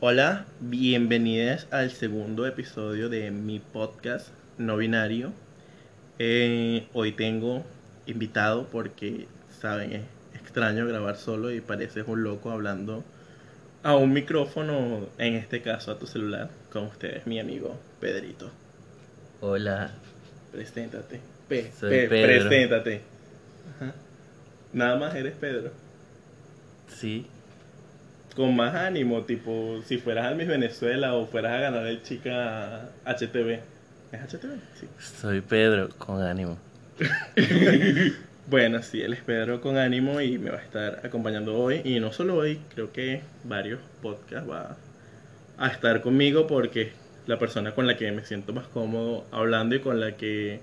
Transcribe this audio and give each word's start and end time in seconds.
Hola, 0.00 0.46
bienvenidas 0.60 1.66
al 1.70 1.90
segundo 1.90 2.46
episodio 2.46 3.08
de 3.08 3.30
mi 3.30 3.58
podcast 3.58 4.28
no 4.58 4.76
binario. 4.76 5.32
Eh, 6.18 6.86
hoy 6.92 7.12
tengo 7.12 7.64
invitado 8.06 8.66
porque, 8.70 9.26
saben, 9.60 9.92
es 9.92 10.02
extraño 10.40 10.86
grabar 10.86 11.16
solo 11.16 11.50
y 11.52 11.60
pareces 11.60 12.04
un 12.06 12.22
loco 12.22 12.50
hablando 12.50 13.04
a 13.82 13.96
un 13.96 14.12
micrófono, 14.12 15.06
en 15.18 15.34
este 15.34 15.62
caso 15.62 15.90
a 15.92 15.98
tu 15.98 16.06
celular, 16.06 16.50
con 16.72 16.84
ustedes, 16.84 17.26
mi 17.26 17.38
amigo 17.40 17.78
Pedrito. 18.00 18.50
Hola, 19.40 19.90
Preséntate. 20.52 21.20
Pe, 21.48 21.70
Soy 21.78 21.90
pe- 21.90 22.08
Pedro. 22.08 22.48
Preséntate. 22.48 23.00
Ajá. 23.76 23.92
Nada 24.72 24.96
más 24.98 25.14
eres 25.14 25.34
Pedro. 25.36 25.70
sí, 26.88 27.26
Con 28.34 28.54
más 28.56 28.74
ánimo, 28.74 29.22
tipo, 29.22 29.80
si 29.84 29.98
fueras 29.98 30.26
al 30.26 30.36
Miss 30.36 30.48
Venezuela 30.48 31.14
o 31.14 31.26
fueras 31.26 31.52
a 31.52 31.60
ganar 31.60 31.86
el 31.86 32.02
chica 32.02 32.90
HTV. 33.04 33.60
¿Es 34.12 34.20
HTV? 34.34 34.54
Sí. 34.78 34.88
soy 34.98 35.40
Pedro, 35.40 35.88
con 35.98 36.22
ánimo. 36.22 36.58
Bueno, 38.50 38.82
sí, 38.82 39.00
él 39.00 39.12
es 39.12 39.20
Pedro 39.20 39.60
con 39.60 39.76
ánimo 39.76 40.20
y 40.20 40.36
me 40.36 40.50
va 40.50 40.58
a 40.58 40.62
estar 40.62 41.02
acompañando 41.06 41.56
hoy. 41.56 41.82
Y 41.84 42.00
no 42.00 42.12
solo 42.12 42.34
hoy, 42.34 42.60
creo 42.74 42.90
que 42.92 43.22
varios 43.44 43.78
podcasts 44.02 44.50
va 44.50 44.76
a 45.56 45.68
estar 45.68 46.00
conmigo 46.00 46.48
porque 46.48 46.82
es 46.82 46.88
la 47.26 47.38
persona 47.38 47.76
con 47.76 47.86
la 47.86 47.96
que 47.96 48.10
me 48.10 48.24
siento 48.24 48.52
más 48.52 48.66
cómodo 48.66 49.24
hablando 49.30 49.76
y 49.76 49.80
con 49.80 50.00
la 50.00 50.16
que 50.16 50.58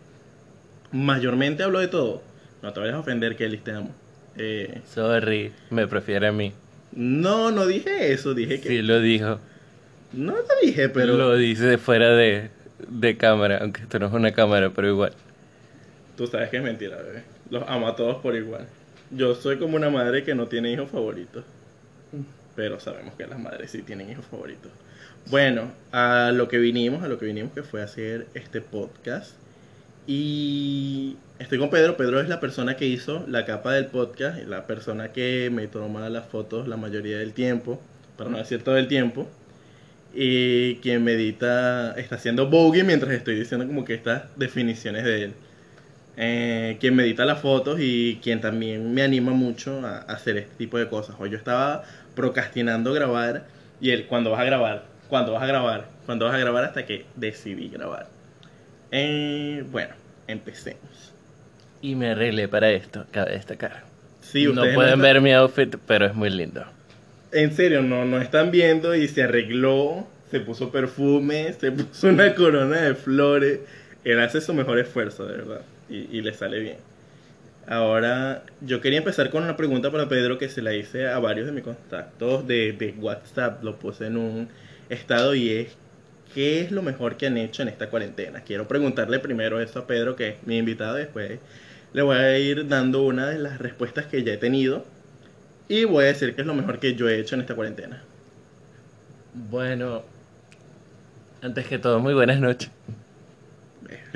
mayormente 0.91 1.63
hablo 1.63 1.79
de 1.79 1.87
todo. 1.87 2.21
No 2.61 2.73
te 2.73 2.81
vayas 2.81 2.95
a 2.95 2.99
ofender, 2.99 3.37
Kelly, 3.37 3.57
te 3.59 3.71
amo. 3.71 3.95
Eh, 4.35 4.81
Sorry, 4.85 5.53
me 5.69 5.87
prefiere 5.87 6.27
a 6.27 6.33
mí. 6.33 6.51
No, 6.91 7.51
no 7.51 7.65
dije 7.65 8.11
eso, 8.13 8.33
dije 8.33 8.59
que... 8.59 8.69
Sí 8.69 8.81
lo 8.81 8.99
dijo, 8.99 9.39
No 10.13 10.33
te 10.33 10.65
dije, 10.65 10.89
pero... 10.89 11.15
lo 11.15 11.35
dice 11.35 11.77
fuera 11.77 12.09
de, 12.09 12.49
de 12.87 13.17
cámara, 13.17 13.59
aunque 13.61 13.81
esto 13.81 13.99
no 13.99 14.07
es 14.07 14.13
una 14.13 14.31
cámara, 14.31 14.71
pero 14.73 14.87
igual. 14.87 15.13
Tú 16.15 16.27
sabes 16.27 16.49
que 16.49 16.57
es 16.57 16.63
mentira, 16.63 16.97
bebé. 16.97 17.23
Los 17.49 17.63
amo 17.67 17.87
a 17.87 17.95
todos 17.95 18.17
por 18.17 18.35
igual. 18.35 18.67
Yo 19.11 19.35
soy 19.35 19.57
como 19.57 19.75
una 19.75 19.89
madre 19.89 20.23
que 20.23 20.35
no 20.35 20.47
tiene 20.47 20.71
hijos 20.71 20.89
favoritos. 20.89 21.45
Pero 22.55 22.79
sabemos 22.79 23.13
que 23.15 23.27
las 23.27 23.39
madres 23.39 23.69
sí 23.71 23.83
tienen 23.83 24.09
hijos 24.09 24.25
favoritos. 24.25 24.71
Bueno, 25.29 25.71
a 25.91 26.31
lo 26.33 26.47
que 26.47 26.57
vinimos, 26.57 27.03
a 27.03 27.07
lo 27.07 27.19
que 27.19 27.25
vinimos 27.27 27.53
que 27.53 27.61
fue 27.61 27.83
hacer 27.83 28.27
este 28.33 28.61
podcast. 28.61 29.35
Y 30.07 31.17
estoy 31.37 31.59
con 31.59 31.69
Pedro. 31.69 31.97
Pedro 31.97 32.19
es 32.21 32.29
la 32.29 32.39
persona 32.39 32.77
que 32.77 32.87
hizo 32.87 33.25
la 33.27 33.45
capa 33.45 33.73
del 33.73 33.87
podcast, 33.87 34.39
la 34.47 34.65
persona 34.65 35.11
que 35.11 35.49
me 35.51 35.67
toma 35.67 36.09
las 36.09 36.25
fotos 36.25 36.67
la 36.67 36.77
mayoría 36.77 37.17
del 37.19 37.33
tiempo, 37.33 37.81
para 38.17 38.29
no 38.29 38.37
decir 38.37 38.63
todo 38.63 38.77
el 38.77 38.87
tiempo. 38.87 39.27
Y 40.13 40.75
quien 40.77 41.03
me 41.03 41.13
edita, 41.13 41.93
está 41.97 42.15
haciendo 42.15 42.49
bogey 42.49 42.83
mientras 42.83 43.11
estoy 43.13 43.35
diciendo 43.35 43.67
como 43.67 43.85
que 43.85 43.93
estas 43.93 44.23
definiciones 44.37 45.03
de 45.03 45.23
él 45.25 45.33
eh, 46.17 46.77
quien 46.79 46.95
me 46.95 47.03
edita 47.03 47.25
las 47.25 47.39
fotos 47.41 47.79
y 47.79 48.19
quien 48.23 48.41
también 48.41 48.93
me 48.93 49.03
anima 49.03 49.31
mucho 49.33 49.85
a, 49.85 49.99
a 49.99 50.13
hacer 50.13 50.37
este 50.37 50.55
tipo 50.55 50.77
de 50.79 50.89
cosas. 50.89 51.15
Hoy 51.19 51.29
yo 51.29 51.37
estaba 51.37 51.83
procrastinando 52.15 52.91
grabar 52.93 53.47
y 53.79 53.91
él, 53.91 54.07
¿cuándo 54.07 54.31
vas 54.31 54.41
a 54.41 54.45
grabar? 54.45 54.85
¿Cuándo 55.09 55.33
vas 55.33 55.43
a 55.43 55.45
grabar? 55.45 55.89
¿Cuándo 56.05 56.25
vas 56.25 56.33
a 56.33 56.39
grabar? 56.39 56.65
Hasta 56.65 56.85
que 56.85 57.05
decidí 57.15 57.69
grabar. 57.69 58.16
Eh, 58.91 59.63
bueno, 59.71 59.93
empecemos. 60.27 61.13
Y 61.81 61.95
me 61.95 62.11
arreglé 62.11 62.47
para 62.47 62.71
esto, 62.71 63.05
cabe 63.11 63.33
destacar. 63.33 63.83
Sí, 64.21 64.45
no 64.45 64.61
pueden 64.61 64.81
están- 64.81 65.01
ver 65.01 65.21
mi 65.21 65.33
outfit, 65.33 65.75
pero 65.85 66.05
es 66.05 66.15
muy 66.15 66.29
lindo. 66.29 66.65
En 67.31 67.53
serio, 67.53 67.81
no, 67.81 68.05
no 68.05 68.21
están 68.21 68.51
viendo 68.51 68.95
y 68.95 69.07
se 69.07 69.23
arregló, 69.23 70.07
se 70.31 70.39
puso 70.39 70.71
perfume, 70.71 71.53
se 71.53 71.71
puso 71.73 72.07
una 72.07 72.33
corona 72.35 72.81
de 72.81 72.95
flores. 72.95 73.59
Él 74.03 74.19
hace 74.19 74.41
su 74.41 74.53
mejor 74.53 74.79
esfuerzo, 74.79 75.25
de 75.25 75.37
verdad, 75.37 75.61
y, 75.89 76.07
y 76.17 76.21
le 76.21 76.33
sale 76.33 76.59
bien. 76.59 76.77
Ahora, 77.67 78.43
yo 78.61 78.79
quería 78.79 78.99
empezar 78.99 79.29
con 79.29 79.43
una 79.43 79.57
pregunta 79.57 79.91
para 79.91 80.07
Pedro 80.07 80.37
que 80.37 80.47
se 80.47 80.61
la 80.61 80.73
hice 80.73 81.07
a 81.09 81.19
varios 81.19 81.45
de 81.47 81.51
mis 81.51 81.63
contactos 81.63 82.47
de, 82.47 82.71
de 82.71 82.91
WhatsApp, 82.97 83.61
lo 83.63 83.75
puse 83.77 84.07
en 84.07 84.15
un 84.15 84.47
estado 84.89 85.35
y 85.35 85.49
es, 85.51 85.75
¿qué 86.33 86.61
es 86.61 86.71
lo 86.71 86.81
mejor 86.81 87.17
que 87.17 87.27
han 87.27 87.37
hecho 87.37 87.61
en 87.61 87.69
esta 87.69 87.89
cuarentena? 87.89 88.41
Quiero 88.41 88.67
preguntarle 88.67 89.19
primero 89.19 89.59
eso 89.59 89.79
a 89.79 89.87
Pedro, 89.87 90.15
que 90.15 90.29
es 90.29 90.35
mi 90.45 90.57
invitado, 90.57 90.97
y 90.97 91.01
después 91.01 91.39
le 91.93 92.01
voy 92.01 92.17
a 92.17 92.37
ir 92.37 92.67
dando 92.67 93.03
una 93.03 93.27
de 93.27 93.39
las 93.39 93.59
respuestas 93.59 94.05
que 94.05 94.23
ya 94.23 94.33
he 94.33 94.37
tenido 94.37 94.85
y 95.67 95.85
voy 95.85 96.05
a 96.05 96.07
decir 96.07 96.35
que 96.35 96.41
es 96.41 96.47
lo 96.47 96.53
mejor 96.53 96.79
que 96.79 96.95
yo 96.95 97.09
he 97.09 97.19
hecho 97.19 97.35
en 97.35 97.41
esta 97.41 97.55
cuarentena. 97.55 98.01
Bueno, 99.33 100.03
antes 101.41 101.67
que 101.67 101.77
todo, 101.77 101.99
muy 101.99 102.13
buenas 102.13 102.39
noches. 102.39 102.71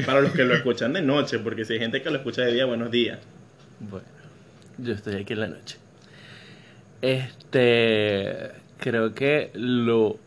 Para 0.06 0.22
los 0.22 0.32
que 0.32 0.44
lo 0.44 0.54
escuchan 0.54 0.94
de 0.94 1.02
noche, 1.02 1.40
porque 1.40 1.66
si 1.66 1.74
hay 1.74 1.80
gente 1.80 2.02
que 2.02 2.10
lo 2.10 2.18
escucha 2.18 2.44
de 2.44 2.54
día, 2.54 2.66
buenos 2.66 2.92
días. 2.92 3.20
Bueno, 3.80 4.08
yo 4.78 4.94
estoy 4.94 5.16
aquí 5.16 5.34
en 5.34 5.40
la 5.40 5.48
noche. 5.48 5.78
Este, 7.02 8.52
creo 8.78 9.14
que 9.14 9.52
lo, 9.54 10.18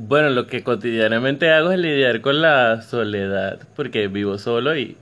bueno, 0.00 0.30
lo 0.30 0.46
que 0.46 0.62
cotidianamente 0.62 1.50
hago 1.50 1.72
es 1.72 1.78
lidiar 1.80 2.20
con 2.20 2.40
la 2.40 2.82
soledad, 2.82 3.58
porque 3.74 4.06
vivo 4.06 4.38
solo 4.38 4.76
y 4.76 4.96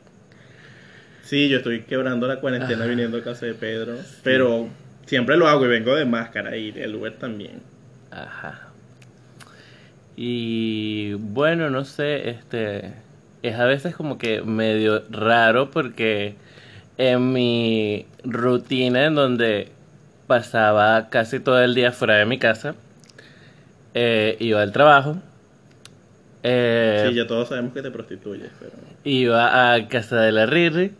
Sí, 1.22 1.48
yo 1.50 1.58
estoy 1.58 1.82
quebrando 1.82 2.26
la 2.26 2.40
cuarentena 2.40 2.86
viniendo 2.86 3.18
a 3.18 3.22
casa 3.22 3.44
de 3.44 3.52
Pedro, 3.52 3.96
pero 4.22 4.68
siempre 5.04 5.36
lo 5.36 5.48
hago 5.48 5.66
y 5.66 5.68
vengo 5.68 5.94
de 5.94 6.06
máscara 6.06 6.56
y 6.56 6.72
el 6.76 6.94
Uber 6.94 7.12
también. 7.14 7.60
Ajá. 8.10 8.68
Y 10.16 11.12
bueno, 11.14 11.68
no 11.68 11.84
sé, 11.84 12.30
este 12.30 12.92
es 13.42 13.56
a 13.56 13.66
veces 13.66 13.94
como 13.94 14.16
que 14.16 14.40
medio 14.40 15.02
raro 15.10 15.70
porque 15.70 16.36
en 16.96 17.32
mi 17.32 18.06
rutina 18.24 19.04
en 19.04 19.14
donde 19.14 19.68
pasaba 20.26 21.10
casi 21.10 21.38
todo 21.38 21.60
el 21.62 21.74
día 21.74 21.92
fuera 21.92 22.14
de 22.14 22.24
mi 22.24 22.38
casa, 22.38 22.76
eh, 23.96 24.36
iba 24.40 24.62
al 24.62 24.72
trabajo, 24.72 25.22
eh, 26.42 27.10
Sí, 27.10 27.14
ya 27.14 27.26
todos 27.26 27.48
sabemos 27.48 27.72
que 27.74 27.82
te 27.82 27.90
prostituyes, 27.90 28.52
pero... 28.58 28.72
iba 29.04 29.72
a 29.74 29.88
casa 29.88 30.20
de 30.20 30.32
la 30.32 30.46
Riri 30.46 30.98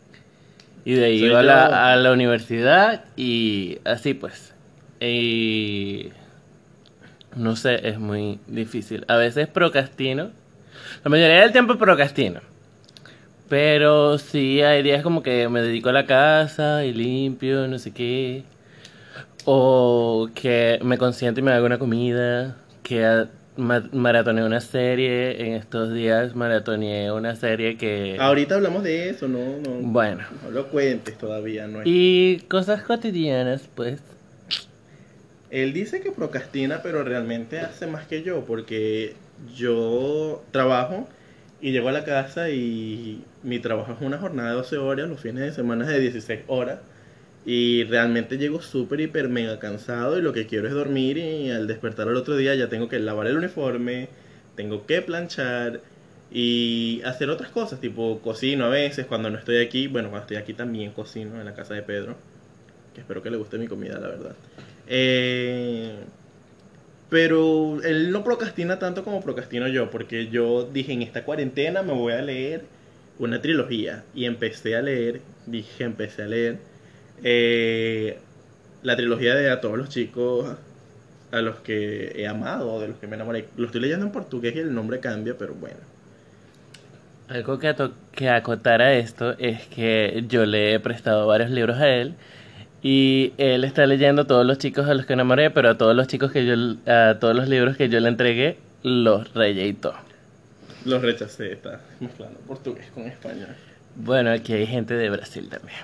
y 0.85 0.95
de 0.95 1.05
ahí 1.07 1.19
Soy 1.19 1.27
iba 1.27 1.41
a 1.41 1.43
yo. 1.43 1.45
la, 1.45 1.93
a 1.93 1.97
la 1.97 2.13
universidad 2.13 3.05
y 3.17 3.81
así 3.85 4.15
pues. 4.15 4.55
Y 5.01 6.13
no 7.35 7.57
sé, 7.57 7.89
es 7.89 7.99
muy 7.99 8.41
difícil. 8.47 9.05
A 9.09 9.17
veces 9.17 9.49
procrastino. 9.49 10.33
La 11.05 11.11
mayoría 11.11 11.43
del 11.43 11.53
tiempo 11.53 11.77
procrastino. 11.79 12.43
Pero 13.49 14.19
sí 14.19 14.63
hay 14.63 14.83
días 14.83 15.03
como 15.03 15.23
que 15.23 15.49
me 15.49 15.63
dedico 15.63 15.91
a 15.91 15.93
la 15.93 16.07
casa 16.07 16.85
y 16.85 16.93
limpio, 16.93 17.69
no 17.69 17.79
sé 17.79 17.93
qué. 17.93 18.45
O 19.45 20.31
que 20.35 20.79
me 20.83 20.99
consiento 20.99 21.41
y 21.41 21.43
me 21.45 21.53
hago 21.53 21.67
una 21.67 21.79
comida. 21.79 22.57
Que 22.87 23.27
ma- 23.57 23.89
maratoneé 23.93 24.45
una 24.45 24.61
serie. 24.61 25.45
En 25.45 25.55
estos 25.55 25.93
días 25.93 26.37
maratoneé 26.37 27.11
una 27.11 27.35
serie 27.35 27.77
que... 27.77 28.17
Ahorita 28.21 28.55
hablamos 28.55 28.85
de 28.85 29.11
eso, 29.11 29.27
no, 29.27 29.59
no, 29.59 29.71
Bueno. 29.83 30.23
no 30.45 30.51
lo 30.53 30.69
cuentes 30.69 31.19
todavía, 31.19 31.67
no. 31.67 31.81
Y 31.85 32.45
cosas 32.49 32.83
cotidianas, 32.83 33.69
pues. 33.75 34.01
Él 35.51 35.73
dice 35.73 36.01
que 36.01 36.13
procrastina, 36.13 36.81
pero 36.83 37.03
realmente 37.03 37.59
hace 37.59 37.89
más 37.89 38.07
que 38.07 38.23
yo, 38.23 38.45
porque 38.45 39.15
yo 39.57 40.45
trabajo 40.53 41.09
y 41.61 41.73
llego 41.73 41.89
a 41.89 41.93
la 41.93 42.05
casa 42.05 42.51
y 42.51 43.25
mi 43.43 43.59
trabajo 43.59 43.93
es 43.93 44.01
una 44.01 44.19
jornada 44.19 44.51
de 44.51 44.57
12 44.57 44.77
horas, 44.79 45.09
los 45.09 45.21
fines 45.21 45.43
de 45.43 45.53
semana 45.53 45.85
es 45.85 45.91
de 45.91 46.01
16 46.01 46.41
horas. 46.47 46.79
Y 47.47 47.85
realmente 47.85 48.39
llego 48.39 48.61
súper, 48.61 49.01
hiper, 49.01 49.29
mega 49.29 49.61
cansado 49.61 50.19
y 50.19 50.23
lo 50.23 50.33
que 50.33 50.47
quiero 50.47 50.67
es 50.67 50.75
dormir 50.75 51.17
y 51.17 51.51
al 51.53 51.69
despertar 51.69 52.09
al 52.09 52.17
otro 52.17 52.37
día 52.37 52.57
ya 52.57 52.69
tengo 52.69 52.89
que 52.89 52.99
lavar 52.99 53.29
el 53.29 53.37
uniforme, 53.37 54.09
tengo 54.57 54.85
que 54.85 55.01
planchar 55.01 55.81
y 56.33 57.03
hacer 57.05 57.31
otras 57.31 57.51
cosas, 57.51 57.81
tipo 57.81 58.19
cocino 58.21 58.65
a 58.65 58.69
veces 58.69 59.07
cuando 59.07 59.31
no 59.31 59.39
estoy 59.39 59.59
aquí, 59.59 59.87
bueno, 59.87 60.11
cuando 60.11 60.25
estoy 60.25 60.39
aquí 60.39 60.55
también 60.55 60.91
cocino 60.91 61.39
en 61.39 61.45
la 61.45 61.55
casa 61.55 61.75
de 61.75 61.83
Pedro, 61.83 62.17
que 62.93 63.03
espero 63.03 63.23
que 63.23 63.31
le 63.31 63.37
guste 63.37 63.59
mi 63.59 63.69
comida, 63.69 64.01
la 64.01 64.09
verdad. 64.09 64.35
Eh, 64.89 65.95
pero 67.09 67.81
él 67.85 68.11
no 68.11 68.25
procrastina 68.25 68.81
tanto 68.81 69.05
como 69.05 69.21
procrastino 69.23 69.69
yo, 69.69 69.89
porque 69.91 70.27
yo 70.27 70.65
dije 70.65 70.93
en 70.93 71.03
esta 71.03 71.23
cuarentena 71.23 71.83
me 71.83 71.93
voy 71.93 72.13
a 72.15 72.23
leer 72.23 72.65
una 73.21 73.41
trilogía 73.41 74.05
y 74.17 74.25
empecé 74.25 74.75
a 74.75 74.83
leer, 74.83 75.21
dije 75.47 75.85
empecé 75.85 76.23
a 76.23 76.27
leer 76.27 76.59
eh, 77.23 78.19
la 78.83 78.97
trilogía 78.97 79.35
de 79.35 79.51
A 79.51 79.61
todos 79.61 79.77
los 79.77 79.89
chicos 79.89 80.57
a 81.33 81.41
los 81.41 81.57
que 81.57 82.13
he 82.17 82.27
amado, 82.27 82.81
de 82.81 82.89
los 82.89 82.97
que 82.99 83.07
me 83.07 83.17
enamoré. 83.17 83.49
Lo 83.57 83.67
estoy 83.67 83.81
leyendo 83.81 84.07
en 84.07 84.13
portugués 84.13 84.55
y 84.57 84.61
el 84.61 84.75
nombre 84.75 85.01
cambia, 85.01 85.37
pero 85.39 85.55
bueno. 85.55 85.77
Algo 87.29 87.59
que, 87.59 87.75
que 88.13 88.31
acotar 88.31 88.81
a 88.81 88.95
esto 88.95 89.37
es 89.39 89.67
que 89.67 90.25
yo 90.29 90.47
le 90.47 90.75
he 90.75 90.81
prestado 90.81 91.27
varios 91.27 91.51
libros 91.51 91.77
a 91.79 91.89
él 91.89 92.15
Y 92.83 93.33
él 93.37 93.65
está 93.65 93.85
leyendo 93.85 94.27
todos 94.27 94.47
los 94.47 94.59
chicos 94.59 94.89
a 94.89 94.95
los 94.95 95.07
que 95.07 95.15
enamoré, 95.15 95.51
pero 95.51 95.71
a 95.71 95.77
todos 95.77 95.97
los 95.97 96.07
chicos 96.07 96.31
que 96.31 96.47
yo, 96.47 96.55
a 96.87 97.19
todos 97.19 97.35
los 97.35 97.49
libros 97.49 97.77
que 97.77 97.89
yo 97.89 97.99
le 97.99 98.09
entregué, 98.09 98.59
los 98.85 99.35
reyeitó. 99.35 99.95
Los 100.85 101.03
rechacé, 101.03 101.53
está 101.53 101.81
mezclando 101.99 102.39
portugués 102.47 102.87
con 102.95 103.05
español. 103.07 103.49
Bueno, 103.97 104.31
aquí 104.31 104.53
hay 104.53 104.67
gente 104.69 104.95
de 104.95 105.11
Brasil 105.11 105.49
también. 105.49 105.79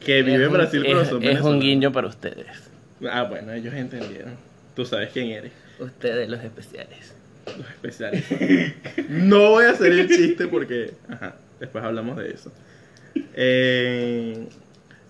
Que 0.00 0.22
vive 0.22 0.36
Es 0.36 0.40
en 0.42 0.46
un- 0.48 0.52
Brasil, 0.52 0.82
pero 0.84 1.00
es, 1.02 1.08
son 1.08 1.22
es 1.22 1.40
un 1.40 1.60
guiño 1.60 1.92
para 1.92 2.08
ustedes. 2.08 2.46
Ah, 3.10 3.24
bueno, 3.24 3.52
ellos 3.52 3.74
entendieron. 3.74 4.34
Tú 4.74 4.84
sabes 4.84 5.10
quién 5.12 5.28
eres. 5.30 5.52
Ustedes 5.78 6.28
los 6.28 6.42
especiales. 6.42 7.14
Los 7.46 7.68
especiales. 7.70 8.24
no 9.08 9.50
voy 9.50 9.64
a 9.66 9.70
hacer 9.70 9.92
el 9.92 10.08
chiste 10.08 10.46
porque. 10.48 10.92
Ajá, 11.08 11.36
después 11.60 11.84
hablamos 11.84 12.16
de 12.16 12.30
eso. 12.30 12.52
Eh, 13.34 14.46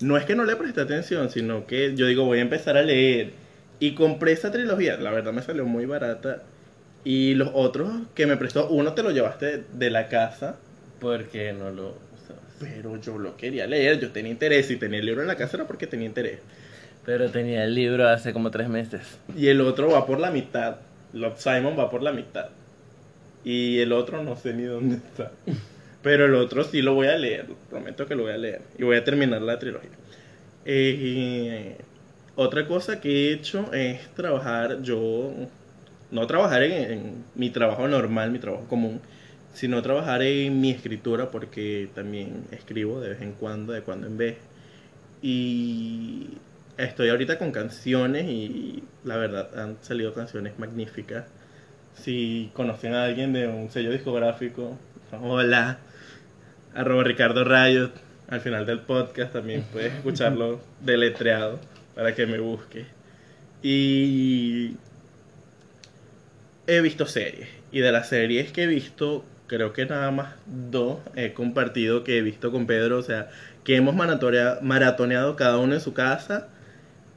no 0.01 0.17
es 0.17 0.25
que 0.25 0.35
no 0.37 0.45
le 0.45 0.57
presté 0.57 0.81
atención, 0.81 1.31
sino 1.31 1.67
que 1.67 1.95
yo 1.97 2.07
digo, 2.07 2.25
voy 2.25 2.39
a 2.39 2.43
empezar 2.43 2.77
a 2.77 2.83
leer. 2.83 3.33
Y 3.79 3.95
compré 3.95 4.33
esa 4.33 4.51
trilogía. 4.51 4.97
La 4.97 5.11
verdad 5.11 5.33
me 5.33 5.43
salió 5.43 5.65
muy 5.65 5.87
barata. 5.87 6.43
Y 7.05 7.35
los 7.35 7.51
otros 7.55 7.91
que 8.15 8.27
me 8.27 8.37
prestó, 8.37 8.69
uno 8.69 8.95
te 8.95 9.03
lo 9.03 9.11
llevaste 9.11 9.65
de 9.73 9.91
la 9.91 10.09
casa. 10.09 10.57
Porque 11.01 11.53
no 11.53 11.71
lo. 11.71 11.95
Pero 12.61 13.01
yo 13.01 13.19
lo 13.19 13.37
quería 13.37 13.67
leer, 13.67 14.01
yo 14.01 14.11
tenía 14.11 14.33
interés. 14.33 14.67
Si 14.67 14.77
tenía 14.77 14.99
el 15.01 15.07
libro 15.07 15.23
en 15.23 15.29
la 15.29 15.37
casa 15.37 15.57
era 15.59 15.67
porque 15.67 15.87
tenía 15.87 16.07
interés. 16.07 16.41
Pero 17.05 17.31
tenía 17.31 17.65
el 17.65 17.75
libro 17.75 18.09
hace 18.09 18.33
como 18.33 18.51
tres 18.51 18.69
meses. 18.69 19.19
Y 19.37 19.49
el 19.49 19.61
otro 19.61 19.91
va 19.91 20.07
por 20.07 20.19
la 20.19 20.31
mitad. 20.31 20.77
Lord 21.13 21.37
Simon 21.39 21.79
va 21.79 21.91
por 21.91 22.03
la 22.03 22.13
mitad. 22.13 22.49
Y 23.45 23.79
el 23.79 23.93
otro 23.93 24.25
no 24.25 24.37
sé 24.37 24.55
ni 24.55 24.65
dónde 24.65 24.97
está. 24.97 25.31
Pero 26.03 26.25
el 26.25 26.35
otro 26.35 26.65
sí 26.65 26.83
lo 26.83 26.95
voy 26.95 27.09
a 27.09 27.17
leer. 27.17 27.47
Prometo 27.71 28.07
que 28.07 28.15
lo 28.15 28.25
voy 28.25 28.33
a 28.33 28.39
leer. 28.39 28.63
Y 28.79 28.85
voy 28.85 28.97
a 28.97 29.05
terminar 29.05 29.43
la 29.43 29.59
trilogía. 29.59 29.91
Eh, 30.65 31.77
otra 32.35 32.67
cosa 32.67 33.01
que 33.01 33.09
he 33.29 33.33
hecho 33.33 33.73
es 33.73 34.09
trabajar. 34.15 34.83
Yo. 34.83 35.33
No 36.11 36.27
trabajar 36.27 36.63
en, 36.63 36.73
en 36.73 37.25
mi 37.35 37.51
trabajo 37.51 37.87
normal, 37.89 38.31
mi 38.31 38.39
trabajo 38.39 38.67
común. 38.69 39.01
Sino 39.57 39.83
trabajar 39.83 40.23
en 40.23 40.61
mi 40.61 40.71
escritura. 40.71 41.31
Porque 41.31 41.89
también 41.95 42.45
escribo 42.51 43.01
de 43.01 43.11
vez 43.11 43.23
en 43.23 43.33
cuando, 43.33 43.73
de 43.73 43.83
cuando 43.83 44.07
en 44.07 44.17
vez. 44.17 44.37
Y 45.23 46.29
estoy 46.77 47.09
ahorita 47.09 47.39
con 47.39 47.53
canciones 47.53 48.27
y 48.27 48.83
la 49.05 49.17
verdad 49.17 49.59
han 49.59 49.77
salido 49.83 50.13
canciones 50.15 50.59
magníficas. 50.59 51.25
Si 51.95 52.51
conocen 52.53 52.95
a 52.95 53.05
alguien 53.05 53.33
de 53.33 53.49
un 53.49 53.71
sello 53.71 53.91
discográfico, 53.91 54.79
hola, 55.23 55.79
arroba 56.75 57.05
Ricardo 57.05 57.45
Rayos, 57.45 57.91
al 58.29 58.41
final 58.41 58.67
del 58.67 58.81
podcast 58.81 59.33
también 59.33 59.65
puedes 59.73 59.95
escucharlo 59.95 60.61
deletreado 60.81 61.59
para 61.95 62.15
que 62.15 62.27
me 62.27 62.39
busque. 62.39 62.85
Y 63.63 64.77
he 66.67 66.81
visto 66.81 67.07
series. 67.07 67.49
Y 67.73 67.81
de 67.81 67.93
las 67.93 68.09
series 68.09 68.53
que 68.53 68.65
he 68.65 68.67
visto, 68.67 69.25
creo 69.47 69.73
que 69.73 69.87
nada 69.87 70.11
más 70.11 70.35
dos 70.47 70.99
he 71.15 71.33
compartido 71.33 72.05
que 72.05 72.19
he 72.19 72.23
visto 72.23 72.51
con 72.53 72.67
Pedro. 72.67 72.99
O 72.99 73.03
sea, 73.03 73.29
que 73.65 73.77
hemos 73.77 73.95
maratoneado 73.95 75.37
cada 75.37 75.59
uno 75.59 75.75
en 75.75 75.81
su 75.81 75.95
casa. 75.95 76.49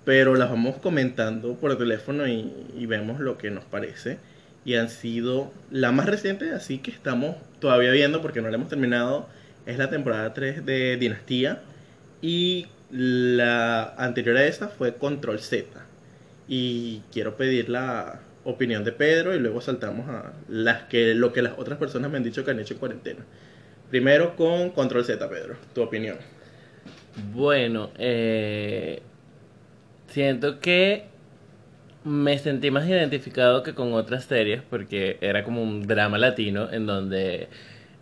Pero 0.06 0.36
las 0.36 0.50
vamos 0.50 0.78
comentando 0.78 1.56
por 1.56 1.78
teléfono 1.78 2.28
y, 2.28 2.86
vemos 2.88 3.20
lo 3.20 3.38
que 3.38 3.52
nos 3.52 3.66
parece. 3.66 4.18
Y 4.66 4.76
han 4.76 4.90
sido 4.90 5.52
la 5.72 5.92
más 5.92 6.08
reciente, 6.08 6.52
así 6.52 6.80
que 6.80 6.92
estamos 6.92 7.36
todavía 7.60 7.92
viendo 7.92 8.22
porque 8.22 8.42
no 8.42 8.50
la 8.50 8.56
hemos 8.56 8.70
terminado. 8.70 9.28
Es 9.66 9.78
la 9.78 9.90
temporada 9.90 10.34
3 10.34 10.66
de 10.66 10.98
Dinastía. 10.98 11.62
Y 12.22 12.68
la 12.92 13.94
anterior 13.98 14.38
a 14.38 14.46
esa 14.46 14.70
fue 14.70 14.96
Control 14.96 15.40
Z. 15.40 15.68
Y 16.48 17.02
quiero 17.12 17.38
pedir 17.38 17.70
la 17.70 18.22
opinión 18.44 18.84
de 18.84 18.92
Pedro 18.92 19.36
y 19.36 19.40
luego 19.40 19.62
saltamos 19.62 20.10
a 20.10 20.34
las 20.48 20.84
que, 20.84 21.14
lo 21.14 21.34
que 21.34 21.42
las 21.42 21.54
otras 21.58 21.78
personas 21.78 22.12
me 22.12 22.18
han 22.18 22.24
dicho 22.24 22.44
que 22.44 22.52
han 22.52 22.60
hecho 22.60 22.74
en 22.74 22.80
cuarentena. 22.80 23.26
Primero 23.90 24.36
con 24.36 24.70
Control 24.70 25.04
Z, 25.04 25.30
Pedro, 25.30 25.56
tu 25.74 25.82
opinión. 25.82 26.18
Bueno, 27.34 27.92
eh, 27.98 29.02
siento 30.08 30.60
que 30.60 31.06
me 32.04 32.38
sentí 32.38 32.72
más 32.72 32.88
identificado 32.88 33.64
que 33.64 33.74
con 33.74 33.94
otras 33.94 34.26
series 34.26 34.62
porque 34.70 35.18
era 35.22 35.44
como 35.44 35.62
un 35.62 35.86
drama 35.86 36.18
latino 36.18 36.72
en 36.72 36.86
donde 36.86 37.50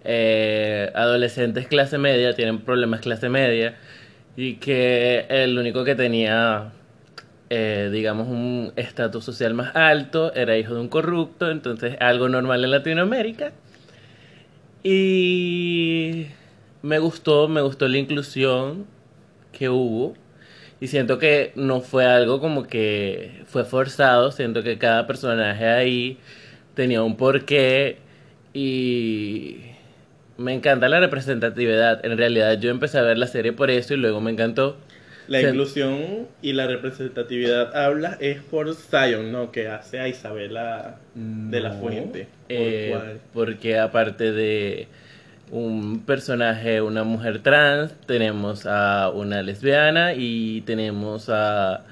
eh, 0.03 0.91
adolescentes 0.93 1.67
clase 1.67 1.97
media 1.97 2.33
tienen 2.35 2.61
problemas 2.61 3.01
clase 3.01 3.29
media 3.29 3.75
y 4.37 4.55
que 4.55 5.25
el 5.29 5.57
único 5.57 5.83
que 5.83 5.95
tenía, 5.95 6.71
eh, 7.49 7.89
digamos, 7.91 8.27
un 8.27 8.73
estatus 8.75 9.23
social 9.23 9.53
más 9.53 9.75
alto 9.75 10.33
era 10.33 10.57
hijo 10.57 10.73
de 10.73 10.81
un 10.81 10.89
corrupto, 10.89 11.49
entonces 11.49 11.95
algo 11.99 12.29
normal 12.29 12.63
en 12.63 12.71
Latinoamérica. 12.71 13.53
Y 14.83 16.27
me 16.81 16.99
gustó, 16.99 17.47
me 17.47 17.61
gustó 17.61 17.87
la 17.87 17.97
inclusión 17.97 18.85
que 19.51 19.69
hubo. 19.69 20.15
Y 20.79 20.87
siento 20.87 21.17
que 21.17 21.53
no 21.55 21.81
fue 21.81 22.05
algo 22.05 22.39
como 22.39 22.63
que 22.67 23.43
fue 23.47 23.65
forzado, 23.65 24.31
siento 24.31 24.61
que 24.63 24.77
cada 24.77 25.07
personaje 25.07 25.65
ahí 25.67 26.19
tenía 26.75 27.01
un 27.01 27.17
porqué 27.17 27.97
y 28.53 29.57
me 30.37 30.53
encanta 30.53 30.87
la 30.89 30.99
representatividad. 30.99 32.05
En 32.05 32.17
realidad 32.17 32.59
yo 32.59 32.69
empecé 32.69 32.99
a 32.99 33.01
ver 33.01 33.17
la 33.17 33.27
serie 33.27 33.53
por 33.53 33.71
eso 33.71 33.93
y 33.95 33.97
luego 33.97 34.21
me 34.21 34.31
encantó. 34.31 34.77
La 35.27 35.41
inclusión 35.41 36.27
y 36.41 36.53
la 36.53 36.67
representatividad 36.67 37.75
habla 37.75 38.17
es 38.19 38.41
por 38.41 38.73
Zion, 38.73 39.31
¿no? 39.31 39.51
Que 39.51 39.67
hace 39.67 39.99
a 39.99 40.07
Isabela 40.07 40.99
de 41.15 41.59
la 41.59 41.71
Fuente. 41.71 42.27
¿Por 42.47 42.49
eh, 42.49 43.17
porque 43.33 43.77
aparte 43.77 44.31
de 44.31 44.87
un 45.51 46.03
personaje, 46.05 46.81
una 46.81 47.03
mujer 47.03 47.39
trans, 47.39 47.93
tenemos 48.05 48.65
a 48.65 49.09
una 49.09 49.41
lesbiana 49.41 50.13
y 50.13 50.61
tenemos 50.61 51.29
a 51.29 51.83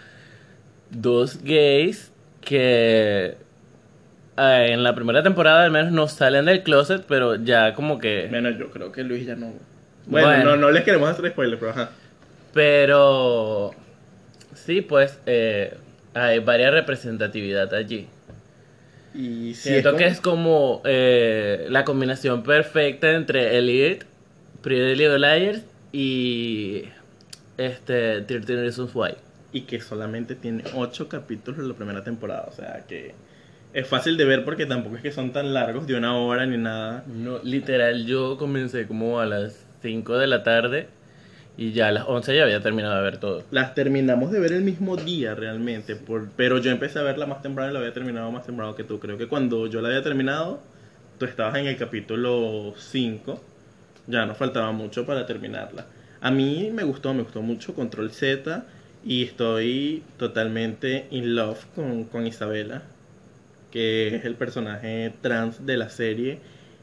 dos 0.90 1.42
gays 1.44 2.12
que 2.42 3.36
eh, 4.38 4.68
en 4.70 4.84
la 4.84 4.96
primera 4.96 5.24
temporada 5.24 5.66
al 5.66 5.72
menos 5.72 5.92
no 5.92 6.08
salen 6.08 6.46
del 6.46 6.64
closet, 6.64 7.04
pero 7.08 7.36
ya 7.36 7.74
como 7.74 8.00
que... 8.00 8.28
Bueno, 8.30 8.50
yo 8.52 8.70
creo 8.72 8.92
que 8.92 9.04
Luis 9.04 9.26
ya 9.26 9.36
no. 9.36 9.54
Bueno, 10.06 10.28
Bueno. 10.28 10.44
No, 10.44 10.56
no 10.58 10.72
les 10.72 10.84
queremos 10.84 11.10
hacer 11.10 11.30
spoilers, 11.30 11.60
pero 11.60 11.72
ajá. 11.72 11.90
Pero 12.56 13.72
sí, 14.54 14.80
pues 14.80 15.20
eh, 15.26 15.76
hay 16.14 16.40
varias 16.40 16.72
representatividad 16.72 17.74
allí. 17.74 18.08
Y 19.14 19.54
si 19.56 19.72
Siento 19.72 19.90
como- 19.90 19.98
que 19.98 20.06
es 20.08 20.22
como 20.22 20.82
eh, 20.86 21.66
la 21.70 21.84
combinación 21.84 22.44
perfecta 22.44 23.12
entre 23.12 23.58
Elite, 23.58 24.06
Pretty 24.62 24.96
Little 24.96 25.20
Liars 25.20 25.64
y 25.92 26.86
este 27.58 28.22
13 28.22 28.56
Reasons 28.56 28.92
Why. 28.96 29.16
Y 29.52 29.62
que 29.64 29.82
solamente 29.82 30.34
tiene 30.36 30.64
8 30.76 31.10
capítulos 31.10 31.60
en 31.60 31.68
la 31.68 31.74
primera 31.74 32.06
temporada. 32.06 32.48
O 32.50 32.54
sea 32.56 32.86
que 32.88 33.14
es 33.74 33.86
fácil 33.86 34.16
de 34.16 34.24
ver 34.24 34.46
porque 34.46 34.66
tampoco 34.66 34.96
es 34.96 35.02
que 35.02 35.12
son 35.12 35.34
tan 35.34 35.54
largos, 35.54 35.88
de 35.88 35.96
una 35.98 36.18
hora 36.18 36.46
ni 36.46 36.56
nada. 36.58 37.04
No, 37.06 37.40
literal, 37.44 38.06
yo 38.06 38.38
comencé 38.38 38.88
como 38.88 39.20
a 39.20 39.26
las 39.26 39.66
5 39.82 40.18
de 40.18 40.28
la 40.28 40.42
tarde 40.44 40.88
y 41.58 41.72
ya 41.72 41.88
a 41.88 41.92
las 41.92 42.06
11 42.08 42.36
ya 42.36 42.44
había 42.44 42.62
terminado 42.62 42.96
de 42.96 43.02
ver 43.02 43.18
todo. 43.18 43.44
Las 43.52 43.74
terminamos 43.76 44.32
de 44.32 44.40
ver 44.40 44.54
el 44.54 44.64
mismo 44.64 44.98
día 44.98 45.36
realmente, 45.36 45.96
por, 45.96 46.30
pero 46.36 46.58
yo 46.58 46.72
empecé 46.72 47.00
a 47.00 47.04
verla 47.04 47.26
más 47.26 47.42
temprano 47.42 47.70
y 47.70 47.74
la 47.74 47.80
había 47.80 47.94
terminado 47.94 48.32
más 48.32 48.46
temprano 48.46 48.76
que 48.76 48.84
tú. 48.84 49.00
Creo 49.00 49.18
que 49.18 49.28
cuando 49.28 49.68
yo 49.68 49.82
la 49.82 49.90
había 49.90 50.04
terminado, 50.04 50.60
tú 51.18 51.26
estabas 51.26 51.56
en 51.56 51.68
el 51.68 51.78
capítulo 51.78 52.74
5, 52.78 53.42
ya 54.08 54.26
nos 54.26 54.38
faltaba 54.38 54.72
mucho 54.72 55.06
para 55.06 55.26
terminarla. 55.26 55.86
A 56.22 56.32
mí 56.32 56.72
me 56.74 56.84
gustó, 56.84 57.14
me 57.14 57.24
gustó 57.24 57.42
mucho 57.42 57.74
Control 57.74 58.12
Z 58.12 58.66
y 59.06 59.24
estoy 59.24 60.04
totalmente 60.18 61.08
in 61.12 61.36
love 61.36 61.66
con, 61.76 62.06
con 62.06 62.28
Isabela, 62.28 62.84
que 63.72 64.16
es 64.16 64.26
el 64.26 64.36
personaje 64.36 65.14
trans 65.22 65.66
de 65.66 65.78
la 65.78 65.90
serie. 65.90 66.40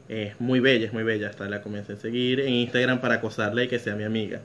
Es 0.09 0.39
muy 0.39 0.59
bella, 0.59 0.85
es 0.85 0.93
muy 0.93 1.03
bella. 1.03 1.29
Hasta 1.29 1.47
la 1.47 1.61
comencé 1.61 1.93
a 1.93 1.95
seguir 1.97 2.39
en 2.39 2.53
Instagram 2.53 3.01
para 3.01 3.15
acosarla 3.15 3.63
y 3.63 3.67
que 3.67 3.79
sea 3.79 3.95
mi 3.95 4.03
amiga. 4.03 4.41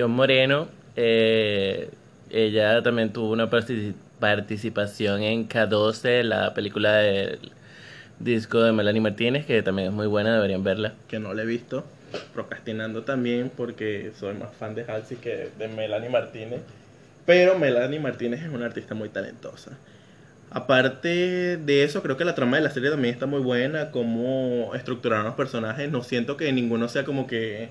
Moreno, 0.00 0.68
eh, 0.96 1.90
ella 2.30 2.82
también 2.82 3.12
tuvo 3.12 3.30
una 3.32 3.50
partici- 3.50 3.94
participación 4.18 5.22
en 5.22 5.48
K12, 5.48 6.22
la 6.22 6.54
película 6.54 6.96
del 6.96 7.38
disco 8.18 8.62
de 8.62 8.72
Melanie 8.72 9.00
Martínez, 9.00 9.46
que 9.46 9.62
también 9.62 9.88
es 9.88 9.94
muy 9.94 10.06
buena, 10.06 10.34
deberían 10.34 10.64
verla. 10.64 10.94
que 11.08 11.18
no 11.18 11.34
la 11.34 11.42
he 11.42 11.46
visto, 11.46 11.84
procrastinando 12.34 13.02
también 13.02 13.50
porque 13.54 14.12
soy 14.18 14.34
más 14.34 14.54
fan 14.54 14.74
de 14.74 14.84
Halsey 14.84 15.16
que 15.18 15.50
de 15.58 15.68
Melanie 15.68 16.08
Martínez. 16.10 16.60
Pero 17.26 17.58
Melanie 17.58 18.00
Martínez 18.00 18.42
es 18.42 18.48
una 18.48 18.66
artista 18.66 18.94
muy 18.94 19.08
talentosa. 19.08 19.72
Aparte 20.50 21.56
de 21.56 21.84
eso, 21.84 22.02
creo 22.02 22.16
que 22.16 22.24
la 22.24 22.34
trama 22.34 22.58
de 22.58 22.62
la 22.64 22.70
serie 22.70 22.90
también 22.90 23.14
está 23.14 23.26
muy 23.26 23.40
buena, 23.40 23.90
cómo 23.90 24.72
estructuraron 24.74 25.24
los 25.26 25.34
personajes. 25.34 25.90
No 25.90 26.02
siento 26.02 26.36
que 26.36 26.52
ninguno 26.52 26.88
sea 26.88 27.04
como 27.04 27.26
que 27.26 27.70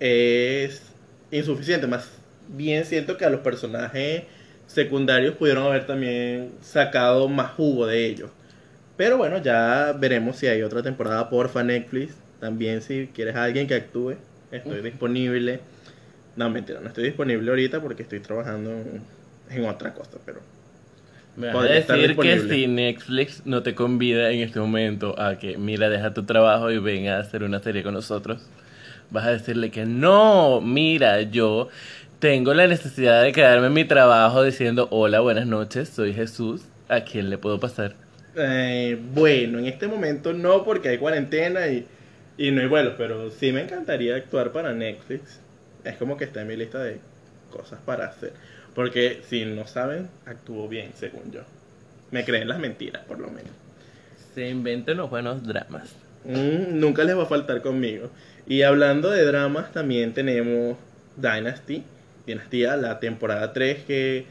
es 0.00 0.89
insuficiente, 1.30 1.86
más, 1.86 2.08
bien 2.48 2.84
siento 2.84 3.16
que 3.16 3.24
a 3.24 3.30
los 3.30 3.40
personajes 3.40 4.24
secundarios 4.66 5.34
pudieron 5.36 5.64
haber 5.64 5.86
también 5.86 6.52
sacado 6.60 7.28
más 7.28 7.52
jugo 7.52 7.86
de 7.86 8.06
ellos. 8.06 8.30
Pero 8.96 9.16
bueno, 9.16 9.42
ya 9.42 9.96
veremos 9.98 10.36
si 10.36 10.46
hay 10.46 10.62
otra 10.62 10.82
temporada, 10.82 11.28
porfa, 11.30 11.62
Netflix. 11.62 12.14
También 12.38 12.82
si 12.82 13.08
quieres 13.14 13.34
a 13.34 13.44
alguien 13.44 13.66
que 13.66 13.74
actúe, 13.74 14.16
estoy 14.50 14.82
disponible. 14.82 15.60
No, 16.36 16.50
mentira, 16.50 16.80
no 16.80 16.88
estoy 16.88 17.04
disponible 17.04 17.50
ahorita 17.50 17.80
porque 17.80 18.02
estoy 18.02 18.20
trabajando 18.20 18.70
en, 19.50 19.64
otra 19.64 19.94
cosa, 19.94 20.18
pero... 20.24 20.40
Me 21.36 21.52
vas 21.52 21.64
a 21.64 21.94
decir 21.94 22.16
que 22.16 22.40
si 22.40 22.66
Netflix 22.66 23.42
no 23.46 23.62
te 23.62 23.74
convida 23.74 24.30
en 24.30 24.40
este 24.40 24.60
momento 24.60 25.18
a 25.18 25.38
que, 25.38 25.56
mira, 25.56 25.88
deja 25.88 26.12
tu 26.12 26.24
trabajo 26.24 26.70
y 26.70 26.78
venga 26.78 27.16
a 27.16 27.20
hacer 27.20 27.42
una 27.42 27.60
serie 27.60 27.82
con 27.82 27.94
nosotros, 27.94 28.48
vas 29.10 29.26
a 29.26 29.30
decirle 29.32 29.70
que 29.70 29.86
no, 29.86 30.60
mira, 30.60 31.22
yo 31.22 31.68
tengo 32.18 32.54
la 32.54 32.66
necesidad 32.66 33.22
de 33.22 33.32
quedarme 33.32 33.68
en 33.68 33.72
mi 33.72 33.84
trabajo 33.84 34.42
diciendo, 34.42 34.88
hola, 34.90 35.20
buenas 35.20 35.46
noches, 35.46 35.88
soy 35.88 36.12
Jesús, 36.12 36.62
¿a 36.88 37.00
quién 37.02 37.30
le 37.30 37.38
puedo 37.38 37.58
pasar? 37.58 37.94
Eh, 38.36 38.98
bueno, 39.12 39.58
en 39.58 39.66
este 39.66 39.88
momento 39.88 40.32
no 40.32 40.64
porque 40.64 40.90
hay 40.90 40.98
cuarentena 40.98 41.66
y, 41.68 41.86
y 42.38 42.50
no 42.50 42.60
hay 42.60 42.68
vuelos, 42.68 42.94
pero 42.96 43.30
sí 43.30 43.52
me 43.52 43.62
encantaría 43.62 44.16
actuar 44.16 44.52
para 44.52 44.72
Netflix. 44.72 45.40
Es 45.84 45.96
como 45.96 46.16
que 46.16 46.24
está 46.24 46.42
en 46.42 46.48
mi 46.48 46.56
lista 46.56 46.82
de 46.82 46.98
cosas 47.50 47.80
para 47.84 48.06
hacer. 48.06 48.32
Porque 48.74 49.22
si 49.28 49.44
no 49.44 49.66
saben, 49.66 50.08
actúo 50.26 50.68
bien, 50.68 50.92
según 50.94 51.32
yo. 51.32 51.40
Me 52.10 52.24
creen 52.24 52.48
las 52.48 52.58
mentiras, 52.58 53.04
por 53.04 53.18
lo 53.18 53.28
menos. 53.28 53.50
Se 54.34 54.48
inventan 54.48 54.96
los 54.96 55.10
buenos 55.10 55.42
dramas. 55.42 55.94
Mm, 56.24 56.78
nunca 56.78 57.04
les 57.04 57.16
va 57.16 57.24
a 57.24 57.26
faltar 57.26 57.62
conmigo. 57.62 58.10
Y 58.50 58.62
hablando 58.62 59.10
de 59.10 59.24
dramas, 59.24 59.72
también 59.72 60.12
tenemos 60.12 60.76
Dynasty. 61.16 61.84
Dinastía, 62.26 62.76
la 62.76 62.98
temporada 62.98 63.52
3 63.52 63.84
que 63.84 64.24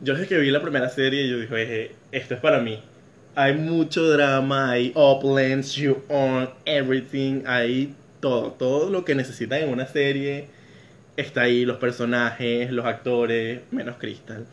yo 0.00 0.14
desde 0.14 0.26
que 0.26 0.38
vi 0.38 0.50
la 0.50 0.60
primera 0.60 0.88
serie 0.88 1.28
yo 1.28 1.38
dije, 1.38 1.62
"Eje, 1.62 1.92
esto 2.10 2.34
es 2.34 2.40
para 2.40 2.58
mí. 2.60 2.80
Hay 3.36 3.54
mucho 3.54 4.08
drama, 4.10 4.72
hay 4.72 4.92
uplands, 4.96 5.74
you 5.76 6.02
own 6.08 6.50
everything, 6.64 7.42
hay 7.46 7.94
todo, 8.20 8.50
todo 8.52 8.90
lo 8.90 9.04
que 9.04 9.14
necesitan 9.14 9.60
en 9.62 9.68
una 9.68 9.86
serie 9.86 10.46
está 11.16 11.42
ahí, 11.42 11.64
los 11.64 11.76
personajes, 11.78 12.72
los 12.72 12.84
actores, 12.86 13.60
menos 13.70 13.96
Crystal. 14.00 14.46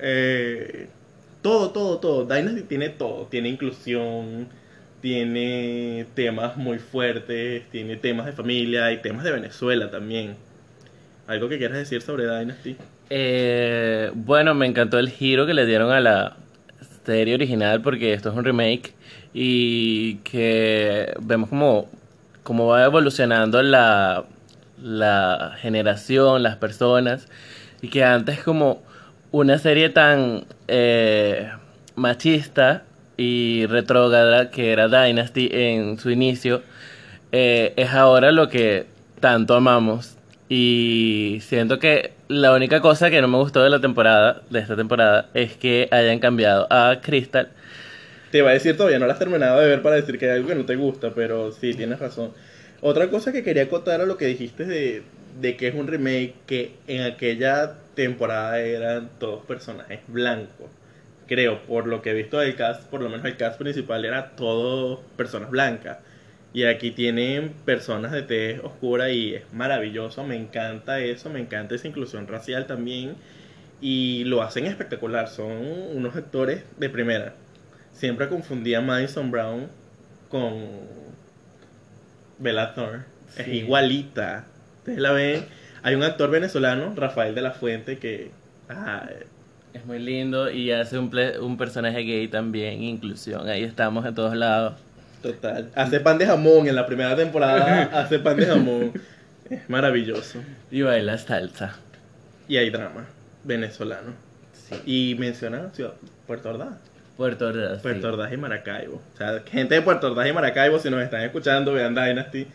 Eh, 0.00 0.88
todo, 1.40 1.70
todo, 1.70 1.98
todo. 1.98 2.24
Dynasty 2.26 2.62
tiene 2.62 2.88
todo. 2.88 3.26
Tiene 3.26 3.48
inclusión, 3.48 4.48
tiene 5.00 6.06
temas 6.14 6.56
muy 6.56 6.78
fuertes, 6.78 7.62
tiene 7.70 7.96
temas 7.96 8.26
de 8.26 8.32
familia 8.32 8.92
y 8.92 8.98
temas 8.98 9.24
de 9.24 9.32
Venezuela 9.32 9.90
también. 9.90 10.36
¿Algo 11.26 11.48
que 11.48 11.58
quieras 11.58 11.78
decir 11.78 12.02
sobre 12.02 12.26
Dynasty? 12.26 12.76
Eh, 13.08 14.10
bueno, 14.14 14.54
me 14.54 14.66
encantó 14.66 14.98
el 14.98 15.08
giro 15.10 15.46
que 15.46 15.54
le 15.54 15.66
dieron 15.66 15.90
a 15.90 16.00
la 16.00 16.36
serie 17.04 17.34
original 17.34 17.80
porque 17.80 18.12
esto 18.12 18.30
es 18.30 18.36
un 18.36 18.44
remake 18.44 18.94
y 19.32 20.16
que 20.16 21.14
vemos 21.20 21.48
como, 21.48 21.88
como 22.42 22.66
va 22.66 22.84
evolucionando 22.84 23.62
la, 23.62 24.24
la 24.82 25.56
generación, 25.60 26.42
las 26.42 26.56
personas 26.56 27.26
y 27.80 27.88
que 27.88 28.04
antes 28.04 28.42
como 28.42 28.82
una 29.32 29.58
serie 29.58 29.88
tan 29.90 30.44
eh, 30.68 31.50
machista 31.96 32.84
y 33.20 33.66
retrógrada 33.66 34.50
que 34.50 34.72
era 34.72 34.88
Dynasty 34.88 35.50
en 35.52 35.98
su 35.98 36.10
inicio 36.10 36.62
eh, 37.32 37.74
es 37.76 37.90
ahora 37.90 38.32
lo 38.32 38.48
que 38.48 38.86
tanto 39.20 39.54
amamos 39.54 40.16
y 40.48 41.36
siento 41.42 41.78
que 41.78 42.12
la 42.28 42.54
única 42.54 42.80
cosa 42.80 43.10
que 43.10 43.20
no 43.20 43.28
me 43.28 43.36
gustó 43.36 43.62
de 43.62 43.68
la 43.68 43.78
temporada, 43.78 44.40
de 44.48 44.60
esta 44.60 44.74
temporada, 44.74 45.28
es 45.34 45.54
que 45.54 45.86
hayan 45.90 46.18
cambiado 46.18 46.66
a 46.70 47.00
Crystal. 47.02 47.50
Te 48.32 48.38
iba 48.38 48.48
a 48.48 48.54
decir 48.54 48.78
todavía, 48.78 48.98
no 48.98 49.06
la 49.06 49.12
has 49.12 49.18
terminado 49.18 49.60
de 49.60 49.68
ver 49.68 49.82
para 49.82 49.96
decir 49.96 50.18
que 50.18 50.30
hay 50.30 50.38
algo 50.38 50.48
que 50.48 50.54
no 50.54 50.64
te 50.64 50.76
gusta, 50.76 51.12
pero 51.14 51.52
sí, 51.52 51.74
tienes 51.74 51.98
razón. 51.98 52.32
Otra 52.80 53.10
cosa 53.10 53.32
que 53.32 53.44
quería 53.44 53.64
acotar 53.64 54.00
a 54.00 54.06
lo 54.06 54.16
que 54.16 54.24
dijiste 54.24 54.64
de, 54.64 55.02
de 55.38 55.56
que 55.58 55.68
es 55.68 55.74
un 55.74 55.88
remake, 55.88 56.34
que 56.46 56.72
en 56.88 57.02
aquella 57.02 57.74
temporada 57.94 58.58
eran 58.60 59.10
todos 59.18 59.44
personajes 59.44 60.00
blancos. 60.08 60.79
Creo, 61.30 61.62
por 61.62 61.86
lo 61.86 62.02
que 62.02 62.10
he 62.10 62.14
visto 62.14 62.40
del 62.40 62.56
cast, 62.56 62.90
por 62.90 63.00
lo 63.00 63.08
menos 63.08 63.24
el 63.24 63.36
cast 63.36 63.56
principal 63.56 64.04
era 64.04 64.30
todo 64.30 65.00
personas 65.16 65.48
blancas. 65.50 65.98
Y 66.52 66.64
aquí 66.64 66.90
tienen 66.90 67.50
personas 67.64 68.10
de 68.10 68.22
tez 68.22 68.58
oscura 68.64 69.10
y 69.10 69.36
es 69.36 69.52
maravilloso, 69.52 70.24
me 70.24 70.34
encanta 70.34 70.98
eso, 70.98 71.30
me 71.30 71.38
encanta 71.38 71.76
esa 71.76 71.86
inclusión 71.86 72.26
racial 72.26 72.66
también. 72.66 73.14
Y 73.80 74.24
lo 74.24 74.42
hacen 74.42 74.66
espectacular, 74.66 75.28
son 75.28 75.52
unos 75.94 76.16
actores 76.16 76.64
de 76.78 76.90
primera. 76.90 77.34
Siempre 77.92 78.28
confundía 78.28 78.78
a 78.78 78.80
Madison 78.80 79.30
Brown 79.30 79.68
con 80.30 80.64
Bella 82.38 82.74
Thorne. 82.74 83.04
Es 83.36 83.46
igualita. 83.46 84.46
Ustedes 84.78 84.98
la 84.98 85.12
ven. 85.12 85.44
Hay 85.84 85.94
un 85.94 86.02
actor 86.02 86.28
venezolano, 86.28 86.92
Rafael 86.96 87.36
de 87.36 87.42
la 87.42 87.52
Fuente, 87.52 87.98
que... 87.98 88.32
ah, 88.68 89.08
Es 89.72 89.84
muy 89.86 89.98
lindo 90.00 90.50
y 90.50 90.72
hace 90.72 90.98
un, 90.98 91.10
ple- 91.10 91.38
un 91.38 91.56
personaje 91.56 92.00
gay 92.00 92.26
también, 92.28 92.82
inclusión. 92.82 93.48
Ahí 93.48 93.62
estamos 93.62 94.04
en 94.04 94.14
todos 94.14 94.34
lados. 94.36 94.74
total. 95.22 95.70
Hace 95.74 96.00
pan 96.00 96.18
de 96.18 96.26
jamón 96.26 96.66
en 96.66 96.74
la 96.74 96.86
primera 96.86 97.14
temporada. 97.14 97.82
hace 98.00 98.18
pan 98.18 98.36
de 98.36 98.46
jamón. 98.46 98.92
Es 99.48 99.68
maravilloso. 99.70 100.40
Y 100.70 100.82
baila 100.82 101.18
salsa. 101.18 101.76
Y 102.48 102.56
hay 102.56 102.70
drama 102.70 103.06
venezolano. 103.44 104.12
Sí. 104.52 105.12
Y 105.12 105.14
menciona 105.18 105.70
Ciudad- 105.72 105.94
Puerto 106.26 106.50
Ordaz. 106.50 106.78
Puerto 107.16 107.46
Ordaz. 107.48 107.76
sí. 107.76 107.82
Puerto 107.82 108.08
Ordaz 108.08 108.32
y 108.32 108.36
Maracaibo. 108.36 109.02
O 109.14 109.16
sea, 109.16 109.40
gente 109.50 109.74
de 109.76 109.82
Puerto 109.82 110.08
Ordaz 110.08 110.28
y 110.28 110.32
Maracaibo, 110.32 110.78
si 110.78 110.90
nos 110.90 111.02
están 111.02 111.22
escuchando, 111.22 111.72
vean 111.72 111.94
Dynasty, 111.94 112.46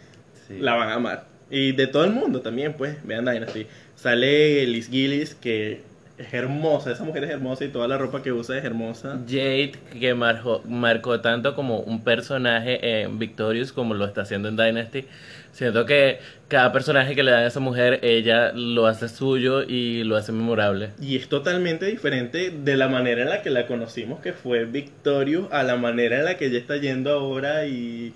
Sí. 0.48 0.58
la 0.60 0.76
van 0.76 0.90
a 0.90 0.94
amar. 0.96 1.26
Y 1.50 1.72
de 1.72 1.88
todo 1.88 2.04
el 2.04 2.12
mundo 2.12 2.42
también, 2.42 2.74
pues, 2.74 2.98
vean 3.06 3.26
Dynasty. 3.26 3.68
Sale 3.96 4.66
Liz 4.68 4.90
Gillis, 4.90 5.34
que 5.36 5.82
es 6.18 6.34
hermosa, 6.34 6.92
esa 6.92 7.04
mujer 7.04 7.26
es 7.26 7.30
hermosa 7.30 7.66
y 7.66 7.70
toda 7.70 7.88
la 7.88 7.98
ropa 7.98 8.22
que 8.22 8.32
usa 8.32 8.58
es 8.58 8.64
hermosa. 8.64 9.20
Jade, 9.28 9.74
que 10.00 10.14
marcó, 10.14 10.62
marcó 10.66 11.20
tanto 11.20 11.56
como 11.56 11.80
un 11.80 12.04
personaje 12.04 13.02
en 13.02 13.20
Victorious 13.20 13.74
como 13.74 13.94
lo 13.94 14.06
está 14.06 14.22
haciendo 14.22 14.48
en 14.48 14.56
Dynasty. 14.56 15.06
Siento 15.52 15.86
que 15.86 16.20
cada 16.48 16.72
personaje 16.72 17.16
que 17.16 17.24
le 17.24 17.32
dan 17.32 17.44
a 17.44 17.48
esa 17.48 17.60
mujer, 17.60 18.00
ella 18.02 18.54
lo 18.54 18.88
hace 18.88 19.10
suyo 19.10 19.64
y 19.64 20.04
lo 20.04 20.16
hace 20.16 20.32
memorable. 20.32 20.92
Y 21.02 21.18
es 21.18 21.28
totalmente 21.28 21.86
diferente 21.86 22.52
de 22.52 22.78
la 22.78 22.88
manera 22.88 23.24
en 23.24 23.30
la 23.30 23.42
que 23.42 23.50
la 23.50 23.68
conocimos, 23.68 24.20
que 24.22 24.32
fue 24.32 24.66
Victorious, 24.66 25.48
a 25.52 25.64
la 25.64 25.76
manera 25.76 26.18
en 26.18 26.26
la 26.26 26.38
que 26.38 26.48
ella 26.48 26.60
está 26.60 26.78
yendo 26.78 27.12
ahora 27.12 27.66
y 27.68 28.14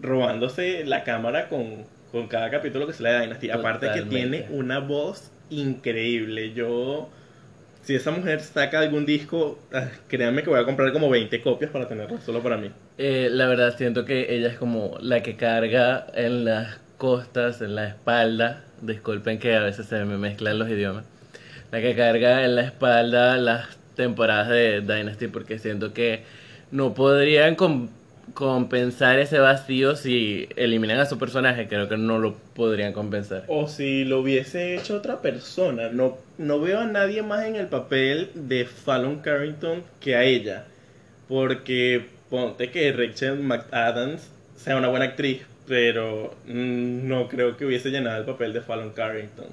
robándose 0.00 0.84
la 0.84 1.02
cámara 1.02 1.48
con, 1.48 1.84
con 2.12 2.28
cada 2.28 2.50
capítulo 2.50 2.86
que 2.86 2.92
se 2.92 3.02
le 3.02 3.10
da 3.10 3.20
Dynasty. 3.20 3.50
Aparte 3.50 3.90
que 3.92 4.02
tiene 4.02 4.46
una 4.50 4.78
voz 4.78 5.32
increíble. 5.50 6.52
Yo, 6.52 7.08
si 7.82 7.94
esa 7.94 8.10
mujer 8.10 8.40
saca 8.40 8.80
algún 8.80 9.06
disco, 9.06 9.58
ah, 9.72 9.88
créanme 10.08 10.42
que 10.42 10.50
voy 10.50 10.60
a 10.60 10.64
comprar 10.64 10.92
como 10.92 11.08
20 11.10 11.40
copias 11.42 11.70
para 11.70 11.88
tenerlo 11.88 12.20
solo 12.20 12.42
para 12.42 12.56
mí. 12.56 12.70
Eh, 12.98 13.28
la 13.30 13.46
verdad, 13.46 13.76
siento 13.76 14.04
que 14.04 14.34
ella 14.34 14.48
es 14.48 14.58
como 14.58 14.96
la 15.00 15.22
que 15.22 15.36
carga 15.36 16.06
en 16.14 16.44
las 16.44 16.78
costas, 16.98 17.60
en 17.60 17.74
la 17.74 17.88
espalda. 17.88 18.64
Disculpen 18.80 19.38
que 19.38 19.54
a 19.54 19.60
veces 19.60 19.86
se 19.86 20.04
me 20.04 20.18
mezclan 20.18 20.58
los 20.58 20.68
idiomas. 20.68 21.04
La 21.70 21.80
que 21.80 21.94
carga 21.94 22.44
en 22.44 22.54
la 22.54 22.62
espalda 22.62 23.36
las 23.36 23.76
temporadas 23.96 24.48
de 24.48 24.82
Dynasty 24.82 25.26
porque 25.26 25.58
siento 25.58 25.92
que 25.92 26.22
no 26.70 26.94
podrían 26.94 27.56
compensar 28.34 29.18
ese 29.18 29.38
vacío 29.38 29.96
si 29.96 30.48
eliminan 30.56 30.98
a 30.98 31.06
su 31.06 31.18
personaje. 31.18 31.68
Creo 31.68 31.88
que 31.88 31.96
no 31.96 32.18
lo 32.18 32.34
podrían 32.54 32.92
compensar. 32.92 33.44
O 33.48 33.68
si 33.68 34.04
lo 34.04 34.20
hubiese 34.20 34.76
hecho 34.76 34.96
otra 34.96 35.20
persona. 35.20 35.88
No, 35.90 36.18
no 36.38 36.60
veo 36.60 36.80
a 36.80 36.86
nadie 36.86 37.22
más 37.22 37.44
en 37.44 37.56
el 37.56 37.66
papel 37.66 38.30
de 38.34 38.64
Fallon 38.64 39.20
Carrington 39.20 39.82
que 40.00 40.16
a 40.16 40.24
ella. 40.24 40.64
Porque 41.28 42.06
ponte 42.30 42.70
que 42.70 42.92
Rachel 42.92 43.40
McAdams 43.40 44.28
sea 44.56 44.76
una 44.76 44.88
buena 44.88 45.06
actriz, 45.06 45.42
pero 45.66 46.34
no 46.46 47.28
creo 47.28 47.56
que 47.56 47.66
hubiese 47.66 47.90
llenado 47.90 48.18
el 48.18 48.26
papel 48.26 48.52
de 48.52 48.60
Fallon 48.60 48.90
Carrington. 48.90 49.46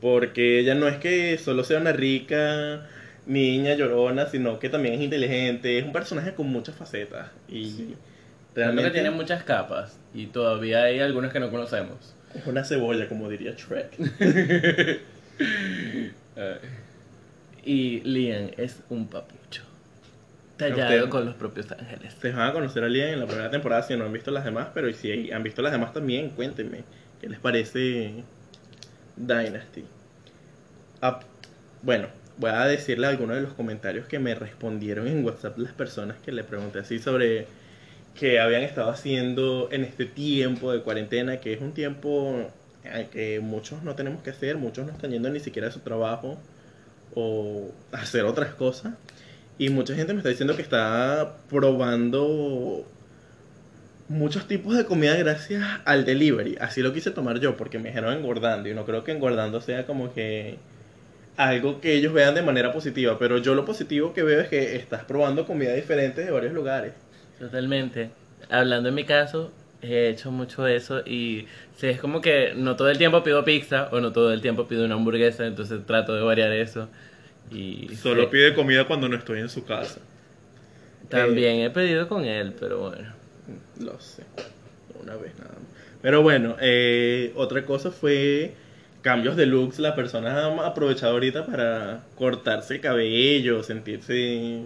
Porque 0.00 0.58
ella 0.58 0.74
no 0.74 0.88
es 0.88 0.96
que 0.96 1.36
solo 1.38 1.62
sea 1.62 1.78
una 1.78 1.92
rica 1.92 2.86
niña 3.30 3.74
llorona, 3.74 4.26
sino 4.26 4.58
que 4.58 4.68
también 4.68 4.94
es 4.94 5.00
inteligente. 5.00 5.78
Es 5.78 5.84
un 5.84 5.92
personaje 5.92 6.34
con 6.34 6.48
muchas 6.48 6.74
facetas. 6.74 7.28
Y 7.48 7.70
Siento 7.70 7.96
realmente 8.54 8.90
que 8.90 8.94
tiene 8.94 9.10
muchas 9.10 9.44
capas 9.44 9.98
y 10.12 10.26
todavía 10.26 10.82
hay 10.82 10.98
algunas 11.00 11.32
que 11.32 11.40
no 11.40 11.50
conocemos. 11.50 12.14
es 12.34 12.46
una 12.46 12.64
cebolla, 12.64 13.08
como 13.08 13.28
diría 13.28 13.52
Shrek. 13.52 13.96
Y 17.62 18.00
Liam 18.00 18.50
es 18.56 18.82
un 18.88 19.06
papucho. 19.06 19.62
Tallado 20.56 21.10
con 21.10 21.26
los 21.26 21.34
propios 21.34 21.70
ángeles. 21.72 22.14
Ustedes 22.14 22.34
van 22.34 22.48
a 22.48 22.52
conocer 22.52 22.82
a 22.84 22.88
Liam 22.88 23.10
en 23.10 23.20
la 23.20 23.26
primera 23.26 23.50
temporada 23.50 23.82
si 23.82 23.96
no 23.96 24.06
han 24.06 24.12
visto 24.12 24.30
las 24.30 24.44
demás, 24.44 24.68
pero 24.72 24.90
si 24.92 25.30
han 25.30 25.42
visto 25.42 25.60
las 25.60 25.72
demás 25.72 25.92
también, 25.92 26.30
cuéntenme 26.30 26.84
qué 27.20 27.28
les 27.28 27.38
parece 27.38 28.24
Dynasty. 29.16 29.84
ah, 31.02 31.20
bueno, 31.82 32.08
voy 32.40 32.50
a 32.50 32.64
decirle 32.64 33.06
algunos 33.06 33.36
de 33.36 33.42
los 33.42 33.52
comentarios 33.52 34.06
que 34.06 34.18
me 34.18 34.34
respondieron 34.34 35.06
en 35.06 35.24
WhatsApp 35.24 35.58
las 35.58 35.72
personas 35.72 36.16
que 36.18 36.32
le 36.32 36.42
pregunté 36.42 36.78
así 36.78 36.98
sobre 36.98 37.46
que 38.18 38.40
habían 38.40 38.62
estado 38.62 38.90
haciendo 38.90 39.68
en 39.70 39.84
este 39.84 40.06
tiempo 40.06 40.72
de 40.72 40.80
cuarentena, 40.80 41.36
que 41.36 41.52
es 41.52 41.60
un 41.60 41.72
tiempo 41.72 42.50
en 42.82 43.06
que 43.08 43.40
muchos 43.40 43.82
no 43.82 43.94
tenemos 43.94 44.22
que 44.22 44.30
hacer, 44.30 44.56
muchos 44.56 44.86
no 44.86 44.92
están 44.92 45.10
yendo 45.10 45.28
ni 45.28 45.40
siquiera 45.40 45.68
a 45.68 45.70
su 45.70 45.80
trabajo 45.80 46.38
o 47.14 47.70
hacer 47.92 48.24
otras 48.24 48.54
cosas. 48.54 48.94
Y 49.58 49.68
mucha 49.68 49.94
gente 49.94 50.14
me 50.14 50.20
está 50.20 50.30
diciendo 50.30 50.56
que 50.56 50.62
está 50.62 51.36
probando 51.50 52.86
muchos 54.08 54.48
tipos 54.48 54.76
de 54.76 54.86
comida 54.86 55.14
gracias 55.16 55.62
al 55.84 56.06
delivery. 56.06 56.56
Así 56.58 56.80
lo 56.80 56.94
quise 56.94 57.10
tomar 57.10 57.38
yo 57.38 57.56
porque 57.58 57.78
me 57.78 57.90
dijeron 57.90 58.16
engordando 58.16 58.70
y 58.70 58.74
no 58.74 58.86
creo 58.86 59.04
que 59.04 59.12
engordando 59.12 59.60
sea 59.60 59.86
como 59.86 60.14
que 60.14 60.56
algo 61.36 61.80
que 61.80 61.94
ellos 61.94 62.12
vean 62.12 62.34
de 62.34 62.42
manera 62.42 62.72
positiva, 62.72 63.18
pero 63.18 63.38
yo 63.38 63.54
lo 63.54 63.64
positivo 63.64 64.12
que 64.12 64.22
veo 64.22 64.40
es 64.40 64.48
que 64.48 64.76
estás 64.76 65.04
probando 65.04 65.46
comida 65.46 65.74
diferente 65.74 66.24
de 66.24 66.30
varios 66.30 66.52
lugares. 66.52 66.92
Totalmente. 67.38 68.10
Hablando 68.50 68.88
en 68.90 68.94
mi 68.94 69.04
caso, 69.04 69.52
he 69.82 70.08
hecho 70.08 70.30
mucho 70.30 70.66
eso 70.66 71.00
y 71.00 71.46
sí, 71.76 71.86
es 71.86 72.00
como 72.00 72.20
que 72.20 72.52
no 72.54 72.76
todo 72.76 72.90
el 72.90 72.98
tiempo 72.98 73.22
pido 73.22 73.44
pizza 73.44 73.88
o 73.92 74.00
no 74.00 74.12
todo 74.12 74.32
el 74.32 74.42
tiempo 74.42 74.68
pido 74.68 74.84
una 74.84 74.94
hamburguesa, 74.94 75.46
entonces 75.46 75.84
trato 75.86 76.14
de 76.14 76.22
variar 76.22 76.52
eso. 76.52 76.88
Y 77.50 77.88
Solo 77.96 78.22
sí, 78.22 78.28
pide 78.30 78.54
comida 78.54 78.86
cuando 78.86 79.08
no 79.08 79.16
estoy 79.16 79.40
en 79.40 79.48
su 79.48 79.64
casa. 79.64 80.00
También 81.08 81.60
he 81.60 81.70
pedido 81.70 82.06
con 82.06 82.24
él, 82.24 82.54
pero 82.58 82.78
bueno. 82.78 83.12
Lo 83.80 83.98
sé. 83.98 84.22
Una 85.02 85.16
vez 85.16 85.36
nada 85.38 85.50
más. 85.50 85.70
Pero 86.02 86.22
bueno, 86.22 86.56
eh, 86.60 87.32
otra 87.34 87.64
cosa 87.64 87.90
fue 87.90 88.54
cambios 89.02 89.36
de 89.36 89.46
looks. 89.46 89.78
Las 89.78 89.94
personas 89.94 90.36
han 90.36 90.58
aprovechado 90.60 91.12
ahorita 91.12 91.46
para 91.46 92.00
cortarse 92.16 92.74
el 92.74 92.80
cabello, 92.80 93.62
sentirse, 93.62 94.62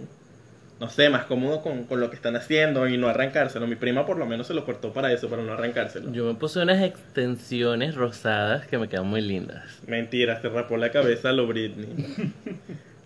no 0.79 0.89
sé, 0.89 1.09
más 1.09 1.25
cómodo 1.25 1.61
con, 1.61 1.85
con 1.85 1.99
lo 1.99 2.09
que 2.09 2.15
están 2.15 2.35
haciendo 2.35 2.87
y 2.87 2.97
no 2.97 3.07
arrancárselo. 3.07 3.67
Mi 3.67 3.75
prima 3.75 4.05
por 4.05 4.17
lo 4.17 4.25
menos 4.25 4.47
se 4.47 4.53
lo 4.53 4.65
cortó 4.65 4.93
para 4.93 5.11
eso, 5.11 5.29
para 5.29 5.43
no 5.43 5.53
arrancárselo. 5.53 6.11
Yo 6.11 6.25
me 6.25 6.35
puse 6.35 6.59
unas 6.59 6.81
extensiones 6.83 7.95
rosadas 7.95 8.67
que 8.67 8.77
me 8.77 8.87
quedan 8.87 9.07
muy 9.07 9.21
lindas. 9.21 9.63
Mentira, 9.87 10.41
se 10.41 10.49
rapó 10.49 10.77
la 10.77 10.91
cabeza 10.91 11.29
a 11.29 11.33
lo 11.33 11.47
Britney. 11.47 11.87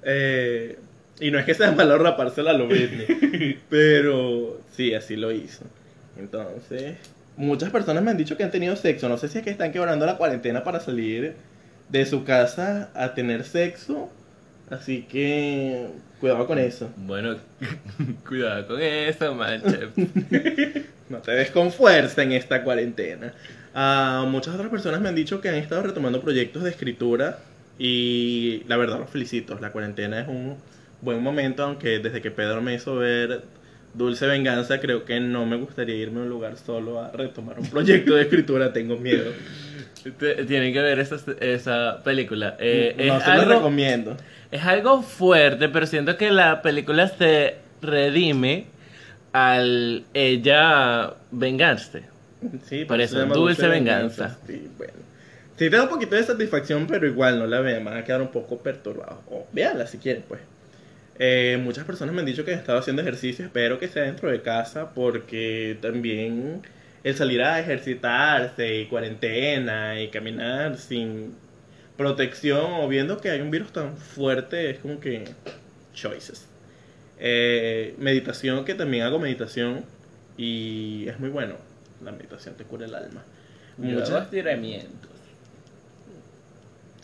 Eh, 0.02 0.80
y 1.20 1.30
no 1.32 1.40
es 1.40 1.46
que 1.46 1.54
sea 1.54 1.74
malo 1.74 1.98
rapársela 1.98 2.52
a 2.52 2.54
lo 2.54 2.68
Britney, 2.68 3.60
pero 3.70 4.62
sí, 4.72 4.94
así 4.94 5.18
lo 5.18 5.34
hizo. 5.34 5.66
Entonces, 6.18 6.96
muchas 7.40 7.72
personas 7.72 8.04
me 8.04 8.12
han 8.12 8.18
dicho 8.18 8.38
que 8.38 8.44
han 8.44 8.52
tenido 8.52 8.76
sexo. 8.76 9.10
No 9.10 9.18
sé 9.18 9.30
si 9.30 9.40
es 9.40 9.44
que 9.44 9.50
están 9.50 9.72
quebrando 9.72 10.06
la 10.06 10.18
cuarentena 10.18 10.64
para 10.64 10.80
salir 10.80 11.36
de 11.88 12.06
su 12.06 12.24
casa 12.24 12.92
a 12.94 13.14
tener 13.16 13.46
sexo. 13.46 14.10
Así 14.70 15.04
que, 15.10 15.88
cuidado 16.20 16.46
con 16.46 16.60
eso. 16.60 16.92
Bueno, 16.98 17.38
cuidado 18.28 18.68
con 18.68 18.82
eso, 18.82 19.34
manche. 19.34 19.90
No 21.10 21.18
te 21.18 21.32
des 21.32 21.50
con 21.50 21.72
fuerza 21.72 22.22
en 22.22 22.34
esta 22.34 22.64
cuarentena. 22.64 23.34
Ah, 23.74 24.28
muchas 24.28 24.54
otras 24.54 24.70
personas 24.70 25.02
me 25.02 25.10
han 25.10 25.16
dicho 25.16 25.42
que 25.42 25.50
han 25.50 25.56
estado 25.56 25.82
retomando 25.82 26.22
proyectos 26.22 26.62
de 26.62 26.70
escritura 26.70 27.40
y 27.80 28.62
la 28.68 28.78
verdad 28.78 29.00
los 29.00 29.10
felicito. 29.10 29.58
La 29.60 29.72
cuarentena 29.72 30.22
es 30.22 30.28
un 30.28 30.58
buen 31.02 31.24
momento, 31.24 31.64
aunque 31.64 31.98
desde 31.98 32.22
que 32.22 32.30
Pedro 32.30 32.62
me 32.62 32.76
hizo 32.76 32.98
ver 32.98 33.42
Dulce 33.94 34.28
Venganza, 34.28 34.80
creo 34.80 35.04
que 35.06 35.20
no 35.20 35.46
me 35.46 35.58
gustaría 35.58 35.96
irme 35.96 36.20
a 36.20 36.24
un 36.24 36.30
lugar 36.30 36.58
solo 36.58 37.02
a 37.02 37.12
retomar 37.12 37.60
un 37.60 37.68
proyecto 37.70 38.16
de 38.16 38.24
escritura. 38.24 38.72
Tengo 38.72 38.98
miedo. 38.98 39.32
Tienen 40.48 40.72
que 40.74 40.82
ver 40.82 41.00
esa, 41.00 41.18
esa 41.42 42.02
película. 42.04 42.56
Eh, 42.60 42.96
no 42.98 43.18
es, 43.18 43.24
se 43.24 43.30
lo 43.30 43.42
algo, 43.42 43.54
recomiendo. 43.56 44.18
es 44.52 44.64
algo 44.64 45.02
fuerte, 45.02 45.70
pero 45.70 45.86
siento 45.88 46.16
que 46.18 46.32
la 46.32 46.62
película 46.62 47.08
se 47.10 47.56
redime 47.82 48.68
al 49.34 50.06
ella 50.14 51.14
vengarse. 51.32 52.04
Sí, 52.64 52.86
Por 52.86 52.88
pero 52.88 53.04
eso, 53.04 53.18
llama 53.20 53.36
Dulce 53.36 53.68
Venganza. 53.68 54.38
Sí, 54.48 54.70
bueno. 54.78 54.94
Sí, 55.58 55.70
te 55.70 55.76
da 55.76 55.84
un 55.84 55.90
poquito 55.90 56.16
de 56.16 56.24
satisfacción, 56.24 56.88
pero 56.88 57.06
igual 57.06 57.38
no 57.38 57.46
la 57.46 57.60
vean, 57.60 57.84
van 57.84 57.98
a 57.98 58.04
quedar 58.06 58.22
un 58.22 58.30
poco 58.30 58.60
perturbados. 58.60 59.20
O 59.30 59.46
véanla 59.52 59.86
si 59.88 59.98
quieren, 59.98 60.24
pues. 60.28 60.40
Eh, 61.20 61.60
muchas 61.62 61.84
personas 61.84 62.16
me 62.16 62.22
han 62.22 62.26
dicho 62.26 62.46
que 62.46 62.54
han 62.54 62.60
estado 62.60 62.80
haciendo 62.80 63.02
ejercicio, 63.02 63.46
espero 63.46 63.78
que 63.78 63.90
sea 63.90 64.04
dentro 64.04 64.32
de 64.32 64.42
casa, 64.42 64.94
porque 64.94 65.78
también 65.82 66.62
el 67.04 67.16
salir 67.16 67.42
a 67.42 67.60
ejercitarse 67.60 68.80
y 68.80 68.86
cuarentena 68.86 70.02
y 70.02 70.08
caminar 70.10 70.78
sin 70.78 71.34
protección 71.98 72.66
o 72.76 72.88
viendo 72.88 73.20
que 73.20 73.30
hay 73.30 73.42
un 73.42 73.52
virus 73.52 73.74
tan 73.74 73.98
fuerte 73.98 74.70
es 74.70 74.80
como 74.80 75.00
que 75.02 75.26
choices. 75.94 76.48
Eh, 77.20 77.96
meditación, 77.98 78.64
que 78.64 78.74
también 78.74 79.04
hago 79.04 79.20
meditación 79.20 79.84
y 80.38 81.06
es 81.10 81.20
muy 81.20 81.30
bueno. 81.30 81.56
La 82.02 82.14
meditación 82.14 82.56
te 82.56 82.64
cura 82.64 82.86
el 82.86 82.96
alma. 82.96 83.26
Muchas- 83.78 84.24
estiramientos. 84.24 85.10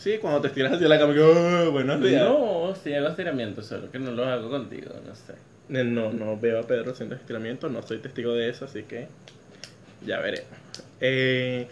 Sí, 0.06 0.20
cuando 0.20 0.40
te 0.40 0.50
estiras 0.50 0.74
hacia 0.74 0.88
la 0.88 1.00
cama, 1.00 1.16
que, 1.16 1.20
"Oh, 1.20 1.72
buenos 1.72 2.00
días. 2.00 2.22
No, 2.22 2.76
sí 2.76 2.94
hago 2.94 3.08
estiramientos, 3.08 3.66
solo 3.66 3.90
que 3.90 3.98
no 3.98 4.12
los 4.12 4.28
hago 4.28 4.52
contigo, 4.52 4.92
no 5.04 5.16
sé. 5.16 5.34
No, 5.68 6.14
no 6.14 6.38
veo 6.40 6.60
a 6.60 6.68
Pedro 6.68 6.92
haciendo 6.92 7.16
estiramiento, 7.16 7.70
no 7.70 7.82
soy 7.82 7.98
testigo 7.98 8.34
de 8.34 8.50
eso, 8.50 8.66
así 8.66 8.84
que 8.84 9.08
ya 10.06 10.20
veremos. 10.20 10.48
Eh, 11.02 11.68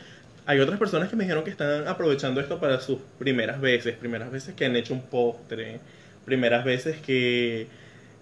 hay 0.48 0.60
otras 0.60 0.80
personas 0.80 1.10
que 1.10 1.15
me 1.15 1.26
dijeron 1.26 1.43
que 1.43 1.52
están 1.52 1.88
aprovechando 1.88 2.41
esto 2.41 2.60
para 2.60 2.80
sus 2.80 2.98
primeras 3.19 3.62
veces, 3.62 3.96
primeras 3.96 4.32
veces 4.32 4.56
que 4.56 4.65
han 4.65 4.76
hecho 4.76 4.96
un 4.96 5.04
postre, 5.04 5.80
primeras 6.26 6.65
veces 6.65 6.98
que 7.02 7.67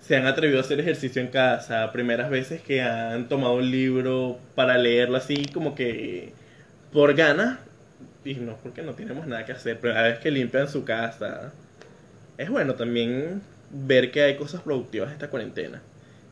se 0.02 0.18
han 0.18 0.28
atrevido 0.28 0.58
a 0.58 0.64
hacer 0.64 0.82
ejercicio 0.82 1.22
en 1.22 1.30
casa, 1.30 1.90
primeras 1.94 2.30
veces 2.30 2.62
que 2.62 2.82
han 2.82 3.30
tomado 3.30 3.54
un 3.54 3.72
libro 3.72 4.40
para 4.56 4.78
leerlo 4.78 5.16
así 5.16 5.46
como 5.54 5.74
que 5.74 6.34
por 6.92 7.16
ganas 7.16 7.60
y 8.24 8.36
no 8.36 8.56
porque 8.58 8.82
no 8.82 8.94
tenemos 8.94 9.28
nada 9.28 9.46
que 9.46 9.52
hacer, 9.52 9.80
primera 9.80 10.04
vez 10.04 10.20
que 10.20 10.32
limpian 10.32 10.68
su 10.68 10.84
casa. 10.84 11.52
Es 12.38 12.50
bueno 12.50 12.76
también 12.76 13.42
ver 13.72 14.12
que 14.12 14.22
hay 14.22 14.36
cosas 14.36 14.62
productivas 14.62 15.12
esta 15.12 15.30
cuarentena. 15.30 15.82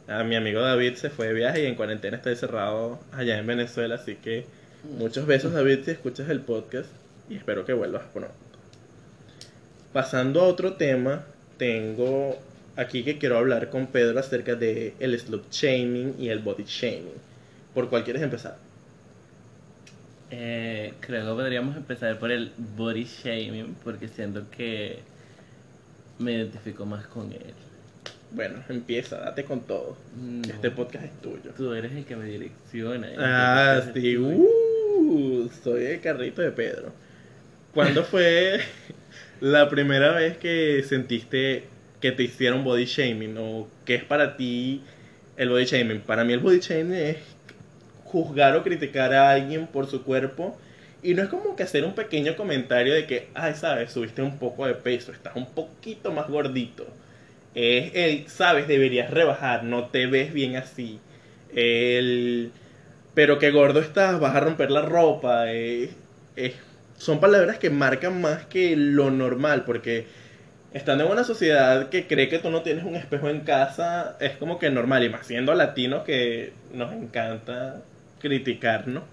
A 0.08 0.24
mi 0.24 0.36
amigo 0.36 0.62
David 0.62 0.96
se 0.96 1.10
fue 1.10 1.28
de 1.28 1.34
viaje 1.34 1.64
y 1.64 1.66
en 1.66 1.76
cuarentena 1.76 2.18
está 2.18 2.30
encerrado 2.32 3.00
allá 3.12 3.38
en 3.38 3.46
Venezuela, 3.46 3.96
así 3.96 4.16
que 4.16 4.46
muchos 4.98 5.26
besos 5.26 5.54
David 5.54 5.80
si 5.86 5.92
escuchas 5.92 6.30
el 6.30 6.42
podcast 6.42 6.90
y 7.30 7.36
espero 7.36 7.66
que 7.66 7.74
vuelvas 7.74 8.04
pronto. 8.14 8.34
Pasando 9.94 10.42
a 10.42 10.46
otro 10.46 10.74
tema, 10.74 11.26
tengo 11.58 12.38
aquí 12.76 13.04
que 13.04 13.18
quiero 13.18 13.38
hablar 13.38 13.70
con 13.70 13.88
Pedro 13.88 14.20
acerca 14.20 14.56
de 14.56 14.94
el 15.00 15.20
slut 15.20 15.52
shaming 15.52 16.16
y 16.20 16.30
el 16.30 16.40
body 16.40 16.64
shaming. 16.66 17.20
¿Por 17.74 17.90
cuál 17.90 18.04
quieres 18.04 18.22
empezar? 18.22 18.69
Eh, 20.32 20.94
creo 21.00 21.26
que 21.26 21.42
podríamos 21.42 21.76
empezar 21.76 22.20
por 22.20 22.32
el 22.32 22.52
body 22.78 23.06
shaming, 23.06 23.76
porque 23.84 24.08
siento 24.08 24.50
que 24.50 25.00
me 26.20 26.34
identifico 26.34 26.86
más 26.86 27.08
con 27.08 27.32
él. 27.32 27.54
Bueno, 28.32 28.64
empieza, 28.70 29.18
date 29.18 29.44
con 29.44 29.62
todo. 29.62 29.98
No. 30.16 30.48
Este 30.48 30.70
podcast 30.70 31.06
es 31.06 31.22
tuyo. 31.22 31.52
Tú 31.58 31.74
eres 31.74 31.94
el 31.94 32.06
que 32.06 32.16
me 32.16 32.26
direcciona. 32.26 33.10
Ah, 33.18 33.82
sí. 33.94 34.18
Uh, 34.18 35.50
soy 35.64 35.86
el 35.86 36.02
carrito 36.02 36.42
de 36.42 36.52
Pedro. 36.52 36.94
¿Cuándo 37.74 38.04
fue 38.04 38.60
la 39.42 39.70
primera 39.70 40.14
vez 40.14 40.38
que 40.38 40.84
sentiste 40.88 41.64
que 42.02 42.12
te 42.12 42.24
hicieron 42.24 42.64
body 42.64 42.86
shaming? 42.86 43.36
¿O 43.40 43.68
qué 43.86 43.96
es 43.96 44.04
para 44.04 44.38
ti 44.38 44.84
el 45.38 45.50
body 45.50 45.66
shaming? 45.66 46.02
Para 46.02 46.24
mí 46.24 46.34
el 46.34 46.40
body 46.40 46.60
shaming 46.60 46.94
es 46.94 47.18
juzgar 48.12 48.56
o 48.56 48.64
criticar 48.64 49.14
a 49.14 49.32
alguien 49.32 49.68
por 49.68 49.88
su 49.88 50.04
cuerpo. 50.04 50.58
Y 51.02 51.14
no 51.14 51.24
es 51.24 51.30
como 51.30 51.56
que 51.56 51.64
hacer 51.64 51.86
un 51.86 51.94
pequeño 51.94 52.36
comentario 52.36 52.94
de 52.94 53.06
que, 53.06 53.30
ay, 53.34 53.54
sabes, 53.56 53.92
subiste 53.92 54.22
un 54.22 54.38
poco 54.38 54.66
de 54.68 54.74
peso, 54.74 55.12
estás 55.12 55.36
un 55.36 55.46
poquito 55.46 56.12
más 56.12 56.28
gordito. 56.28 56.86
Es 57.56 57.92
el, 57.96 58.28
sabes, 58.28 58.68
deberías 58.68 59.10
rebajar, 59.10 59.64
no 59.64 59.86
te 59.86 60.08
ves 60.08 60.34
bien 60.34 60.56
así. 60.58 61.00
El, 61.56 62.52
pero 63.14 63.40
que 63.40 63.52
gordo 63.52 63.80
estás, 63.80 64.20
vas 64.20 64.36
a 64.36 64.40
romper 64.42 64.72
la 64.72 64.82
ropa. 64.82 65.52
eh, 65.52 65.90
eh, 66.36 66.54
son 66.98 67.20
palabras 67.22 67.58
que 67.60 67.70
marcan 67.70 68.22
más 68.22 68.46
que 68.46 68.76
lo 68.76 69.10
normal, 69.10 69.64
porque 69.66 70.06
estando 70.74 71.06
en 71.06 71.12
una 71.12 71.24
sociedad 71.24 71.90
que 71.90 72.08
cree 72.08 72.30
que 72.30 72.40
tú 72.40 72.50
no 72.52 72.62
tienes 72.62 72.84
un 72.84 72.96
espejo 72.96 73.30
en 73.30 73.42
casa, 73.42 74.18
es 74.20 74.34
como 74.38 74.60
que 74.60 74.70
normal, 74.70 75.04
y 75.04 75.10
más 75.10 75.26
siendo 75.26 75.54
latinos 75.56 76.04
que 76.04 76.54
nos 76.74 76.94
encanta 76.94 77.82
criticar, 78.20 78.88
¿no? 78.88 79.04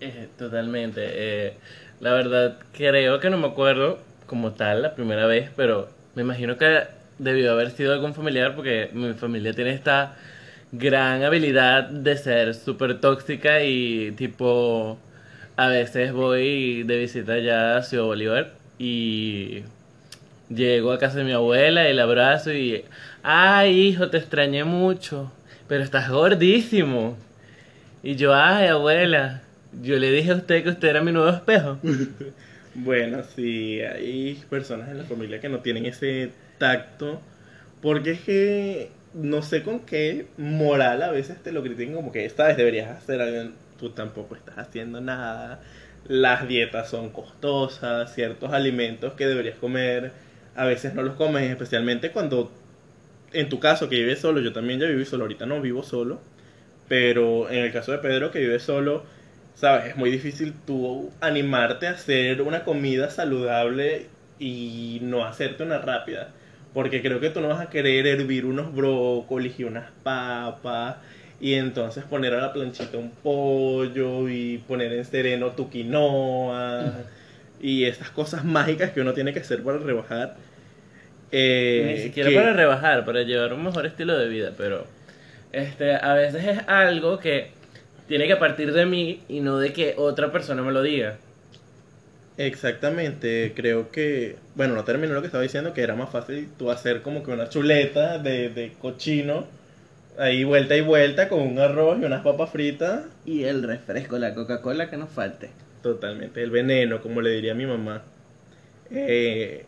Eh, 0.00 0.28
totalmente. 0.38 1.02
eh, 1.04 1.54
la 2.00 2.12
verdad, 2.12 2.58
creo 2.72 3.20
que 3.20 3.30
no 3.30 3.38
me 3.38 3.46
acuerdo 3.46 3.98
como 4.26 4.52
tal 4.52 4.82
la 4.82 4.94
primera 4.94 5.26
vez, 5.26 5.50
pero 5.56 5.88
me 6.14 6.22
imagino 6.22 6.56
que 6.58 6.82
debió 7.18 7.52
haber 7.52 7.70
sido 7.70 7.92
algún 7.92 8.14
familiar 8.14 8.54
porque 8.54 8.90
mi 8.92 9.12
familia 9.14 9.52
tiene 9.52 9.72
esta 9.72 10.16
gran 10.72 11.22
habilidad 11.22 11.84
de 11.84 12.16
ser 12.16 12.54
súper 12.54 13.00
tóxica 13.00 13.62
y 13.62 14.12
tipo 14.12 14.98
a 15.56 15.68
veces 15.68 16.12
voy 16.12 16.82
de 16.82 16.98
visita 16.98 17.34
allá 17.34 17.76
a 17.76 17.82
Ciudad 17.82 18.04
Bolívar 18.04 18.52
y 18.78 19.62
llego 20.48 20.92
a 20.92 20.98
casa 20.98 21.18
de 21.18 21.24
mi 21.24 21.32
abuela 21.32 21.88
y 21.88 21.94
la 21.94 22.02
abrazo 22.02 22.52
y, 22.52 22.84
ay 23.22 23.78
hijo, 23.78 24.10
te 24.10 24.18
extrañé 24.18 24.64
mucho, 24.64 25.32
pero 25.68 25.84
estás 25.84 26.10
gordísimo. 26.10 27.16
Y 28.04 28.16
yo, 28.16 28.34
ay 28.34 28.66
abuela, 28.66 29.42
yo 29.82 29.96
le 29.98 30.10
dije 30.10 30.32
a 30.32 30.34
usted 30.34 30.62
que 30.62 30.68
usted 30.68 30.88
era 30.88 31.00
mi 31.02 31.10
nuevo 31.10 31.30
espejo. 31.30 31.78
Bueno, 32.76 33.22
sí, 33.36 33.80
hay 33.82 34.34
personas 34.50 34.88
en 34.88 34.98
la 34.98 35.04
familia 35.04 35.40
que 35.40 35.48
no 35.48 35.60
tienen 35.60 35.86
ese 35.86 36.32
tacto, 36.58 37.20
porque 37.80 38.10
es 38.10 38.20
que 38.20 38.90
no 39.14 39.42
sé 39.42 39.62
con 39.62 39.78
qué 39.78 40.26
moral 40.36 41.04
a 41.04 41.12
veces 41.12 41.40
te 41.40 41.52
lo 41.52 41.62
critican 41.62 41.94
como 41.94 42.10
que 42.10 42.24
esta 42.24 42.48
vez 42.48 42.56
deberías 42.56 42.90
hacer 42.90 43.20
algo, 43.20 43.52
tú 43.78 43.90
tampoco 43.90 44.34
estás 44.34 44.58
haciendo 44.58 45.00
nada, 45.00 45.60
las 46.08 46.48
dietas 46.48 46.90
son 46.90 47.10
costosas, 47.10 48.12
ciertos 48.12 48.52
alimentos 48.52 49.12
que 49.12 49.28
deberías 49.28 49.56
comer, 49.56 50.10
a 50.56 50.64
veces 50.64 50.94
no 50.94 51.02
los 51.02 51.14
comes, 51.14 51.48
especialmente 51.48 52.10
cuando, 52.10 52.50
en 53.32 53.48
tu 53.48 53.60
caso 53.60 53.88
que 53.88 53.94
vives 53.94 54.18
solo, 54.18 54.40
yo 54.40 54.52
también 54.52 54.80
ya 54.80 54.86
viví 54.88 55.04
solo, 55.04 55.22
ahorita 55.24 55.46
no 55.46 55.60
vivo 55.60 55.84
solo, 55.84 56.20
pero 56.88 57.50
en 57.50 57.58
el 57.64 57.72
caso 57.72 57.92
de 57.92 57.98
Pedro 57.98 58.30
que 58.30 58.40
vive 58.40 58.58
solo, 58.58 59.04
sabes, 59.54 59.86
es 59.86 59.96
muy 59.96 60.10
difícil 60.10 60.54
tú 60.66 61.10
animarte 61.20 61.86
a 61.86 61.92
hacer 61.92 62.42
una 62.42 62.64
comida 62.64 63.10
saludable 63.10 64.06
y 64.38 64.98
no 65.02 65.24
hacerte 65.24 65.62
una 65.62 65.78
rápida. 65.78 66.30
Porque 66.72 67.02
creo 67.02 67.20
que 67.20 67.30
tú 67.30 67.40
no 67.40 67.48
vas 67.48 67.60
a 67.60 67.70
querer 67.70 68.06
hervir 68.06 68.46
unos 68.46 68.74
brócolis 68.74 69.58
y 69.60 69.64
unas 69.64 69.90
papas 70.02 70.96
y 71.40 71.54
entonces 71.54 72.04
poner 72.04 72.34
a 72.34 72.40
la 72.40 72.52
planchita 72.52 72.98
un 72.98 73.10
pollo 73.10 74.28
y 74.28 74.58
poner 74.66 74.92
en 74.92 75.04
sereno 75.04 75.50
tu 75.52 75.70
quinoa 75.70 76.92
y 77.60 77.84
estas 77.84 78.10
cosas 78.10 78.44
mágicas 78.44 78.90
que 78.90 79.00
uno 79.00 79.12
tiene 79.14 79.32
que 79.32 79.40
hacer 79.40 79.62
para 79.62 79.78
rebajar. 79.78 80.36
Eh, 81.32 81.94
Ni 81.96 82.02
siquiera 82.02 82.30
para 82.34 82.52
rebajar, 82.52 83.04
para 83.04 83.22
llevar 83.22 83.52
un 83.52 83.64
mejor 83.64 83.86
estilo 83.86 84.16
de 84.16 84.28
vida, 84.28 84.52
pero 84.56 84.86
este, 85.54 85.94
a 85.94 86.14
veces 86.14 86.44
es 86.44 86.58
algo 86.68 87.18
que 87.18 87.50
tiene 88.08 88.26
que 88.26 88.36
partir 88.36 88.72
de 88.72 88.86
mí 88.86 89.22
y 89.28 89.40
no 89.40 89.58
de 89.58 89.72
que 89.72 89.94
otra 89.96 90.30
persona 90.32 90.62
me 90.62 90.72
lo 90.72 90.82
diga. 90.82 91.16
Exactamente, 92.36 93.52
creo 93.54 93.90
que, 93.92 94.36
bueno, 94.56 94.74
no 94.74 94.84
terminó 94.84 95.14
lo 95.14 95.20
que 95.20 95.28
estaba 95.28 95.42
diciendo, 95.42 95.72
que 95.72 95.82
era 95.82 95.94
más 95.94 96.10
fácil 96.10 96.48
tú 96.58 96.70
hacer 96.70 97.02
como 97.02 97.22
que 97.22 97.30
una 97.30 97.48
chuleta 97.48 98.18
de, 98.18 98.48
de 98.48 98.72
cochino, 98.80 99.46
ahí 100.18 100.42
vuelta 100.42 100.76
y 100.76 100.80
vuelta 100.80 101.28
con 101.28 101.40
un 101.42 101.58
arroz 101.60 101.98
y 102.00 102.04
unas 102.04 102.22
papas 102.22 102.50
fritas. 102.50 103.04
Y 103.24 103.44
el 103.44 103.62
refresco, 103.62 104.18
la 104.18 104.34
Coca-Cola 104.34 104.90
que 104.90 104.96
nos 104.96 105.10
falte. 105.10 105.50
Totalmente, 105.82 106.42
el 106.42 106.50
veneno, 106.50 107.00
como 107.00 107.20
le 107.20 107.30
diría 107.30 107.54
mi 107.54 107.66
mamá. 107.66 108.02
Eh, 108.90 109.64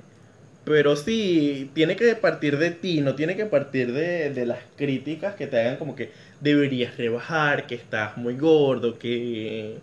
pero 0.66 0.96
sí, 0.96 1.70
tiene 1.74 1.96
que 1.96 2.14
partir 2.16 2.58
de 2.58 2.72
ti, 2.72 3.00
no 3.00 3.14
tiene 3.14 3.36
que 3.36 3.46
partir 3.46 3.92
de, 3.92 4.30
de 4.30 4.46
las 4.46 4.58
críticas 4.76 5.36
que 5.36 5.46
te 5.46 5.60
hagan 5.60 5.76
como 5.76 5.96
que 5.96 6.10
deberías 6.40 6.96
rebajar, 6.98 7.66
que 7.66 7.76
estás 7.76 8.18
muy 8.18 8.36
gordo, 8.36 8.98
que 8.98 9.78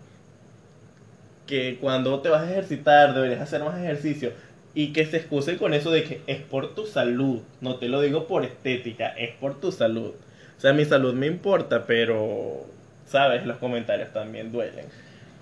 que 1.46 1.78
cuando 1.80 2.20
te 2.20 2.28
vas 2.28 2.42
a 2.42 2.50
ejercitar 2.50 3.14
deberías 3.14 3.40
hacer 3.40 3.62
más 3.62 3.78
ejercicio 3.78 4.32
y 4.74 4.92
que 4.92 5.06
se 5.06 5.18
excuse 5.18 5.56
con 5.56 5.74
eso 5.74 5.90
de 5.90 6.04
que 6.04 6.20
es 6.26 6.40
por 6.42 6.74
tu 6.74 6.86
salud, 6.86 7.40
no 7.60 7.76
te 7.76 7.88
lo 7.88 8.00
digo 8.00 8.26
por 8.26 8.44
estética, 8.44 9.08
es 9.08 9.34
por 9.36 9.60
tu 9.60 9.70
salud. 9.72 10.12
O 10.56 10.60
sea, 10.60 10.72
mi 10.72 10.84
salud 10.84 11.14
me 11.14 11.26
importa, 11.26 11.86
pero, 11.86 12.66
sabes, 13.06 13.46
los 13.46 13.58
comentarios 13.58 14.12
también 14.12 14.50
duelen. 14.50 14.86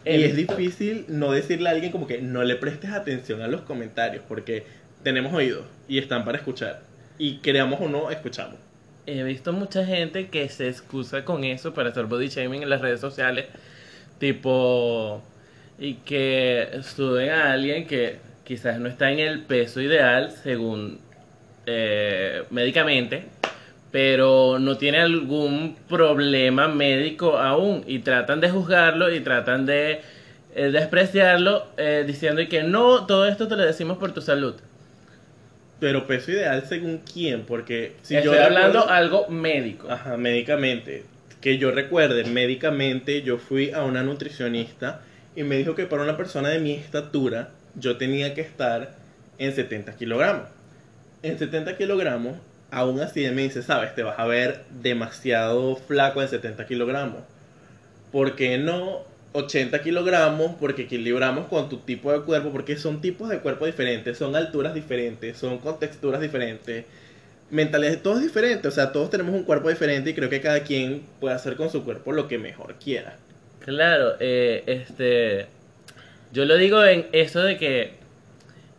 Y 0.05 0.25
es 0.25 0.37
difícil 0.37 1.07
no 1.09 1.33
decirle 1.33 1.69
a 1.69 1.73
alguien 1.73 1.93
como 1.93 2.07
que 2.07 2.21
no 2.21 2.43
le 2.43 2.57
prestes 2.57 2.91
atención 2.91 3.41
a 3.41 3.49
los 3.49 3.63
comentarios, 3.63 4.25
porque 4.29 4.65
tenemos 5.03 5.33
oídos 5.33 5.65
y 5.89 5.99
están 5.99 6.25
para 6.25 6.39
escuchar. 6.39 6.83
Y 7.19 7.39
creamos 7.39 7.81
o 7.81 7.89
no, 7.89 8.11
escuchamos. 8.11 8.57
He 9.07 9.23
visto 9.25 9.53
mucha 9.53 9.85
gente 9.85 10.29
que 10.29 10.49
se 10.49 10.69
excusa 10.69 11.25
con 11.25 11.45
eso 11.45 11.75
para 11.75 11.91
hacer 11.91 12.07
body 12.07 12.29
shaming 12.29 12.63
en 12.63 12.71
las 12.71 12.81
redes 12.81 13.01
sociales. 13.01 13.47
Tipo, 14.19 15.23
y 15.79 15.95
que 15.95 16.81
suben 16.83 17.31
a 17.31 17.53
alguien 17.53 17.87
que 17.87 18.19
quizás 18.45 18.79
no 18.79 18.89
está 18.89 19.11
en 19.11 19.19
el 19.19 19.41
peso 19.41 19.81
ideal 19.81 20.31
según 20.31 21.01
eh, 21.67 22.45
médicamente, 22.51 23.25
pero 23.91 24.59
no 24.59 24.79
tiene 24.79 25.01
algún 25.01 25.77
problema 25.89 26.69
médico 26.69 27.39
aún 27.39 27.85
y 27.87 28.01
tratan 28.01 28.41
de 28.41 28.51
juzgarlo 28.51 29.13
y 29.13 29.21
tratan 29.21 29.67
de 29.67 30.01
eh, 30.55 30.71
despreciarlo 30.71 31.67
eh, 31.77 32.05
diciendo 32.07 32.43
que 32.49 32.63
no, 32.63 33.07
todo 33.07 33.27
esto 33.27 33.49
te 33.49 33.57
lo 33.57 33.65
decimos 33.65 33.99
por 33.99 34.13
tu 34.13 34.21
salud. 34.21 34.55
Pero 35.83 36.07
peso 36.07 36.31
ideal 36.31 36.65
según 36.69 36.99
quién, 36.99 37.43
porque 37.43 37.97
si 38.03 38.15
Estoy 38.15 38.37
yo 38.37 38.41
hablando 38.41 38.89
algo 38.89 39.27
médico. 39.27 39.91
Ajá, 39.91 40.17
médicamente. 40.17 41.03
Que 41.41 41.59
yo 41.59 41.73
recuerde, 41.73 42.23
médicamente 42.23 43.23
yo 43.23 43.37
fui 43.37 43.73
a 43.73 43.83
una 43.83 44.05
nutricionista 44.05 45.01
y 45.35 45.43
me 45.43 45.57
dijo 45.57 45.75
que 45.75 45.87
para 45.87 46.05
una 46.05 46.17
persona 46.17 46.51
de 46.51 46.61
mi 46.61 46.71
estatura 46.71 47.49
yo 47.75 47.97
tenía 47.97 48.33
que 48.33 48.43
estar 48.43 48.95
en 49.39 49.53
70 49.53 49.97
kilogramos. 49.97 50.47
En 51.25 51.37
70 51.37 51.77
kilogramos, 51.77 52.37
aún 52.71 53.01
así 53.01 53.29
me 53.31 53.43
dice, 53.43 53.65
sabes, 53.65 53.93
te 53.97 54.05
vas 54.05 54.21
a 54.21 54.27
ver 54.27 54.61
demasiado 54.71 55.75
flaco 55.75 56.23
en 56.23 56.29
70 56.29 56.65
kilogramos. 56.65 57.25
¿Por 58.13 58.37
qué 58.37 58.57
no 58.57 59.01
80 59.33 59.83
kilogramos? 59.83 60.57
Porque 60.59 60.83
equilibramos 60.83 61.49
con 61.49 61.69
tu 61.69 61.79
tipo 61.79 62.13
de 62.13 62.21
cuerpo, 62.21 62.51
porque 62.51 62.77
son 62.77 63.01
tipos 63.01 63.29
de 63.29 63.41
cuerpo 63.41 63.67
diferentes, 63.67 64.19
son 64.19 64.37
alturas 64.37 64.75
diferentes, 64.75 65.37
son 65.37 65.59
con 65.59 65.79
texturas 65.79 66.21
diferentes. 66.21 66.85
Mentalidad, 67.51 67.99
todo 67.99 68.17
es 68.17 68.23
diferente, 68.23 68.69
o 68.69 68.71
sea, 68.71 68.93
todos 68.93 69.11
tenemos 69.11 69.35
un 69.35 69.45
cuerpo 69.45 69.69
diferente 69.69 70.11
y 70.11 70.15
creo 70.15 70.31
que 70.31 70.41
cada 70.41 70.63
quien 70.63 71.03
puede 71.21 71.35
hacer 71.35 71.57
con 71.57 71.71
su 71.71 71.85
cuerpo 71.85 72.13
lo 72.13 72.27
que 72.29 72.39
mejor 72.39 72.77
quiera. 72.83 73.17
Claro, 73.61 74.15
eh, 74.21 74.63
este, 74.67 75.47
yo 76.33 76.47
lo 76.47 76.57
digo 76.57 76.83
en 76.85 77.07
eso 77.13 77.43
de 77.43 77.59
que 77.59 77.93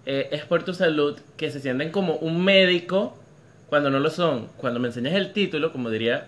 eh, 0.06 0.28
es 0.32 0.44
por 0.46 0.64
tu 0.64 0.74
salud 0.74 1.18
que 1.38 1.52
se 1.52 1.60
sienten 1.60 1.92
como 1.92 2.16
un 2.16 2.44
médico 2.44 3.18
cuando 3.68 3.90
no 3.90 4.00
lo 4.00 4.10
son. 4.10 4.48
Cuando 4.58 4.80
me 4.80 4.88
enseñas 4.88 5.14
el 5.14 5.34
título, 5.34 5.72
como 5.72 5.90
diría 5.90 6.28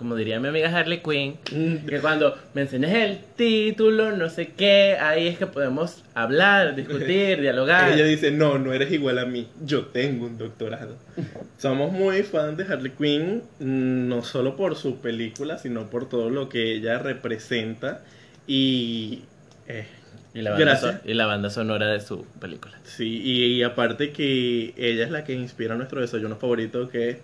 como 0.00 0.16
diría 0.16 0.40
mi 0.40 0.48
amiga 0.48 0.74
Harley 0.74 1.02
Quinn, 1.02 1.36
mm. 1.52 1.86
que 1.86 2.00
cuando 2.00 2.34
me 2.54 2.62
el 2.62 3.18
título, 3.36 4.16
no 4.16 4.30
sé 4.30 4.52
qué, 4.56 4.96
ahí 4.98 5.26
es 5.26 5.36
que 5.36 5.46
podemos 5.46 6.02
hablar, 6.14 6.74
discutir, 6.74 7.38
dialogar. 7.42 7.92
Ella 7.92 8.06
dice, 8.06 8.30
no, 8.30 8.58
no 8.58 8.72
eres 8.72 8.90
igual 8.92 9.18
a 9.18 9.26
mí, 9.26 9.46
yo 9.62 9.84
tengo 9.88 10.24
un 10.24 10.38
doctorado. 10.38 10.96
Somos 11.58 11.92
muy 11.92 12.22
fans 12.22 12.56
de 12.56 12.64
Harley 12.64 12.92
Quinn, 12.92 13.42
mm, 13.58 14.08
no 14.08 14.22
solo 14.22 14.56
por 14.56 14.74
su 14.74 14.96
película, 15.02 15.58
sino 15.58 15.90
por 15.90 16.08
todo 16.08 16.30
lo 16.30 16.48
que 16.48 16.72
ella 16.76 16.98
representa 16.98 18.00
y... 18.46 19.24
Eh, 19.68 19.84
y 20.32 20.40
la, 20.40 20.52
banda 20.52 21.02
y 21.04 21.12
la 21.12 21.26
banda 21.26 21.50
sonora 21.50 21.88
de 21.88 22.00
su 22.00 22.24
película. 22.40 22.78
Sí, 22.84 23.20
y, 23.22 23.44
y 23.46 23.62
aparte 23.64 24.12
que 24.12 24.72
ella 24.78 25.04
es 25.04 25.10
la 25.10 25.24
que 25.24 25.34
inspira 25.34 25.74
nuestro 25.74 26.00
desayuno 26.00 26.36
favorito, 26.36 26.88
que 26.88 27.10
es 27.10 27.16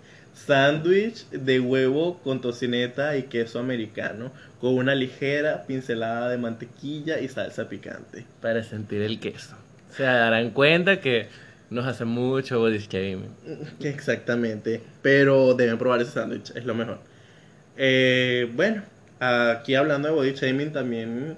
Sándwich 0.45 1.27
de 1.31 1.59
huevo 1.59 2.19
con 2.23 2.41
tocineta 2.41 3.17
y 3.17 3.23
queso 3.23 3.59
americano, 3.59 4.31
con 4.61 4.75
una 4.75 4.93
ligera 4.93 5.63
pincelada 5.65 6.29
de 6.29 6.37
mantequilla 6.37 7.19
y 7.19 7.27
salsa 7.27 7.67
picante. 7.67 8.25
Para 8.41 8.63
sentir 8.63 9.01
el 9.01 9.19
queso. 9.19 9.55
Se 9.89 10.03
darán 10.03 10.51
cuenta 10.51 11.01
que 11.01 11.27
nos 11.69 11.85
hace 11.85 12.05
mucho 12.05 12.59
body 12.59 12.77
shaming. 12.77 13.31
Exactamente. 13.81 14.81
Pero 15.01 15.53
deben 15.55 15.77
probar 15.77 16.01
ese 16.01 16.11
sándwich, 16.11 16.51
es 16.55 16.65
lo 16.65 16.75
mejor. 16.75 16.99
Eh, 17.75 18.49
bueno, 18.53 18.83
aquí 19.19 19.75
hablando 19.75 20.09
de 20.09 20.13
body 20.13 20.33
shaming 20.33 20.71
también 20.71 21.37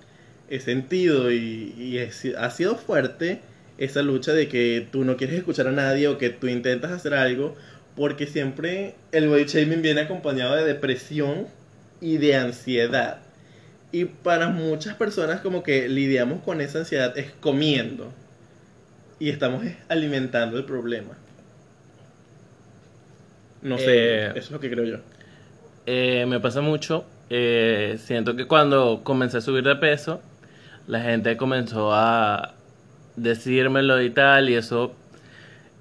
he 0.50 0.60
sentido 0.60 1.32
y, 1.32 1.74
y 1.78 2.00
ha 2.36 2.50
sido 2.50 2.76
fuerte 2.76 3.40
esa 3.78 4.02
lucha 4.02 4.34
de 4.34 4.50
que 4.50 4.86
tú 4.92 5.06
no 5.06 5.16
quieres 5.16 5.38
escuchar 5.38 5.68
a 5.68 5.72
nadie 5.72 6.10
o 6.10 6.18
que 6.18 6.30
tú 6.30 6.48
intentas 6.48 6.92
hacer 6.92 7.14
algo 7.14 7.56
porque 8.00 8.28
siempre 8.28 8.96
el 9.12 9.28
body 9.28 9.44
shaming 9.44 9.82
viene 9.82 10.00
acompañado 10.00 10.56
de 10.56 10.64
depresión 10.64 11.48
y 12.00 12.18
de 12.18 12.34
ansiedad. 12.34 13.18
Y 13.92 14.06
para 14.06 14.48
muchas 14.48 14.96
personas 14.96 15.42
como 15.42 15.64
que 15.64 15.90
lidiamos 15.90 16.42
con 16.42 16.62
esa 16.62 16.80
ansiedad 16.80 17.18
es 17.18 17.30
comiendo. 17.42 18.14
Y 19.20 19.30
estamos 19.30 19.66
alimentando 19.90 20.58
el 20.58 20.64
problema. 20.64 21.18
No 23.62 23.78
sé, 23.78 23.84
eh, 23.88 24.28
eso 24.30 24.38
es 24.38 24.52
lo 24.52 24.62
que 24.62 24.70
creo 24.70 24.86
yo. 24.86 24.98
Eh, 25.86 26.26
me 26.26 26.40
pasa 26.40 26.62
mucho. 26.62 27.04
Eh, 27.30 28.00
siento 28.02 28.38
que 28.38 28.48
cuando 28.48 29.02
comencé 29.04 29.40
a 29.40 29.42
subir 29.42 29.66
de 29.66 29.76
peso, 29.76 30.22
la 30.88 31.02
gente 31.02 31.36
comenzó 31.36 31.94
a 31.94 32.54
decírmelo 33.18 34.02
y 34.02 34.10
tal, 34.10 34.50
y 34.50 34.56
eso 34.56 34.96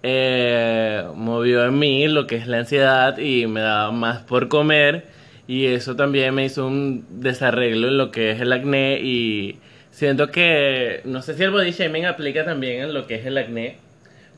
eh, 0.02 1.04
movió 1.14 1.64
en 1.64 1.78
mí 1.78 2.08
lo 2.08 2.26
que 2.26 2.37
es 2.37 2.46
la 2.46 2.58
ansiedad 2.58 3.18
y 3.18 3.46
me 3.46 3.61
daba 3.61 3.90
más 3.90 4.22
por 4.22 4.48
comer. 4.48 5.06
Y 5.46 5.66
eso 5.66 5.96
también 5.96 6.34
me 6.34 6.44
hizo 6.44 6.66
un 6.66 7.06
desarreglo 7.20 7.88
en 7.88 7.98
lo 7.98 8.11
que 8.11 8.32
es 8.32 8.40
el 8.40 8.52
acné. 8.52 9.00
Y 9.00 9.58
siento 9.90 10.30
que 10.30 11.00
no 11.04 11.22
sé 11.22 11.34
si 11.34 11.42
el 11.42 11.50
body 11.50 11.72
shaming 11.72 12.06
aplica 12.06 12.44
también 12.44 12.82
en 12.82 12.94
lo 12.94 13.06
que 13.06 13.16
es 13.16 13.26
el 13.26 13.38
acné 13.38 13.88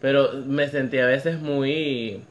pero 0.00 0.32
me 0.46 0.68
sentí 0.68 0.98
a 0.98 1.06
veces 1.06 1.38
muy 1.38 2.22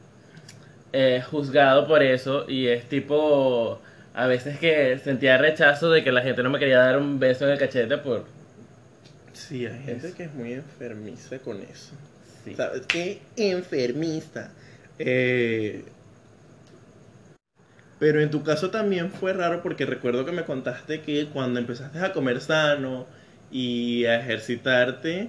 eh, 0.92 1.22
juzgado 1.30 1.86
por 1.86 2.02
eso. 2.02 2.44
Y 2.48 2.66
es 2.66 2.88
tipo 2.88 3.80
a 4.14 4.26
veces 4.26 4.58
que 4.58 4.98
sentía 4.98 5.38
rechazo 5.38 5.90
de 5.90 6.02
que 6.02 6.12
la 6.12 6.22
gente 6.22 6.42
no 6.42 6.50
me 6.50 6.58
quería 6.58 6.78
dar 6.78 6.98
un 6.98 7.18
beso 7.18 7.46
en 7.46 7.52
el 7.52 7.58
cachete 7.58 7.96
por 7.98 8.24
Sí, 9.32 9.64
hay 9.66 9.82
gente 9.84 10.12
que 10.12 10.24
es 10.24 10.34
muy 10.34 10.52
enfermiza 10.52 11.38
con 11.38 11.62
eso. 11.62 11.94
Sí. 12.44 12.54
¿Sabes 12.54 12.82
qué? 12.86 13.20
Enfermiza. 13.36 14.50
Eh, 14.98 15.84
pero 18.00 18.20
en 18.20 18.30
tu 18.30 18.42
caso 18.42 18.70
también 18.70 19.10
fue 19.10 19.34
raro 19.34 19.62
porque 19.62 19.84
recuerdo 19.84 20.24
que 20.24 20.32
me 20.32 20.44
contaste 20.44 21.02
que 21.02 21.26
cuando 21.26 21.60
empezaste 21.60 21.98
a 21.98 22.12
comer 22.12 22.40
sano 22.40 23.06
y 23.52 24.06
a 24.06 24.18
ejercitarte, 24.18 25.28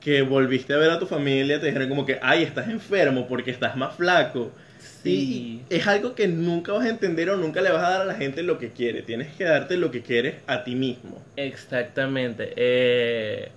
que 0.00 0.22
volviste 0.22 0.74
a 0.74 0.76
ver 0.76 0.90
a 0.90 0.98
tu 1.00 1.06
familia, 1.06 1.58
te 1.58 1.66
dijeron 1.66 1.88
como 1.88 2.06
que, 2.06 2.18
ay, 2.22 2.44
estás 2.44 2.68
enfermo 2.68 3.26
porque 3.26 3.50
estás 3.50 3.76
más 3.76 3.96
flaco. 3.96 4.52
Sí. 5.02 5.64
Y 5.70 5.74
es 5.74 5.86
algo 5.88 6.14
que 6.14 6.28
nunca 6.28 6.72
vas 6.72 6.86
a 6.86 6.90
entender 6.90 7.30
o 7.30 7.36
nunca 7.36 7.60
le 7.60 7.72
vas 7.72 7.82
a 7.82 7.90
dar 7.90 8.00
a 8.02 8.04
la 8.04 8.14
gente 8.14 8.44
lo 8.44 8.58
que 8.58 8.70
quiere. 8.70 9.02
Tienes 9.02 9.34
que 9.34 9.44
darte 9.44 9.76
lo 9.76 9.90
que 9.90 10.02
quieres 10.02 10.36
a 10.46 10.62
ti 10.62 10.76
mismo. 10.76 11.20
Exactamente. 11.36 12.52
Eh, 12.54 13.48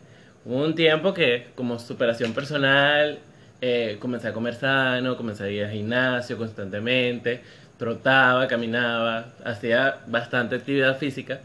hubo 0.48 0.64
un 0.64 0.76
tiempo 0.76 1.14
que 1.14 1.48
como 1.56 1.78
superación 1.78 2.34
personal 2.34 3.20
eh, 3.62 3.98
comencé 4.00 4.30
a 4.30 4.34
comer 4.34 4.56
sano, 4.56 5.18
comencé 5.18 5.44
a 5.44 5.50
ir 5.50 5.66
al 5.66 5.72
gimnasio 5.72 6.38
constantemente, 6.38 7.42
trotaba, 7.78 8.48
caminaba, 8.48 9.34
hacía 9.44 10.00
bastante 10.08 10.56
actividad 10.56 10.98
física. 10.98 11.42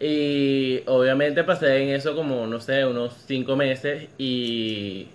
Y 0.00 0.82
obviamente 0.86 1.44
pasé 1.44 1.82
en 1.82 1.90
eso 1.90 2.14
como, 2.16 2.46
no 2.46 2.60
sé, 2.60 2.86
unos 2.86 3.14
cinco 3.26 3.56
meses 3.56 4.08
y 4.16 5.08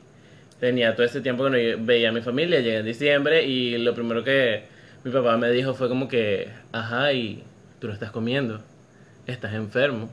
tenía 0.60 0.94
todo 0.96 1.06
ese 1.06 1.22
tiempo 1.22 1.46
que 1.46 1.50
no 1.78 1.86
veía 1.86 2.10
a 2.10 2.12
mi 2.12 2.22
familia, 2.22 2.60
llegué 2.60 2.78
en 2.78 2.86
diciembre 2.86 3.44
y 3.46 3.78
lo 3.80 3.96
primero 3.96 4.24
que 4.24 4.64
mi 5.04 5.12
papá 5.12 5.38
me 5.38 5.50
dijo 5.52 5.74
fue 5.74 5.90
como 5.90 6.08
que, 6.08 6.50
ajá, 6.72 7.14
y 7.14 7.44
tú 7.80 7.88
no 7.88 7.94
estás 7.94 8.12
comiendo, 8.12 8.62
estás 9.26 9.54
enfermo. 9.54 10.10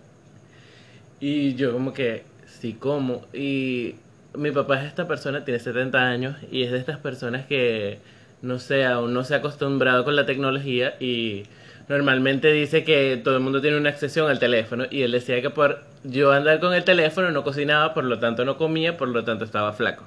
Y 1.20 1.54
yo 1.54 1.72
como 1.72 1.92
que, 1.92 2.24
sí 2.62 2.74
como. 2.74 3.26
Y 3.34 3.96
mi 4.34 4.52
papá 4.52 4.80
es 4.80 4.86
esta 4.86 5.06
persona, 5.08 5.44
tiene 5.44 5.58
70 5.58 5.98
años 5.98 6.36
y 6.50 6.62
es 6.62 6.70
de 6.70 6.78
estas 6.78 6.98
personas 6.98 7.44
que, 7.46 7.98
no 8.40 8.60
sé, 8.60 8.86
aún 8.86 9.12
no 9.12 9.24
se 9.24 9.34
ha 9.34 9.38
acostumbrado 9.38 10.04
con 10.04 10.14
la 10.14 10.24
tecnología 10.24 10.94
y 11.00 11.42
normalmente 11.88 12.52
dice 12.52 12.84
que 12.84 13.20
todo 13.22 13.36
el 13.36 13.42
mundo 13.42 13.60
tiene 13.60 13.76
una 13.76 13.90
accesión 13.90 14.30
al 14.30 14.38
teléfono 14.38 14.84
y 14.88 15.02
él 15.02 15.10
decía 15.10 15.42
que 15.42 15.50
por 15.50 15.82
yo 16.04 16.30
andar 16.30 16.60
con 16.60 16.72
el 16.72 16.84
teléfono 16.84 17.32
no 17.32 17.42
cocinaba, 17.42 17.92
por 17.92 18.04
lo 18.04 18.20
tanto 18.20 18.44
no 18.44 18.56
comía, 18.56 18.96
por 18.96 19.08
lo 19.08 19.24
tanto 19.24 19.44
estaba 19.44 19.72
flaco. 19.72 20.04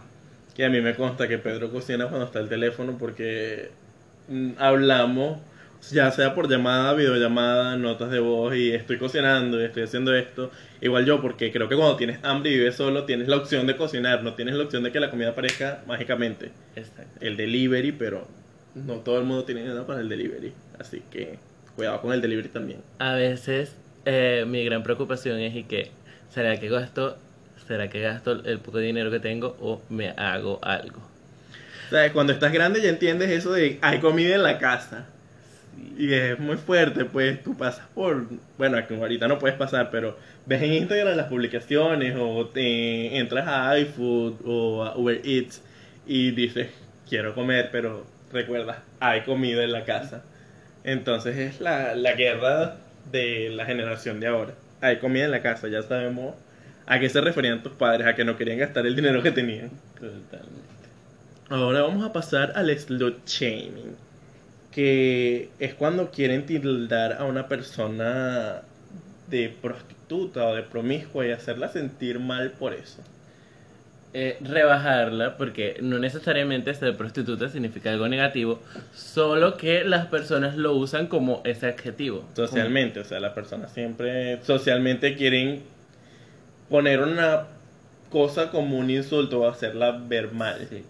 Que 0.56 0.64
a 0.64 0.70
mí 0.70 0.80
me 0.80 0.96
consta 0.96 1.28
que 1.28 1.38
Pedro 1.38 1.70
cocina 1.70 2.08
cuando 2.08 2.26
está 2.26 2.40
el 2.40 2.48
teléfono 2.48 2.98
porque 2.98 3.72
mm, 4.30 4.52
hablamos, 4.58 5.40
ya 5.92 6.12
sea 6.12 6.36
por 6.36 6.50
llamada, 6.50 6.94
videollamada, 6.94 7.78
notas 7.78 8.12
de 8.12 8.20
voz 8.20 8.56
y 8.56 8.72
estoy 8.72 8.98
cocinando 8.98 9.62
y 9.62 9.66
estoy 9.66 9.84
haciendo 9.84 10.16
esto. 10.16 10.52
Igual 10.82 11.06
yo, 11.06 11.22
porque 11.22 11.52
creo 11.52 11.70
que 11.70 11.76
cuando 11.76 11.96
tienes 11.96 12.20
hambre 12.24 12.52
y 12.52 12.58
vives 12.58 12.76
solo, 12.76 13.06
tienes 13.06 13.28
la 13.28 13.38
opción 13.38 13.68
de 13.68 13.76
cocinar, 13.76 14.24
no 14.24 14.34
tienes 14.34 14.56
la 14.56 14.64
opción 14.64 14.84
de 14.84 14.92
que 14.92 15.00
la 15.00 15.10
comida 15.10 15.30
aparezca 15.30 15.84
mágicamente. 15.88 16.52
Exacto. 16.76 17.20
El 17.22 17.38
delivery, 17.38 17.92
pero 17.92 18.28
no 18.76 18.96
todo 18.96 19.20
el 19.20 19.26
mundo 19.26 19.44
tiene 19.46 19.62
dinero 19.62 19.86
para 19.86 20.02
el 20.02 20.10
delivery. 20.10 20.54
Así 20.80 21.02
que 21.12 21.40
cuidado 21.76 22.02
con 22.02 22.14
el 22.14 22.22
delivery 22.22 22.50
también. 22.50 22.82
A 23.00 23.14
veces 23.14 23.76
eh, 24.06 24.46
mi 24.48 24.64
gran 24.64 24.84
preocupación 24.84 25.40
es 25.40 25.56
y 25.56 25.64
que, 25.64 25.92
¿será 26.30 26.58
que 26.58 26.70
gasto, 26.70 27.18
será 27.68 27.90
que 27.90 28.02
gasto 28.02 28.44
el 28.44 28.60
poco 28.60 28.80
dinero 28.80 29.12
que 29.12 29.20
tengo 29.20 29.58
o 29.60 29.82
me 29.90 30.10
hago 30.10 30.60
algo? 30.62 31.02
Cuando 32.14 32.34
estás 32.34 32.52
grande 32.52 32.82
ya 32.82 32.90
entiendes 32.90 33.30
eso 33.30 33.54
de 33.54 33.80
hay 33.82 34.00
comida 34.00 34.36
en 34.36 34.44
la 34.44 34.58
casa. 34.58 35.06
Y 35.98 36.14
es 36.14 36.40
muy 36.40 36.58
fuerte, 36.58 37.06
pues 37.06 37.42
tú 37.44 37.56
pasas 37.56 37.88
por, 37.94 38.28
bueno, 38.58 38.86
que 38.88 38.96
ahorita 38.96 39.28
no 39.28 39.40
puedes 39.40 39.58
pasar, 39.58 39.90
pero 39.92 40.18
ves 40.46 40.62
en 40.62 40.74
Instagram 40.74 41.16
las 41.16 41.28
publicaciones 41.28 42.16
o 42.20 42.48
te 42.48 43.18
entras 43.18 43.48
a 43.48 43.78
iFood 43.80 44.36
o 44.46 44.84
a 44.84 44.98
Uber 44.98 45.22
Eats 45.24 45.62
y 46.06 46.32
dices, 46.32 46.68
quiero 47.08 47.34
comer, 47.34 47.70
pero 47.72 48.06
recuerda, 48.32 48.84
hay 49.00 49.22
comida 49.22 49.64
en 49.64 49.72
la 49.72 49.86
casa. 49.86 50.24
Entonces 50.84 51.38
es 51.38 51.62
la, 51.62 51.96
la 51.96 52.14
guerra 52.14 52.78
de 53.12 53.50
la 53.50 53.66
generación 53.66 54.20
de 54.20 54.28
ahora. 54.28 54.54
Hay 54.82 54.98
comida 54.98 55.26
en 55.26 55.32
la 55.32 55.42
casa, 55.42 55.68
ya 55.68 55.82
sabemos 55.82 56.36
a 56.86 57.00
qué 57.00 57.10
se 57.10 57.22
referían 57.22 57.64
tus 57.64 57.74
padres, 57.74 58.08
a 58.08 58.16
que 58.16 58.24
no 58.24 58.38
querían 58.38 58.60
gastar 58.60 58.86
el 58.86 58.96
dinero 58.96 59.24
que 59.24 59.32
tenían. 59.32 59.72
Totalmente. 59.96 60.76
Ahora 61.50 61.82
vamos 61.82 62.04
a 62.04 62.12
pasar 62.12 62.54
al 62.56 62.70
slut 62.78 63.26
shaming, 63.26 63.96
que 64.76 65.52
es 65.58 65.74
cuando 65.74 66.12
quieren 66.12 66.46
tildar 66.46 67.14
a 67.14 67.24
una 67.24 67.48
persona 67.48 68.62
de 69.30 69.48
prostituta 69.62 70.46
o 70.48 70.54
de 70.54 70.64
promiscua 70.64 71.26
y 71.26 71.32
hacerla 71.32 71.70
sentir 71.70 72.20
mal 72.20 72.52
por 72.52 72.74
eso. 72.74 73.02
Eh, 74.14 74.38
rebajarla, 74.42 75.38
porque 75.38 75.78
no 75.82 75.98
necesariamente 75.98 76.74
ser 76.74 76.98
prostituta 76.98 77.48
significa 77.48 77.90
algo 77.90 78.10
negativo, 78.10 78.62
solo 78.94 79.56
que 79.56 79.86
las 79.86 80.08
personas 80.08 80.58
lo 80.58 80.74
usan 80.74 81.08
como 81.08 81.42
ese 81.46 81.68
adjetivo. 81.68 82.26
Socialmente, 82.36 83.00
o 83.00 83.06
sea, 83.06 83.22
las 83.22 83.32
personas 83.32 83.72
siempre 83.72 84.44
socialmente 84.44 85.16
quieren 85.16 85.64
poner 86.70 87.00
una 87.00 87.48
cosa 88.10 88.52
como 88.52 88.78
un 88.78 88.90
insulto 88.90 89.40
o 89.40 89.48
hacerla 89.48 89.92
ver 90.06 90.34
mal. 90.34 90.68
Sí. 90.70 90.84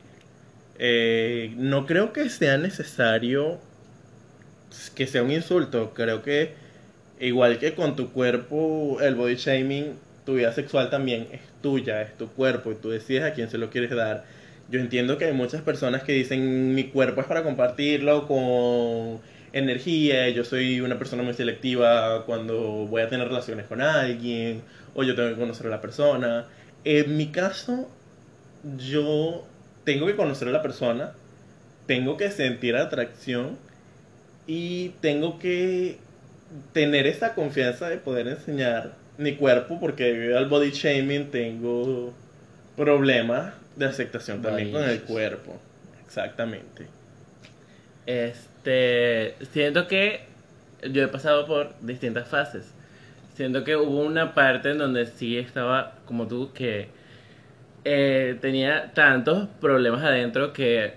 Eh, 0.79 1.53
no 1.55 1.85
creo 1.85 2.13
que 2.13 2.29
sea 2.29 2.57
necesario 2.57 3.59
que 4.95 5.07
sea 5.07 5.23
un 5.23 5.31
insulto. 5.31 5.93
Creo 5.93 6.21
que 6.21 6.53
igual 7.19 7.59
que 7.59 7.73
con 7.75 7.95
tu 7.95 8.11
cuerpo, 8.11 8.97
el 9.01 9.15
body 9.15 9.35
shaming, 9.35 9.93
tu 10.25 10.35
vida 10.35 10.51
sexual 10.53 10.89
también 10.89 11.27
es 11.31 11.41
tuya, 11.61 12.01
es 12.01 12.17
tu 12.17 12.27
cuerpo 12.29 12.71
y 12.71 12.75
tú 12.75 12.89
decides 12.89 13.23
a 13.23 13.33
quién 13.33 13.49
se 13.49 13.57
lo 13.57 13.69
quieres 13.69 13.91
dar. 13.91 14.25
Yo 14.69 14.79
entiendo 14.79 15.17
que 15.17 15.25
hay 15.25 15.33
muchas 15.33 15.61
personas 15.61 16.03
que 16.03 16.13
dicen 16.13 16.73
mi 16.73 16.85
cuerpo 16.85 17.21
es 17.21 17.27
para 17.27 17.43
compartirlo 17.43 18.27
con 18.27 19.19
energía, 19.53 20.27
yo 20.29 20.43
soy 20.43 20.81
una 20.81 20.97
persona 20.97 21.23
muy 21.23 21.33
selectiva 21.33 22.25
cuando 22.25 22.87
voy 22.87 23.01
a 23.03 23.09
tener 23.09 23.27
relaciones 23.27 23.67
con 23.67 23.81
alguien 23.81 24.61
o 24.95 25.03
yo 25.03 25.15
tengo 25.15 25.29
que 25.29 25.39
conocer 25.39 25.67
a 25.67 25.69
la 25.69 25.81
persona. 25.81 26.47
En 26.83 27.15
mi 27.15 27.27
caso, 27.27 27.89
yo 28.77 29.45
tengo 29.83 30.07
que 30.07 30.15
conocer 30.15 30.47
a 30.47 30.51
la 30.51 30.61
persona, 30.61 31.13
tengo 31.85 32.17
que 32.17 32.31
sentir 32.31 32.75
atracción 32.75 33.57
y 34.47 34.89
tengo 35.01 35.39
que 35.39 35.97
tener 36.73 37.07
esa 37.07 37.33
confianza 37.33 37.89
de 37.89 37.97
poder 37.97 38.27
enseñar 38.27 38.93
mi 39.17 39.35
cuerpo 39.35 39.79
porque 39.79 40.05
debido 40.05 40.37
al 40.37 40.47
body 40.47 40.71
shaming 40.71 41.31
tengo 41.31 42.13
problemas 42.75 43.53
de 43.75 43.85
aceptación 43.85 44.41
también 44.41 44.71
con 44.71 44.83
el 44.83 45.01
cuerpo. 45.01 45.59
Exactamente. 46.05 46.87
Este, 48.05 49.35
siento 49.51 49.87
que 49.87 50.21
yo 50.89 51.03
he 51.03 51.07
pasado 51.07 51.47
por 51.47 51.73
distintas 51.81 52.27
fases. 52.27 52.71
Siento 53.35 53.63
que 53.63 53.75
hubo 53.75 54.01
una 54.01 54.33
parte 54.33 54.71
en 54.71 54.77
donde 54.77 55.07
sí 55.07 55.37
estaba 55.37 55.95
como 56.05 56.27
tú 56.27 56.53
que 56.53 56.87
eh, 57.83 58.37
tenía 58.39 58.93
tantos 58.93 59.47
problemas 59.59 60.03
adentro 60.03 60.53
que 60.53 60.93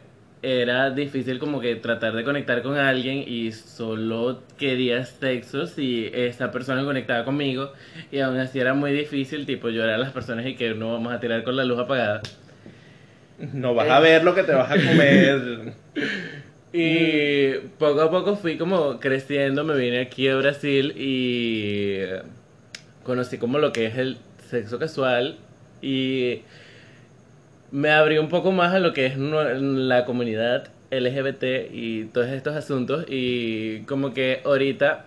era 0.49 0.91
difícil 0.91 1.39
como 1.39 1.61
que 1.61 1.77
tratar 1.77 2.15
de 2.15 2.25
conectar 2.25 2.63
con 2.63 2.77
alguien 2.77 3.25
y 3.27 3.53
solo 3.53 4.43
quería 4.57 5.05
sexo 5.05 5.67
si 5.67 6.11
esa 6.13 6.51
persona 6.51 6.85
conectaba 6.85 7.25
conmigo 7.25 7.73
y 8.11 8.21
aún 8.21 8.39
así 8.39 8.59
era 8.59 8.75
muy 8.75 8.93
difícil, 8.93 9.47
tipo 9.47 9.69
llorar 9.69 9.95
a 9.95 9.99
las 9.99 10.13
personas 10.13 10.47
y 10.47 10.55
que 10.55 10.75
no 10.75 10.93
vamos 10.93 11.13
a 11.13 11.21
tirar 11.21 11.45
con 11.45 11.57
la 11.57 11.65
luz 11.65 11.79
apagada. 11.79 12.23
No 13.39 13.75
vas 13.75 13.89
a 13.89 14.01
ver 14.01 14.25
lo 14.25 14.35
que 14.35 14.43
te 14.43 14.53
vas 14.53 14.71
a 14.71 14.75
comer. 14.75 15.75
Y 16.73 17.53
poco 17.79 18.03
a 18.03 18.11
poco 18.11 18.37
fui 18.37 18.59
como 18.59 19.01
creciendo, 19.01 19.65
me 19.65 19.75
vine 19.75 20.01
aquí 20.01 20.29
a 20.29 20.37
Brasil 20.37 20.93
y 20.97 22.01
conocí 23.05 23.39
como 23.39 23.59
lo 23.59 23.73
que 23.73 23.87
es 23.87 23.97
el 23.97 24.19
sexo 24.51 24.79
casual 24.79 25.39
y 25.81 26.43
me 27.71 27.91
abrí 27.91 28.19
un 28.19 28.29
poco 28.29 28.53
más 28.53 28.75
a 28.75 28.79
lo 28.79 28.93
que 28.93 29.07
es 29.07 29.17
la 29.17 30.05
comunidad 30.05 30.69
LGBT 30.91 31.71
y 31.73 32.05
todos 32.07 32.29
estos 32.29 32.57
asuntos 32.57 33.05
y 33.09 33.81
como 33.81 34.15
que 34.15 34.41
ahorita 34.45 35.07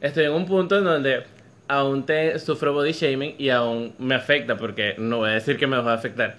estoy 0.00 0.26
en 0.26 0.32
un 0.32 0.46
punto 0.46 0.78
en 0.78 0.84
donde 0.84 1.24
aún 1.68 2.06
te 2.06 2.38
sufro 2.38 2.72
body 2.72 2.92
shaming 2.92 3.34
y 3.38 3.48
aún 3.48 3.94
me 3.98 4.14
afecta 4.14 4.56
porque 4.56 4.94
no 4.98 5.18
voy 5.18 5.30
a 5.30 5.34
decir 5.34 5.56
que 5.56 5.66
me 5.66 5.76
va 5.78 5.92
a 5.92 5.94
afectar 5.96 6.36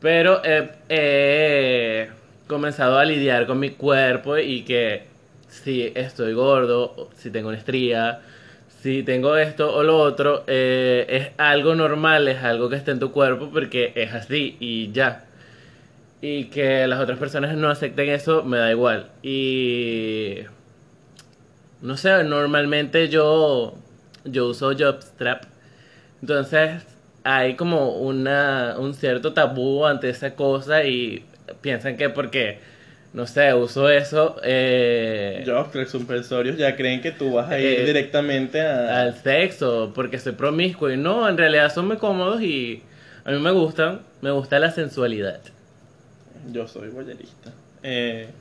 pero 0.00 0.42
he, 0.44 0.68
he 0.88 2.08
comenzado 2.46 2.98
a 2.98 3.04
lidiar 3.04 3.46
con 3.46 3.58
mi 3.60 3.70
cuerpo 3.70 4.36
y 4.36 4.62
que 4.62 5.14
si 5.48 5.92
estoy 5.94 6.34
gordo, 6.34 7.08
si 7.16 7.30
tengo 7.30 7.48
una 7.48 7.58
estría, 7.58 8.20
si 8.84 9.02
tengo 9.02 9.38
esto 9.38 9.74
o 9.74 9.82
lo 9.82 9.98
otro, 9.98 10.44
eh, 10.46 11.06
es 11.08 11.30
algo 11.38 11.74
normal, 11.74 12.28
es 12.28 12.42
algo 12.42 12.68
que 12.68 12.76
está 12.76 12.90
en 12.90 12.98
tu 13.00 13.12
cuerpo 13.12 13.48
porque 13.50 13.92
es 13.94 14.12
así 14.12 14.58
y 14.60 14.92
ya. 14.92 15.24
y 16.20 16.46
que 16.46 16.86
las 16.86 17.00
otras 17.00 17.18
personas 17.18 17.56
no 17.56 17.70
acepten 17.70 18.10
eso, 18.10 18.44
me 18.44 18.58
da 18.58 18.70
igual. 18.70 19.10
Y 19.22 20.40
no 21.80 21.96
sé, 21.96 22.24
normalmente 22.24 23.08
yo 23.08 23.74
yo 24.24 24.48
uso 24.48 24.72
Jobstrap. 24.78 25.44
Entonces, 26.20 26.82
hay 27.24 27.56
como 27.56 27.96
una 27.98 28.76
un 28.78 28.94
cierto 28.94 29.32
tabú 29.34 29.86
ante 29.86 30.10
esa 30.10 30.34
cosa 30.34 30.84
y 30.84 31.24
piensan 31.62 31.96
que 31.96 32.10
porque 32.10 32.58
no 33.14 33.26
sé, 33.26 33.54
uso 33.54 33.88
eso 33.90 34.36
eh, 34.44 35.46
Jobstrap, 35.46 35.86
supersorios 35.88 36.56
ya 36.58 36.74
creen 36.76 37.00
que 37.00 37.12
tú 37.12 37.32
vas 37.32 37.50
a 37.50 37.60
ir 37.60 37.80
Eh, 37.80 37.84
directamente 37.84 38.60
a... 38.60 39.02
al 39.02 39.14
sexo 39.22 39.92
porque 39.94 40.18
soy 40.18 40.32
promiscuo 40.34 40.90
y 40.90 40.96
no, 40.96 41.28
en 41.28 41.36
realidad 41.38 41.72
son 41.72 41.86
muy 41.88 41.98
cómodos 41.98 42.42
y 42.42 42.88
a 43.24 43.32
mí 43.32 43.38
me 43.40 43.52
gustan, 43.52 44.06
me 44.20 44.30
gusta 44.32 44.58
la 44.58 44.70
sensualidad. 44.72 45.42
Yo 46.42 46.66
soy 46.68 46.88
boyerista. 46.90 47.54
Eh, 47.82 48.34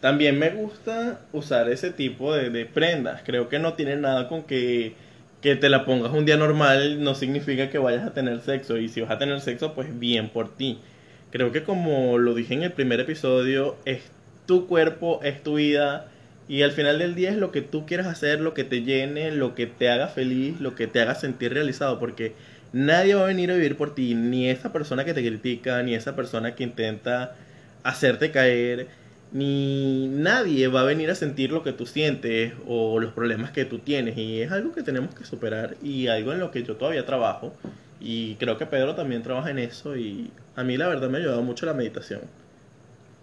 también 0.00 0.38
me 0.38 0.50
gusta 0.50 1.28
usar 1.32 1.70
ese 1.70 1.92
tipo 1.92 2.34
de, 2.34 2.50
de 2.50 2.66
prendas. 2.66 3.22
Creo 3.24 3.48
que 3.48 3.58
no 3.58 3.74
tiene 3.74 3.96
nada 3.96 4.28
con 4.28 4.44
que, 4.46 4.98
que 5.40 5.56
te 5.56 5.68
la 5.70 5.84
pongas 5.86 6.12
un 6.12 6.26
día 6.26 6.36
normal, 6.36 7.02
no 7.02 7.14
significa 7.14 7.70
que 7.70 7.78
vayas 7.78 8.04
a 8.06 8.14
tener 8.14 8.40
sexo. 8.42 8.78
Y 8.78 8.88
si 8.88 9.00
vas 9.02 9.10
a 9.12 9.18
tener 9.18 9.40
sexo, 9.40 9.74
pues 9.74 9.98
bien 9.98 10.30
por 10.30 10.56
ti. 10.56 10.82
Creo 11.30 11.52
que 11.52 11.62
como 11.62 12.18
lo 12.18 12.34
dije 12.34 12.54
en 12.54 12.62
el 12.62 12.72
primer 12.72 13.00
episodio, 13.00 13.76
es 13.84 14.00
tu 14.46 14.66
cuerpo, 14.66 15.20
es 15.22 15.42
tu 15.42 15.54
vida. 15.54 16.08
Y 16.48 16.62
al 16.62 16.72
final 16.72 16.98
del 16.98 17.14
día 17.14 17.30
es 17.30 17.36
lo 17.36 17.52
que 17.52 17.62
tú 17.62 17.86
quieras 17.86 18.08
hacer, 18.08 18.40
lo 18.40 18.54
que 18.54 18.64
te 18.64 18.82
llene, 18.82 19.30
lo 19.30 19.54
que 19.54 19.66
te 19.66 19.88
haga 19.88 20.08
feliz, 20.08 20.60
lo 20.60 20.74
que 20.74 20.88
te 20.88 21.00
haga 21.00 21.14
sentir 21.14 21.54
realizado. 21.54 22.00
Porque 22.00 22.32
nadie 22.72 23.14
va 23.14 23.22
a 23.22 23.26
venir 23.26 23.52
a 23.52 23.54
vivir 23.54 23.76
por 23.76 23.94
ti, 23.94 24.14
ni 24.16 24.48
esa 24.48 24.72
persona 24.72 25.04
que 25.04 25.14
te 25.14 25.24
critica, 25.24 25.82
ni 25.84 25.94
esa 25.94 26.16
persona 26.16 26.56
que 26.56 26.64
intenta 26.64 27.36
hacerte 27.84 28.32
caer, 28.32 28.88
ni 29.32 30.08
nadie 30.08 30.66
va 30.66 30.80
a 30.80 30.84
venir 30.84 31.10
a 31.10 31.14
sentir 31.14 31.52
lo 31.52 31.62
que 31.62 31.72
tú 31.72 31.86
sientes 31.86 32.52
o 32.66 32.98
los 32.98 33.12
problemas 33.12 33.52
que 33.52 33.64
tú 33.64 33.78
tienes. 33.78 34.18
Y 34.18 34.42
es 34.42 34.50
algo 34.50 34.72
que 34.72 34.82
tenemos 34.82 35.14
que 35.14 35.24
superar 35.24 35.76
y 35.80 36.08
algo 36.08 36.32
en 36.32 36.40
lo 36.40 36.50
que 36.50 36.64
yo 36.64 36.74
todavía 36.74 37.06
trabajo. 37.06 37.54
Y 38.00 38.36
creo 38.36 38.56
que 38.56 38.66
Pedro 38.66 38.94
también 38.94 39.22
trabaja 39.22 39.50
en 39.50 39.58
eso 39.58 39.96
y 39.96 40.30
a 40.56 40.64
mí 40.64 40.76
la 40.76 40.88
verdad 40.88 41.08
me 41.10 41.18
ha 41.18 41.20
ayudado 41.20 41.42
mucho 41.42 41.66
la 41.66 41.74
meditación. 41.74 42.22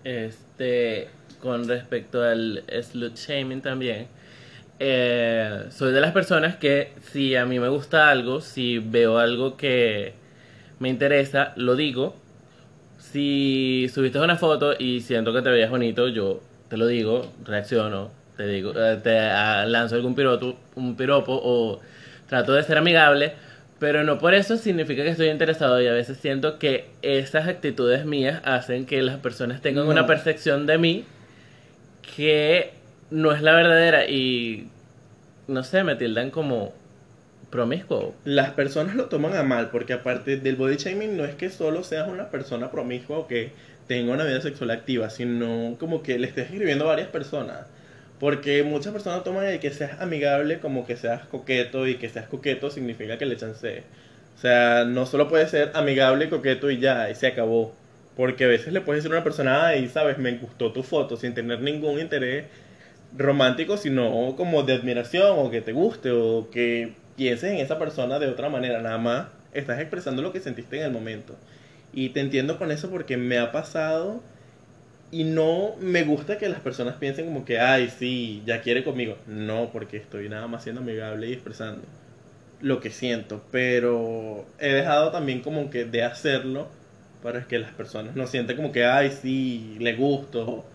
Este, 0.03 1.09
con 1.41 1.67
respecto 1.67 2.23
al 2.23 2.63
slut 2.83 3.15
shaming 3.15 3.61
también, 3.61 4.07
eh, 4.79 5.65
soy 5.71 5.91
de 5.91 5.99
las 5.99 6.11
personas 6.11 6.55
que 6.55 6.93
si 7.11 7.35
a 7.35 7.45
mí 7.45 7.59
me 7.59 7.67
gusta 7.67 8.09
algo, 8.09 8.41
si 8.41 8.77
veo 8.77 9.17
algo 9.17 9.57
que 9.57 10.13
me 10.79 10.89
interesa, 10.89 11.53
lo 11.55 11.75
digo. 11.75 12.15
Si 12.99 13.89
subiste 13.93 14.19
una 14.19 14.37
foto 14.37 14.73
y 14.77 15.01
siento 15.01 15.33
que 15.33 15.41
te 15.41 15.49
veías 15.49 15.69
bonito, 15.69 16.07
yo 16.09 16.41
te 16.69 16.77
lo 16.77 16.87
digo, 16.87 17.31
reacciono, 17.45 18.11
te 18.35 18.47
digo, 18.47 18.73
eh, 18.75 18.99
te 19.01 19.17
ah, 19.19 19.65
lanzo 19.65 19.95
algún 19.95 20.13
piropo, 20.13 20.55
un 20.75 20.95
piropo 20.95 21.33
o 21.33 21.79
trato 22.27 22.53
de 22.53 22.63
ser 22.63 22.77
amigable, 22.77 23.33
pero 23.79 24.03
no 24.03 24.17
por 24.17 24.33
eso 24.33 24.57
significa 24.57 25.03
que 25.03 25.09
estoy 25.09 25.29
interesado 25.29 25.81
y 25.81 25.87
a 25.87 25.93
veces 25.93 26.17
siento 26.17 26.57
que 26.59 26.85
esas 27.01 27.47
actitudes 27.47 28.05
mías 28.05 28.41
hacen 28.43 28.85
que 28.85 29.01
las 29.01 29.17
personas 29.17 29.61
tengan 29.61 29.85
No. 29.85 29.91
una 29.91 30.07
percepción 30.07 30.65
de 30.65 30.77
mí 30.77 31.05
que 32.15 32.71
no 33.11 33.31
es 33.31 33.41
la 33.41 33.53
verdadera 33.53 34.07
y 34.07 34.67
no 35.47 35.63
sé, 35.63 35.83
me 35.83 35.95
tildan 35.95 36.29
como 36.31 36.73
promiscuo. 37.49 38.13
Las 38.25 38.51
personas 38.51 38.95
lo 38.95 39.05
toman 39.05 39.35
a 39.35 39.43
mal 39.43 39.69
porque 39.69 39.93
aparte 39.93 40.37
del 40.37 40.55
body 40.57 40.75
shaming 40.75 41.15
no 41.15 41.23
es 41.23 41.35
que 41.35 41.49
solo 41.49 41.83
seas 41.83 42.07
una 42.09 42.29
persona 42.29 42.71
promiscua 42.71 43.19
o 43.19 43.27
que 43.27 43.51
tenga 43.87 44.11
una 44.13 44.25
vida 44.25 44.41
sexual 44.41 44.71
activa, 44.71 45.09
sino 45.09 45.75
como 45.79 46.03
que 46.03 46.19
le 46.19 46.27
estés 46.27 46.45
escribiendo 46.51 46.83
a 46.85 46.87
varias 46.89 47.07
personas. 47.07 47.67
Porque 48.19 48.63
muchas 48.63 48.93
personas 48.93 49.23
toman 49.23 49.45
el 49.45 49.59
que 49.59 49.71
seas 49.71 50.01
amigable 50.01 50.59
como 50.59 50.85
que 50.85 50.95
seas 50.95 51.25
coqueto 51.25 51.87
y 51.87 51.95
que 51.95 52.09
seas 52.09 52.27
coqueto 52.27 52.71
significa 52.71 53.17
que 53.17 53.25
le 53.25 53.37
chancee. 53.37 53.83
O 54.35 54.39
sea, 54.39 54.85
no 54.85 55.05
solo 55.05 55.27
puede 55.27 55.47
ser 55.47 55.71
amigable, 55.75 56.29
coqueto 56.29 56.69
y 56.71 56.79
ya, 56.79 57.09
y 57.09 57.15
se 57.15 57.27
acabó. 57.27 57.73
Porque 58.15 58.45
a 58.45 58.47
veces 58.47 58.73
le 58.73 58.81
puedes 58.81 59.03
decir 59.03 59.13
a 59.13 59.17
una 59.17 59.23
persona, 59.23 59.67
ay, 59.67 59.87
sabes, 59.89 60.17
me 60.17 60.31
gustó 60.37 60.71
tu 60.71 60.83
foto, 60.83 61.17
sin 61.17 61.33
tener 61.35 61.61
ningún 61.61 61.99
interés 61.99 62.45
romántico, 63.15 63.77
sino 63.77 64.35
como 64.35 64.63
de 64.63 64.73
admiración 64.73 65.35
o 65.37 65.51
que 65.51 65.61
te 65.61 65.71
guste 65.71 66.11
o 66.11 66.49
que 66.51 66.93
pienses 67.15 67.51
en 67.51 67.57
esa 67.57 67.77
persona 67.79 68.19
de 68.19 68.27
otra 68.27 68.49
manera. 68.49 68.81
Nada 68.81 68.97
más 68.97 69.27
estás 69.53 69.79
expresando 69.79 70.21
lo 70.21 70.33
que 70.33 70.39
sentiste 70.39 70.77
en 70.77 70.83
el 70.83 70.91
momento. 70.91 71.35
Y 71.93 72.09
te 72.09 72.19
entiendo 72.19 72.57
con 72.57 72.71
eso 72.71 72.89
porque 72.89 73.17
me 73.17 73.37
ha 73.37 73.51
pasado 73.51 74.21
y 75.11 75.23
no 75.23 75.75
me 75.79 76.03
gusta 76.03 76.37
que 76.37 76.49
las 76.49 76.59
personas 76.59 76.95
piensen 76.95 77.25
como 77.25 77.45
que, 77.45 77.59
ay, 77.59 77.89
sí, 77.89 78.43
ya 78.45 78.61
quiere 78.61 78.83
conmigo. 78.83 79.17
No, 79.25 79.69
porque 79.71 79.97
estoy 79.97 80.27
nada 80.29 80.47
más 80.47 80.63
siendo 80.63 80.81
amigable 80.81 81.27
y 81.29 81.33
expresando 81.33 81.81
lo 82.61 82.79
que 82.81 82.89
siento. 82.89 83.41
Pero 83.51 84.45
he 84.59 84.73
dejado 84.73 85.11
también 85.11 85.41
como 85.41 85.69
que 85.69 85.85
de 85.85 86.03
hacerlo 86.03 86.67
para 87.23 87.47
que 87.47 87.59
las 87.59 87.71
personas 87.71 88.15
no 88.15 88.27
sientan 88.27 88.57
como 88.57 88.71
que, 88.71 88.85
ay, 88.85 89.11
sí, 89.11 89.77
le 89.79 89.95
gusto 89.95 90.65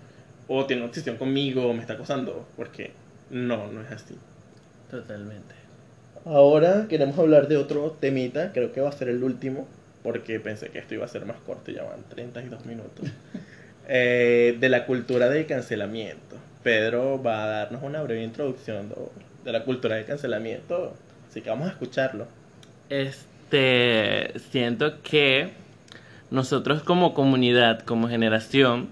o 0.48 0.66
tiene 0.66 0.82
una 0.82 0.88
obsesión 0.88 1.16
conmigo 1.16 1.66
o 1.66 1.74
me 1.74 1.80
está 1.80 1.94
acosando. 1.94 2.46
Porque 2.56 2.92
no, 3.30 3.70
no 3.70 3.82
es 3.82 3.90
así. 3.90 4.16
Totalmente. 4.90 5.54
Ahora 6.24 6.86
queremos 6.88 7.18
hablar 7.18 7.48
de 7.48 7.56
otro 7.56 7.90
temita, 8.00 8.52
creo 8.52 8.72
que 8.72 8.80
va 8.80 8.88
a 8.88 8.92
ser 8.92 9.08
el 9.08 9.24
último, 9.24 9.66
porque 10.02 10.38
pensé 10.40 10.68
que 10.70 10.78
esto 10.78 10.94
iba 10.94 11.04
a 11.04 11.08
ser 11.08 11.26
más 11.26 11.38
corto, 11.38 11.72
ya 11.72 11.82
van 11.82 12.04
32 12.08 12.64
minutos. 12.64 13.10
Eh, 13.94 14.56
de 14.58 14.70
la 14.70 14.86
cultura 14.86 15.28
del 15.28 15.44
cancelamiento. 15.44 16.36
Pedro 16.62 17.22
va 17.22 17.44
a 17.44 17.46
darnos 17.46 17.82
una 17.82 18.02
breve 18.02 18.22
introducción 18.22 18.88
de, 19.44 19.52
la 19.52 19.64
cultura 19.64 19.96
del 19.96 20.06
cancelamiento, 20.06 20.94
así 21.28 21.42
que 21.42 21.50
vamos 21.50 21.68
a 21.68 21.72
escucharlo. 21.72 22.26
Este, 22.88 24.32
siento 24.50 25.02
que 25.02 25.50
nosotros 26.30 26.82
como 26.82 27.12
comunidad, 27.12 27.80
como 27.80 28.08
generación, 28.08 28.88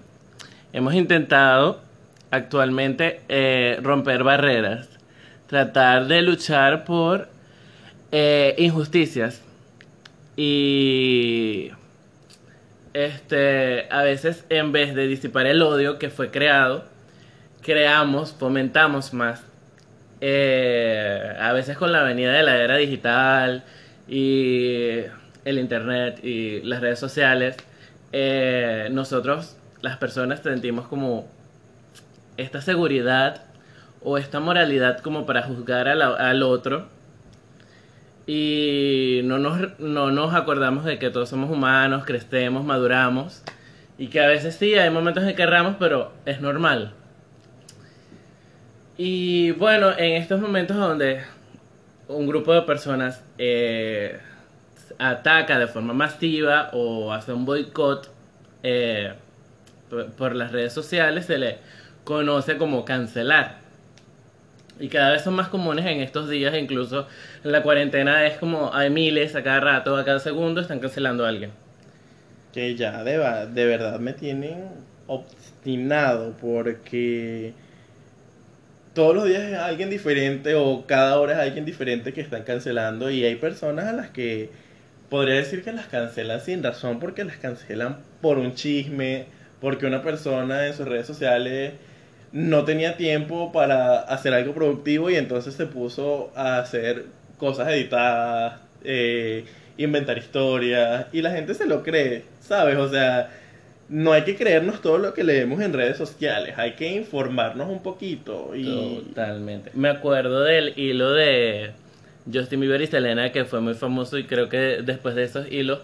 hemos 0.71 0.93
intentado 0.93 1.81
actualmente 2.29 3.21
eh, 3.27 3.79
romper 3.81 4.23
barreras, 4.23 4.87
tratar 5.47 6.05
de 6.05 6.21
luchar 6.21 6.85
por 6.85 7.27
eh, 8.11 8.53
injusticias 8.59 9.41
y 10.37 11.71
este, 12.93 13.87
a 13.89 14.03
veces 14.03 14.45
en 14.49 14.71
vez 14.71 14.95
de 14.95 15.07
disipar 15.07 15.45
el 15.47 15.61
odio 15.61 15.99
que 15.99 16.09
fue 16.09 16.31
creado, 16.31 16.85
creamos, 17.61 18.33
fomentamos 18.33 19.13
más. 19.13 19.43
Eh, 20.21 21.35
a 21.39 21.51
veces 21.53 21.77
con 21.77 21.91
la 21.91 22.03
venida 22.03 22.31
de 22.33 22.43
la 22.43 22.57
era 22.57 22.77
digital 22.77 23.63
y 24.07 24.99
el 25.45 25.57
internet 25.57 26.19
y 26.23 26.61
las 26.61 26.81
redes 26.81 26.99
sociales, 26.99 27.57
eh, 28.11 28.89
nosotros, 28.91 29.57
las 29.81 29.97
personas, 29.97 30.41
sentimos 30.41 30.87
como 30.87 31.27
esta 32.37 32.61
seguridad 32.61 33.43
o 34.03 34.17
esta 34.17 34.39
moralidad 34.39 34.99
como 34.99 35.25
para 35.25 35.43
juzgar 35.43 35.87
al 35.87 36.43
otro 36.43 36.87
y 38.33 39.23
no 39.25 39.39
nos, 39.39 39.77
no 39.77 40.09
nos 40.09 40.33
acordamos 40.33 40.85
de 40.85 40.97
que 40.97 41.09
todos 41.09 41.27
somos 41.27 41.51
humanos, 41.51 42.05
crecemos, 42.05 42.63
maduramos 42.63 43.43
y 43.97 44.07
que 44.07 44.21
a 44.21 44.27
veces 44.27 44.55
sí, 44.55 44.73
hay 44.75 44.89
momentos 44.89 45.25
en 45.25 45.35
que 45.35 45.41
erramos, 45.41 45.75
pero 45.77 46.13
es 46.25 46.39
normal. 46.39 46.93
Y 48.95 49.51
bueno, 49.51 49.91
en 49.97 50.13
estos 50.13 50.39
momentos 50.39 50.77
donde 50.77 51.23
un 52.07 52.25
grupo 52.25 52.53
de 52.53 52.61
personas 52.61 53.21
eh, 53.37 54.17
ataca 54.97 55.59
de 55.59 55.67
forma 55.67 55.93
masiva 55.93 56.69
o 56.71 57.11
hace 57.11 57.33
un 57.33 57.43
boicot 57.43 58.09
eh, 58.63 59.13
por, 59.89 60.09
por 60.13 60.35
las 60.37 60.53
redes 60.53 60.71
sociales, 60.71 61.25
se 61.25 61.37
le 61.37 61.57
conoce 62.05 62.57
como 62.57 62.85
cancelar. 62.85 63.60
Y 64.81 64.89
cada 64.89 65.11
vez 65.11 65.23
son 65.23 65.35
más 65.35 65.47
comunes 65.49 65.85
en 65.85 66.01
estos 66.01 66.29
días, 66.29 66.55
incluso 66.57 67.07
en 67.43 67.51
la 67.51 67.63
cuarentena 67.63 68.25
es 68.27 68.37
como 68.37 68.73
hay 68.73 68.89
miles 68.89 69.35
a 69.35 69.43
cada 69.43 69.59
rato, 69.61 69.95
a 69.97 70.03
cada 70.05 70.19
segundo 70.19 70.61
están 70.61 70.79
cancelando 70.79 71.25
a 71.25 71.29
alguien. 71.29 71.51
que 72.53 72.75
ya 72.75 73.03
de, 73.03 73.17
de 73.53 73.65
verdad 73.65 73.99
me 73.99 74.13
tienen 74.13 74.69
obstinado 75.07 76.35
porque 76.37 77.55
todos 78.93 79.15
los 79.15 79.25
días 79.25 79.43
es 79.43 79.57
alguien 79.57 79.89
diferente 79.89 80.55
o 80.55 80.85
cada 80.87 81.19
hora 81.19 81.33
es 81.33 81.39
alguien 81.39 81.65
diferente 81.65 82.13
que 82.13 82.21
están 82.21 82.43
cancelando 82.43 83.09
y 83.09 83.23
hay 83.23 83.35
personas 83.35 83.87
a 83.87 83.93
las 83.93 84.09
que 84.09 84.51
podría 85.09 85.35
decir 85.35 85.63
que 85.63 85.73
las 85.73 85.87
cancelan 85.87 86.41
sin 86.41 86.63
razón 86.63 86.99
porque 86.99 87.23
las 87.23 87.37
cancelan 87.37 87.99
por 88.21 88.37
un 88.37 88.53
chisme, 88.55 89.27
porque 89.61 89.85
una 89.85 90.03
persona 90.03 90.67
en 90.67 90.73
sus 90.73 90.87
redes 90.87 91.07
sociales 91.07 91.73
no 92.31 92.63
tenía 92.63 92.97
tiempo 92.97 93.51
para 93.51 93.99
hacer 93.99 94.33
algo 94.33 94.53
productivo 94.53 95.09
y 95.09 95.15
entonces 95.15 95.53
se 95.53 95.65
puso 95.65 96.31
a 96.35 96.59
hacer 96.59 97.05
cosas 97.37 97.69
editadas, 97.69 98.59
eh, 98.83 99.45
inventar 99.77 100.17
historias 100.17 101.07
y 101.11 101.21
la 101.21 101.31
gente 101.31 101.53
se 101.53 101.65
lo 101.65 101.83
cree, 101.83 102.23
¿sabes? 102.39 102.77
O 102.77 102.89
sea, 102.89 103.29
no 103.89 104.13
hay 104.13 104.23
que 104.23 104.35
creernos 104.35 104.81
todo 104.81 104.97
lo 104.97 105.13
que 105.13 105.23
leemos 105.23 105.61
en 105.61 105.73
redes 105.73 105.97
sociales, 105.97 106.55
hay 106.57 106.73
que 106.73 106.93
informarnos 106.93 107.69
un 107.69 107.83
poquito. 107.83 108.55
Y... 108.55 109.03
Totalmente. 109.09 109.71
Me 109.73 109.89
acuerdo 109.89 110.43
del 110.43 110.73
hilo 110.77 111.11
de 111.11 111.71
Justin 112.31 112.61
Bieber 112.61 112.81
y 112.81 112.87
Selena, 112.87 113.31
que 113.31 113.43
fue 113.43 113.59
muy 113.59 113.73
famoso 113.73 114.17
y 114.17 114.23
creo 114.23 114.47
que 114.47 114.81
después 114.81 115.15
de 115.15 115.23
esos 115.23 115.51
hilos 115.51 115.79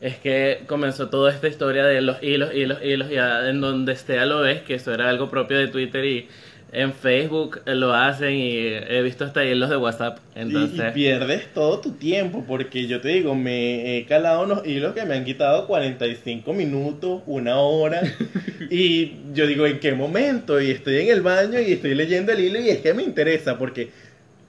es 0.00 0.16
que 0.18 0.62
comenzó 0.66 1.08
toda 1.08 1.32
esta 1.32 1.48
historia 1.48 1.84
de 1.84 2.00
los 2.00 2.22
hilos, 2.22 2.54
hilos, 2.54 2.78
hilos, 2.82 3.10
ya 3.10 3.48
en 3.48 3.60
donde 3.60 3.96
sea 3.96 4.26
lo 4.26 4.40
ves, 4.40 4.62
que 4.62 4.74
eso 4.74 4.92
era 4.92 5.08
algo 5.08 5.30
propio 5.30 5.58
de 5.58 5.68
Twitter 5.68 6.04
y 6.04 6.28
en 6.74 6.92
Facebook 6.92 7.60
lo 7.66 7.94
hacen 7.94 8.32
y 8.32 8.56
he 8.56 9.00
visto 9.02 9.24
hasta 9.24 9.44
hilos 9.44 9.70
de 9.70 9.76
WhatsApp. 9.76 10.18
Entonces... 10.34 10.90
Y, 10.90 10.92
pierdes 10.92 11.52
todo 11.54 11.78
tu 11.78 11.92
tiempo, 11.92 12.44
porque 12.46 12.86
yo 12.86 13.00
te 13.00 13.08
digo, 13.08 13.34
me 13.34 13.96
he 13.96 14.06
calado 14.06 14.42
unos 14.42 14.66
hilos 14.66 14.92
que 14.92 15.04
me 15.04 15.14
han 15.14 15.24
quitado 15.24 15.66
45 15.68 16.52
minutos, 16.52 17.22
una 17.26 17.58
hora, 17.58 18.02
y 18.70 19.12
yo 19.32 19.46
digo, 19.46 19.66
¿en 19.66 19.78
qué 19.78 19.92
momento? 19.94 20.60
Y 20.60 20.72
estoy 20.72 20.98
en 20.98 21.10
el 21.10 21.22
baño 21.22 21.60
y 21.60 21.72
estoy 21.72 21.94
leyendo 21.94 22.32
el 22.32 22.40
hilo 22.40 22.60
y 22.60 22.70
es 22.70 22.78
que 22.78 22.92
me 22.92 23.04
interesa, 23.04 23.56
porque 23.56 23.90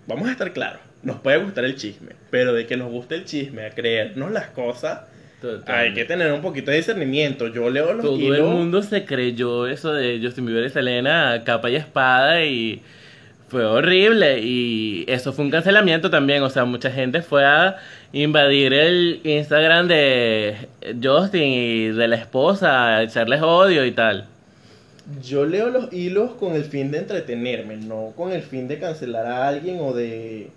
vamos 0.07 0.27
a 0.27 0.31
estar 0.31 0.51
claros, 0.51 0.81
nos 1.03 1.19
puede 1.19 1.37
gustar 1.37 1.63
el 1.63 1.75
chisme, 1.75 2.13
pero 2.31 2.53
de 2.53 2.65
que 2.65 2.75
nos 2.75 2.91
guste 2.91 3.15
el 3.15 3.25
chisme, 3.25 3.67
a 3.67 3.69
creernos 3.69 4.31
las 4.31 4.47
cosas 4.47 5.01
hay 5.65 5.93
que 5.93 6.05
tener 6.05 6.31
un 6.31 6.41
poquito 6.41 6.71
de 6.71 6.77
discernimiento. 6.77 7.47
Yo 7.47 7.69
leo 7.69 7.93
los 7.93 8.05
Todo 8.05 8.35
el 8.35 8.43
mundo 8.43 8.81
se 8.81 9.05
creyó 9.05 9.67
eso 9.67 9.93
de 9.93 10.19
Justin 10.21 10.45
Bieber 10.45 10.65
y 10.65 10.69
Selena 10.69 11.43
capa 11.43 11.69
y 11.69 11.75
espada 11.75 12.43
y 12.43 12.81
fue 13.47 13.65
horrible. 13.65 14.39
Y 14.41 15.05
eso 15.07 15.33
fue 15.33 15.45
un 15.45 15.51
cancelamiento 15.51 16.09
también. 16.09 16.43
O 16.43 16.49
sea, 16.49 16.65
mucha 16.65 16.91
gente 16.91 17.21
fue 17.21 17.45
a 17.45 17.77
invadir 18.11 18.73
el 18.73 19.21
Instagram 19.23 19.87
de 19.87 20.55
Justin 21.01 21.43
y 21.43 21.87
de 21.87 22.07
la 22.07 22.15
esposa, 22.15 22.97
a 22.97 23.03
echarles 23.03 23.41
odio 23.41 23.85
y 23.85 23.91
tal. 23.91 24.25
Yo 25.21 25.45
leo 25.45 25.69
los 25.69 25.93
hilos 25.93 26.31
con 26.31 26.55
el 26.55 26.63
fin 26.63 26.89
de 26.91 26.99
entretenerme, 26.99 27.77
no 27.77 28.13
con 28.15 28.31
el 28.31 28.41
fin 28.41 28.67
de 28.67 28.79
cancelar 28.79 29.27
a 29.27 29.47
alguien 29.47 29.77
o 29.79 29.93
de 29.93 30.49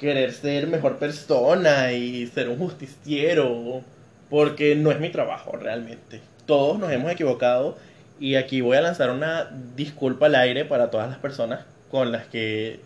querer 0.00 0.32
ser 0.32 0.66
mejor 0.66 0.96
persona 0.98 1.92
y 1.92 2.26
ser 2.26 2.48
un 2.48 2.58
justiciero, 2.58 3.82
porque 4.30 4.76
no 4.76 4.90
es 4.90 5.00
mi 5.00 5.10
trabajo 5.10 5.56
realmente. 5.56 6.20
Todos 6.46 6.78
nos 6.78 6.90
hemos 6.92 7.12
equivocado 7.12 7.76
y 8.18 8.36
aquí 8.36 8.60
voy 8.60 8.76
a 8.76 8.80
lanzar 8.80 9.10
una 9.10 9.50
disculpa 9.76 10.26
al 10.26 10.36
aire 10.36 10.64
para 10.64 10.90
todas 10.90 11.10
las 11.10 11.18
personas 11.18 11.60
con 11.90 12.12
las 12.12 12.26
que 12.26 12.80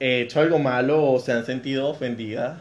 he 0.00 0.22
hecho 0.22 0.40
algo 0.40 0.58
malo 0.58 1.04
o 1.04 1.20
se 1.20 1.32
han 1.32 1.46
sentido 1.46 1.88
ofendidas 1.88 2.60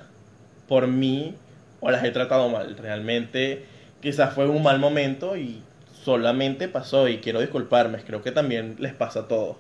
por 0.67 0.87
mí 0.87 1.35
o 1.79 1.91
las 1.91 2.03
he 2.03 2.11
tratado 2.11 2.49
mal. 2.49 2.77
Realmente 2.77 3.65
quizás 4.01 4.33
fue 4.33 4.47
un 4.47 4.63
mal 4.63 4.79
momento 4.79 5.35
y 5.35 5.61
solamente 6.03 6.67
pasó 6.67 7.07
y 7.07 7.17
quiero 7.17 7.39
disculparme. 7.39 7.99
Creo 8.03 8.21
que 8.21 8.31
también 8.31 8.75
les 8.79 8.93
pasa 8.93 9.21
a 9.21 9.27
todos. 9.27 9.57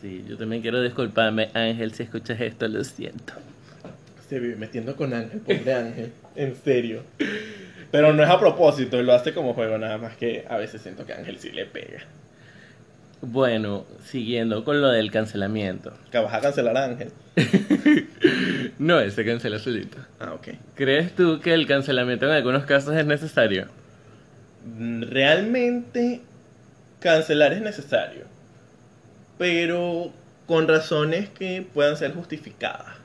Sí, 0.00 0.24
yo 0.28 0.36
también 0.36 0.62
quiero 0.62 0.82
disculparme, 0.82 1.50
Ángel, 1.54 1.92
si 1.92 2.02
escuchas 2.02 2.40
esto, 2.40 2.68
lo 2.68 2.84
siento. 2.84 3.34
Se 4.28 4.38
vive 4.38 4.56
metiendo 4.56 4.94
con 4.94 5.14
Ángel, 5.14 5.40
pobre 5.40 5.72
Ángel, 5.72 6.12
en 6.36 6.54
serio. 6.56 7.02
Pero 7.90 8.12
no 8.12 8.22
es 8.22 8.28
a 8.28 8.38
propósito, 8.38 9.00
lo 9.02 9.12
hace 9.12 9.32
como 9.32 9.54
juego, 9.54 9.78
nada 9.78 9.98
más 9.98 10.16
que 10.16 10.44
a 10.48 10.56
veces 10.56 10.82
siento 10.82 11.06
que 11.06 11.12
Ángel 11.12 11.38
sí 11.38 11.50
le 11.50 11.66
pega. 11.66 12.00
Bueno, 13.22 13.86
siguiendo 14.04 14.64
con 14.64 14.80
lo 14.80 14.88
del 14.88 15.10
cancelamiento. 15.10 15.92
¿Que 16.10 16.18
vas 16.18 16.34
a 16.34 16.40
cancelar 16.40 16.76
a 16.76 16.84
Ángel? 16.84 17.12
no, 18.78 19.00
él 19.00 19.10
se 19.10 19.24
cancela 19.24 19.58
solito. 19.58 19.98
Ah, 20.20 20.34
ok. 20.34 20.48
¿Crees 20.74 21.14
tú 21.14 21.40
que 21.40 21.54
el 21.54 21.66
cancelamiento 21.66 22.26
en 22.26 22.32
algunos 22.32 22.64
casos 22.64 22.94
es 22.94 23.06
necesario? 23.06 23.68
Realmente, 24.78 26.20
cancelar 27.00 27.54
es 27.54 27.62
necesario 27.62 28.36
pero 29.38 30.12
con 30.46 30.68
razones 30.68 31.28
que 31.30 31.66
puedan 31.74 31.96
ser 31.96 32.14
justificadas. 32.14 32.95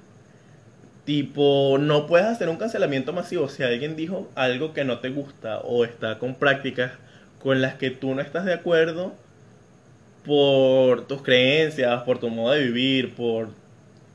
Tipo, 1.06 1.78
no 1.80 2.06
puedes 2.06 2.28
hacer 2.28 2.50
un 2.50 2.58
cancelamiento 2.58 3.12
masivo 3.12 3.50
si 3.50 3.64
alguien 3.64 3.96
dijo 3.96 4.30
algo 4.36 4.74
que 4.74 4.84
no 4.84 5.00
te 5.00 5.10
gusta 5.10 5.60
o 5.60 5.84
está 5.84 6.20
con 6.20 6.36
prácticas 6.36 6.92
con 7.42 7.62
las 7.62 7.76
que 7.76 7.90
tú 7.90 8.14
no 8.14 8.22
estás 8.22 8.46
de 8.46 8.54
acuerdo 8.54 9.14
por 10.26 11.08
tus 11.08 11.22
creencias, 11.24 12.04
por 12.04 12.20
tu 12.20 12.30
modo 12.30 12.54
de 12.54 12.64
vivir, 12.66 13.16
por 13.16 13.50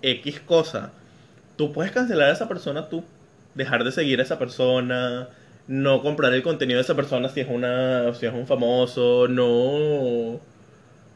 X 0.02 0.40
cosa. 0.40 0.92
Tú 1.56 1.72
puedes 1.72 1.92
cancelar 1.92 2.30
a 2.30 2.32
esa 2.32 2.48
persona 2.48 2.88
tú, 2.88 3.04
dejar 3.54 3.84
de 3.84 3.92
seguir 3.92 4.20
a 4.20 4.22
esa 4.22 4.38
persona, 4.38 5.28
no 5.66 6.02
comprar 6.02 6.32
el 6.34 6.42
contenido 6.42 6.78
de 6.78 6.84
esa 6.84 6.94
persona 6.94 7.28
si 7.28 7.40
es 7.40 7.48
una 7.48 8.14
si 8.14 8.26
es 8.26 8.32
un 8.32 8.46
famoso, 8.46 9.26
no 9.28 10.40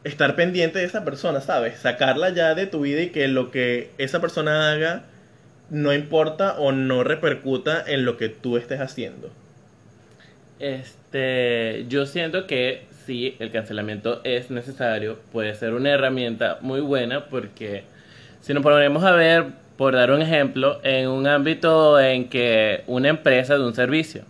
estar 0.03 0.35
pendiente 0.35 0.79
de 0.79 0.85
esa 0.85 1.05
persona, 1.05 1.41
¿sabes? 1.41 1.79
Sacarla 1.79 2.31
ya 2.31 2.55
de 2.55 2.67
tu 2.67 2.81
vida 2.81 3.01
y 3.01 3.09
que 3.11 3.27
lo 3.27 3.51
que 3.51 3.91
esa 3.97 4.19
persona 4.19 4.71
haga 4.71 5.03
no 5.71 5.93
importa 5.93 6.59
o 6.59 6.71
no 6.71 7.03
repercuta 7.03 7.83
en 7.87 8.05
lo 8.05 8.17
que 8.17 8.29
tú 8.29 8.57
estés 8.57 8.79
haciendo. 8.79 9.31
Este, 10.59 11.85
yo 11.89 12.05
siento 12.05 12.45
que 12.45 12.85
sí, 13.05 13.35
el 13.39 13.51
cancelamiento 13.51 14.21
es 14.23 14.51
necesario, 14.51 15.17
puede 15.31 15.55
ser 15.55 15.73
una 15.73 15.89
herramienta 15.89 16.59
muy 16.61 16.81
buena 16.81 17.25
porque 17.25 17.85
si 18.41 18.53
nos 18.53 18.61
ponemos 18.61 19.03
a 19.03 19.13
ver, 19.13 19.45
por 19.77 19.95
dar 19.95 20.11
un 20.11 20.21
ejemplo, 20.21 20.79
en 20.83 21.07
un 21.07 21.25
ámbito 21.25 21.99
en 21.99 22.29
que 22.29 22.83
una 22.85 23.09
empresa 23.09 23.55
de 23.55 23.65
un 23.65 23.73
servicio, 23.73 24.21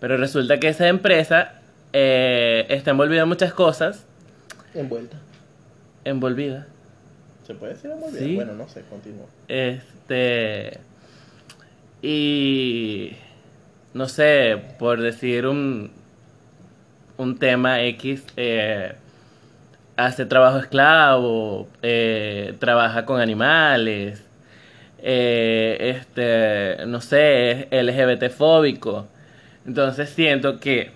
pero 0.00 0.16
resulta 0.16 0.58
que 0.58 0.68
esa 0.68 0.88
empresa 0.88 1.60
eh, 1.92 2.64
está 2.70 2.92
envolvida 2.92 3.22
en 3.22 3.28
muchas 3.28 3.52
cosas 3.52 4.06
Envuelta. 4.74 5.16
Envolvida. 6.04 6.66
¿Se 7.46 7.54
puede 7.54 7.74
decir 7.74 7.90
envolvida? 7.90 8.34
Bueno, 8.36 8.54
no 8.54 8.68
sé, 8.68 8.82
continúa. 8.88 9.26
Este. 9.48 10.78
Y. 12.00 13.12
No 13.92 14.08
sé, 14.08 14.60
por 14.78 15.00
decir 15.00 15.46
un. 15.46 15.90
Un 17.18 17.38
tema 17.38 17.82
X. 17.82 18.24
Eh, 18.36 18.94
hace 19.96 20.24
trabajo 20.24 20.58
esclavo. 20.58 21.68
Eh, 21.82 22.54
trabaja 22.58 23.04
con 23.04 23.20
animales. 23.20 24.24
Eh, 24.98 25.98
este. 25.98 26.86
No 26.86 27.02
sé, 27.02 27.68
es 27.70 27.84
LGBT 27.84 28.30
fóbico. 28.30 29.06
Entonces 29.66 30.08
siento 30.08 30.60
que. 30.60 30.92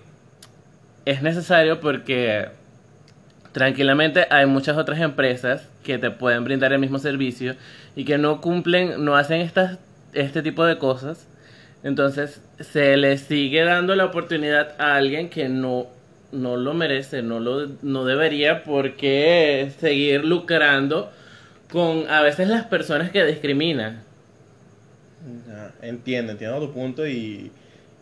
Es 1.05 1.21
necesario 1.21 1.79
porque 1.79 2.49
tranquilamente 3.51 4.27
hay 4.29 4.47
muchas 4.47 4.77
otras 4.77 4.99
empresas 4.99 5.68
que 5.83 5.97
te 5.97 6.11
pueden 6.11 6.43
brindar 6.43 6.73
el 6.73 6.79
mismo 6.79 6.99
servicio 6.99 7.55
y 7.95 8.05
que 8.05 8.17
no 8.17 8.41
cumplen, 8.41 9.03
no 9.03 9.15
hacen 9.15 9.41
estas, 9.41 9.79
este 10.13 10.41
tipo 10.41 10.65
de 10.65 10.77
cosas. 10.77 11.27
Entonces 11.83 12.41
se 12.59 12.97
le 12.97 13.17
sigue 13.17 13.63
dando 13.63 13.95
la 13.95 14.05
oportunidad 14.05 14.75
a 14.79 14.95
alguien 14.95 15.29
que 15.29 15.47
no, 15.49 15.87
no 16.31 16.57
lo 16.57 16.73
merece, 16.73 17.21
no, 17.21 17.39
lo, 17.39 17.67
no 17.81 18.05
debería 18.05 18.63
porque 18.63 19.71
seguir 19.79 20.25
lucrando 20.25 21.11
con 21.71 22.09
a 22.09 22.21
veces 22.21 22.49
las 22.49 22.65
personas 22.65 23.11
que 23.11 23.23
discriminan. 23.25 24.03
entiendo, 25.81 26.33
entiendo 26.33 26.59
tu 26.59 26.73
punto 26.73 27.07
y 27.07 27.51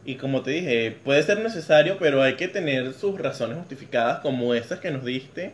y 0.07 0.15
como 0.15 0.41
te 0.41 0.51
dije, 0.51 0.97
puede 1.03 1.21
ser 1.21 1.39
necesario, 1.39 1.97
pero 1.99 2.21
hay 2.21 2.35
que 2.37 2.47
tener 2.47 2.93
sus 2.93 3.19
razones 3.19 3.57
justificadas 3.57 4.21
como 4.21 4.53
esas 4.53 4.79
que 4.79 4.89
nos 4.89 5.03
diste. 5.03 5.51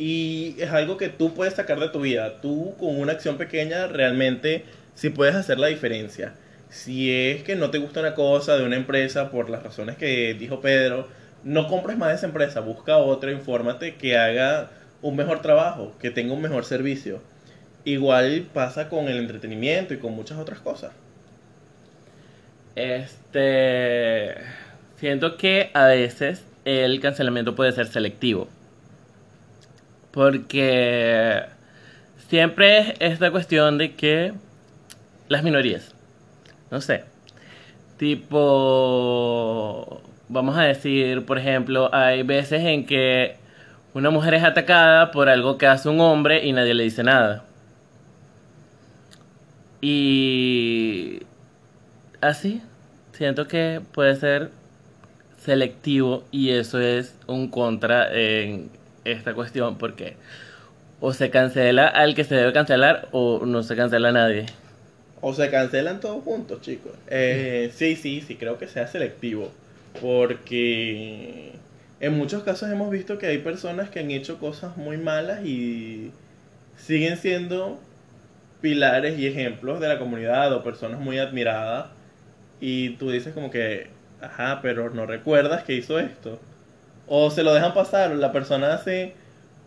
Y 0.00 0.56
es 0.58 0.70
algo 0.70 0.96
que 0.96 1.10
tú 1.10 1.34
puedes 1.34 1.52
sacar 1.52 1.78
de 1.78 1.90
tu 1.90 2.00
vida. 2.00 2.40
Tú 2.40 2.74
con 2.78 2.98
una 2.98 3.12
acción 3.12 3.36
pequeña 3.36 3.86
realmente 3.86 4.64
sí 4.94 5.10
puedes 5.10 5.34
hacer 5.34 5.58
la 5.58 5.66
diferencia. 5.66 6.32
Si 6.70 7.12
es 7.12 7.42
que 7.42 7.54
no 7.54 7.70
te 7.70 7.76
gusta 7.76 8.00
una 8.00 8.14
cosa 8.14 8.56
de 8.56 8.64
una 8.64 8.76
empresa 8.76 9.30
por 9.30 9.50
las 9.50 9.62
razones 9.62 9.98
que 9.98 10.32
dijo 10.32 10.62
Pedro, 10.62 11.06
no 11.44 11.68
compres 11.68 11.98
más 11.98 12.08
de 12.08 12.14
esa 12.14 12.24
empresa, 12.24 12.60
busca 12.60 12.96
otra, 12.96 13.30
infórmate 13.30 13.96
que 13.96 14.16
haga 14.16 14.70
un 15.02 15.16
mejor 15.16 15.42
trabajo, 15.42 15.92
que 16.00 16.10
tenga 16.10 16.32
un 16.32 16.40
mejor 16.40 16.64
servicio. 16.64 17.20
Igual 17.84 18.46
pasa 18.54 18.88
con 18.88 19.06
el 19.06 19.18
entretenimiento 19.18 19.92
y 19.92 19.98
con 19.98 20.14
muchas 20.14 20.38
otras 20.38 20.60
cosas. 20.60 20.92
Este. 22.74 24.34
Siento 24.96 25.36
que 25.36 25.70
a 25.74 25.84
veces 25.84 26.42
el 26.64 27.00
cancelamiento 27.00 27.54
puede 27.54 27.72
ser 27.72 27.86
selectivo. 27.86 28.48
Porque 30.10 31.44
siempre 32.28 32.78
es 32.78 32.94
esta 32.98 33.30
cuestión 33.30 33.78
de 33.78 33.94
que 33.94 34.32
las 35.28 35.42
minorías, 35.42 35.94
no 36.70 36.80
sé, 36.80 37.04
tipo, 37.96 40.00
vamos 40.28 40.56
a 40.56 40.62
decir, 40.62 41.24
por 41.26 41.38
ejemplo, 41.38 41.90
hay 41.92 42.22
veces 42.22 42.64
en 42.64 42.86
que 42.86 43.36
una 43.94 44.10
mujer 44.10 44.34
es 44.34 44.44
atacada 44.44 45.10
por 45.10 45.28
algo 45.28 45.58
que 45.58 45.66
hace 45.66 45.88
un 45.88 46.00
hombre 46.00 46.46
y 46.46 46.52
nadie 46.52 46.74
le 46.74 46.84
dice 46.84 47.02
nada. 47.02 47.44
Y 49.80 51.22
así, 52.20 52.62
siento 53.12 53.48
que 53.48 53.80
puede 53.92 54.14
ser 54.16 54.50
selectivo 55.38 56.24
y 56.30 56.50
eso 56.50 56.80
es 56.80 57.16
un 57.26 57.48
contra 57.48 58.12
en 58.12 58.70
esta 59.04 59.34
cuestión 59.34 59.78
porque 59.78 60.16
o 61.00 61.12
se 61.12 61.30
cancela 61.30 61.86
al 61.86 62.14
que 62.14 62.24
se 62.24 62.34
debe 62.34 62.52
cancelar 62.52 63.08
o 63.12 63.44
no 63.46 63.62
se 63.62 63.74
cancela 63.74 64.10
a 64.10 64.12
nadie. 64.12 64.46
O 65.22 65.34
se 65.34 65.50
cancelan 65.50 66.00
todos 66.00 66.22
juntos, 66.24 66.60
chicos. 66.62 66.92
Eh, 67.08 67.70
sí, 67.74 67.96
sí, 67.96 68.22
sí, 68.26 68.36
creo 68.36 68.58
que 68.58 68.68
sea 68.68 68.86
selectivo. 68.86 69.50
Porque 70.00 71.52
en 72.00 72.14
muchos 72.16 72.42
casos 72.42 72.70
hemos 72.70 72.90
visto 72.90 73.18
que 73.18 73.26
hay 73.26 73.38
personas 73.38 73.90
que 73.90 74.00
han 74.00 74.10
hecho 74.10 74.38
cosas 74.38 74.76
muy 74.76 74.96
malas 74.96 75.44
y 75.44 76.12
siguen 76.76 77.16
siendo 77.16 77.78
pilares 78.60 79.18
y 79.18 79.26
ejemplos 79.26 79.80
de 79.80 79.88
la 79.88 79.98
comunidad 79.98 80.52
o 80.52 80.62
personas 80.62 81.00
muy 81.00 81.18
admiradas. 81.18 81.86
Y 82.60 82.90
tú 82.90 83.10
dices 83.10 83.34
como 83.34 83.50
que, 83.50 83.88
ajá, 84.20 84.60
pero 84.62 84.90
no 84.90 85.06
recuerdas 85.06 85.64
que 85.64 85.74
hizo 85.74 85.98
esto. 85.98 86.38
O 87.12 87.28
se 87.32 87.42
lo 87.42 87.52
dejan 87.52 87.74
pasar, 87.74 88.12
la 88.12 88.30
persona 88.30 88.72
hace 88.72 89.14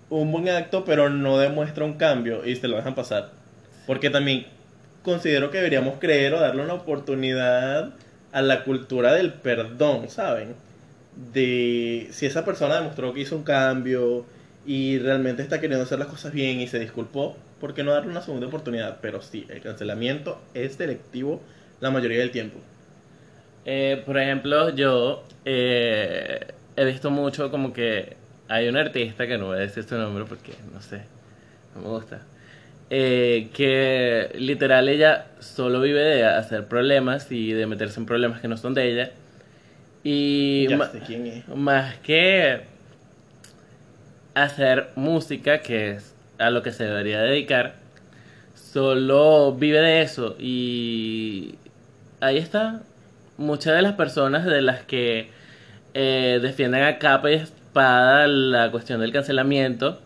un 0.09 0.31
buen 0.31 0.47
acto 0.47 0.85
pero 0.85 1.09
no 1.09 1.37
demuestra 1.37 1.83
un 1.83 1.95
cambio 1.95 2.45
y 2.45 2.55
se 2.55 2.69
lo 2.69 2.77
dejan 2.77 2.95
pasar. 2.95 3.31
Porque 3.85 4.09
también 4.09 4.45
considero 5.01 5.51
que 5.51 5.57
deberíamos 5.57 5.99
creer 5.99 6.33
o 6.33 6.39
darle 6.39 6.63
una 6.63 6.75
oportunidad 6.75 7.89
a 8.31 8.41
la 8.41 8.63
cultura 8.63 9.13
del 9.13 9.33
perdón, 9.33 10.09
¿saben? 10.09 10.55
De 11.33 12.07
si 12.11 12.25
esa 12.27 12.45
persona 12.45 12.75
demostró 12.75 13.13
que 13.13 13.19
hizo 13.19 13.35
un 13.35 13.43
cambio 13.43 14.25
y 14.65 14.99
realmente 14.99 15.41
está 15.41 15.59
queriendo 15.59 15.83
hacer 15.83 15.99
las 15.99 16.07
cosas 16.07 16.31
bien 16.31 16.61
y 16.61 16.67
se 16.69 16.79
disculpó, 16.79 17.35
¿por 17.59 17.73
qué 17.73 17.83
no 17.83 17.91
darle 17.91 18.09
una 18.09 18.21
segunda 18.21 18.47
oportunidad? 18.47 18.99
Pero 19.01 19.21
sí, 19.21 19.45
el 19.49 19.59
cancelamiento 19.59 20.39
es 20.53 20.75
selectivo 20.75 21.41
la 21.81 21.91
mayoría 21.91 22.19
del 22.19 22.31
tiempo. 22.31 22.59
Eh, 23.65 24.01
por 24.05 24.17
ejemplo, 24.17 24.69
yo 24.69 25.25
eh, 25.43 26.39
he 26.75 26.85
visto 26.85 27.11
mucho 27.11 27.51
como 27.51 27.73
que 27.73 28.17
hay 28.47 28.67
un 28.67 28.77
artista 28.77 29.27
que 29.27 29.37
no 29.37 29.47
voy 29.47 29.57
a 29.57 29.61
decir 29.61 29.83
su 29.83 29.95
nombre 29.97 30.25
porque 30.27 30.53
no 30.73 30.81
sé, 30.81 31.03
no 31.75 31.81
me 31.81 31.87
gusta 31.87 32.21
eh, 32.95 33.49
que 33.53 34.29
literal 34.37 34.87
ella 34.87 35.25
solo 35.39 35.81
vive 35.81 36.01
de 36.01 36.25
hacer 36.25 36.67
problemas 36.67 37.31
y 37.31 37.51
de 37.51 37.65
meterse 37.65 37.99
en 37.99 38.05
problemas 38.05 38.39
que 38.39 38.47
no 38.47 38.55
son 38.55 38.75
de 38.75 38.91
ella. 38.91 39.11
Y 40.03 40.67
más 41.55 41.95
que 42.03 42.61
hacer 44.35 44.89
música, 44.95 45.61
que 45.61 45.91
es 45.91 46.13
a 46.37 46.51
lo 46.51 46.61
que 46.61 46.71
se 46.71 46.83
debería 46.83 47.19
dedicar, 47.21 47.77
solo 48.53 49.55
vive 49.55 49.79
de 49.79 50.03
eso. 50.03 50.35
Y 50.37 51.55
ahí 52.19 52.37
está. 52.37 52.81
Muchas 53.37 53.73
de 53.73 53.81
las 53.81 53.93
personas 53.93 54.45
de 54.45 54.61
las 54.61 54.83
que 54.83 55.29
eh, 55.93 56.39
defienden 56.41 56.83
a 56.83 56.97
capa 56.99 57.31
y 57.31 57.35
espada 57.35 58.27
la 58.27 58.71
cuestión 58.71 58.99
del 59.01 59.11
cancelamiento 59.11 59.99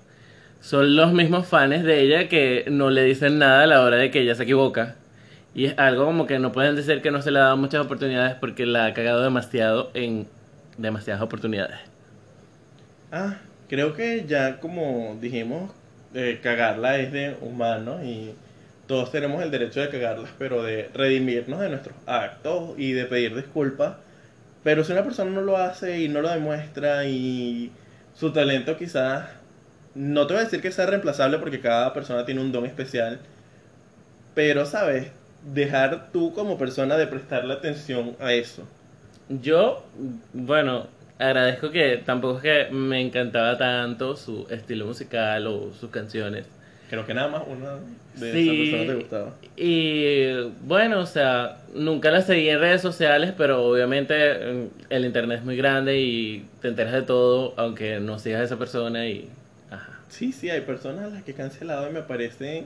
son 0.62 0.96
los 0.96 1.14
mismos 1.14 1.48
fans 1.48 1.84
de 1.84 2.02
ella 2.02 2.28
que 2.28 2.66
no 2.70 2.90
le 2.90 3.04
dicen 3.04 3.40
nada 3.40 3.64
a 3.64 3.68
la 3.68 3.82
hora 3.82 3.98
de 3.98 4.12
que 4.12 4.22
ella 4.22 4.36
se 4.36 4.44
equivoca. 4.44 4.96
Y 5.56 5.66
es 5.66 5.80
algo 5.80 6.06
como 6.06 6.28
que 6.28 6.40
no 6.40 6.52
pueden 6.52 6.76
decir 6.76 7.02
que 7.02 7.12
no 7.12 7.22
se 7.22 7.32
le 7.32 7.40
ha 7.40 7.44
dado 7.44 7.58
muchas 7.58 7.86
oportunidades 7.86 8.36
porque 8.36 8.66
la 8.66 8.86
ha 8.86 8.94
cagado 8.94 9.24
demasiado 9.24 9.92
en 9.94 10.28
demasiadas 10.78 11.22
oportunidades. 11.22 11.80
Ah, 13.12 13.38
creo 13.70 13.94
que 13.94 14.26
ya 14.28 14.60
como 14.60 15.18
dijimos, 15.22 15.72
eh, 16.14 16.40
cagarla 16.44 16.98
es 16.98 17.12
de 17.12 17.36
humano 17.42 18.04
y 18.04 18.34
todos 18.88 19.12
tenemos 19.12 19.44
el 19.44 19.52
derecho 19.52 19.82
de 19.82 19.90
cagarlas, 19.90 20.32
pero 20.38 20.64
de 20.64 20.90
redimirnos 20.94 21.60
de 21.60 21.70
nuestros 21.70 21.96
actos 22.06 22.74
y 22.78 22.94
de 22.94 23.06
pedir 23.06 23.36
disculpas. 23.36 23.96
Pero 24.68 24.84
si 24.84 24.92
una 24.92 25.06
persona 25.06 25.32
no 25.32 25.40
lo 25.40 25.56
hace 25.56 26.02
y 26.02 26.10
no 26.10 26.22
lo 26.22 26.28
demuestra 26.28 27.06
y 27.06 27.72
su 28.14 28.34
talento 28.34 28.76
quizás 28.76 29.30
no 29.96 30.28
te 30.28 30.34
voy 30.34 30.42
a 30.42 30.44
decir 30.44 30.62
que 30.62 30.74
sea 30.74 30.88
reemplazable 30.88 31.38
porque 31.38 31.62
cada 31.62 31.94
persona 31.94 32.26
tiene 32.26 32.42
un 32.42 32.52
don 32.52 32.66
especial, 32.66 33.22
pero 34.36 34.66
sabes, 34.66 35.10
dejar 35.54 36.12
tú 36.12 36.34
como 36.34 36.58
persona 36.58 36.98
de 36.98 37.08
prestarle 37.08 37.54
atención 37.54 38.18
a 38.20 38.34
eso. 38.34 38.68
Yo, 39.30 39.86
bueno, 40.34 40.88
agradezco 41.18 41.72
que 41.72 42.04
tampoco 42.06 42.40
es 42.40 42.44
que 42.44 42.74
me 42.74 43.00
encantaba 43.00 43.58
tanto 43.58 44.18
su 44.18 44.48
estilo 44.50 44.86
musical 44.86 45.48
o 45.48 45.72
sus 45.80 45.92
canciones. 45.92 46.46
Creo 46.90 47.06
que 47.06 47.14
nada 47.14 47.28
más 47.28 47.44
una 47.48 47.78
de 48.16 48.42
esas 48.42 48.56
personas 48.56 48.88
te 48.88 48.96
gustaba. 48.96 49.34
Y 49.58 50.52
bueno, 50.66 51.00
o 51.02 51.06
sea, 51.06 51.58
nunca 51.74 52.12
la 52.12 52.22
seguí 52.22 52.50
en 52.50 52.60
redes 52.60 52.82
sociales, 52.82 53.34
pero 53.38 53.66
obviamente 53.66 54.70
el 54.90 55.06
internet 55.06 55.40
es 55.40 55.46
muy 55.46 55.58
grande 55.58 56.00
y 56.00 56.46
te 56.62 56.70
enteras 56.70 56.94
de 56.94 57.02
todo, 57.02 57.54
aunque 57.58 58.00
no 58.00 58.20
sigas 58.20 58.42
a 58.42 58.44
esa 58.46 58.58
persona 58.58 59.08
y 59.08 59.30
Sí, 60.10 60.32
sí, 60.32 60.50
hay 60.50 60.62
personas 60.62 61.06
a 61.06 61.10
las 61.10 61.24
que 61.24 61.32
he 61.32 61.34
cancelado 61.34 61.90
y 61.90 61.94
me 61.94 62.00
aparecen 62.00 62.66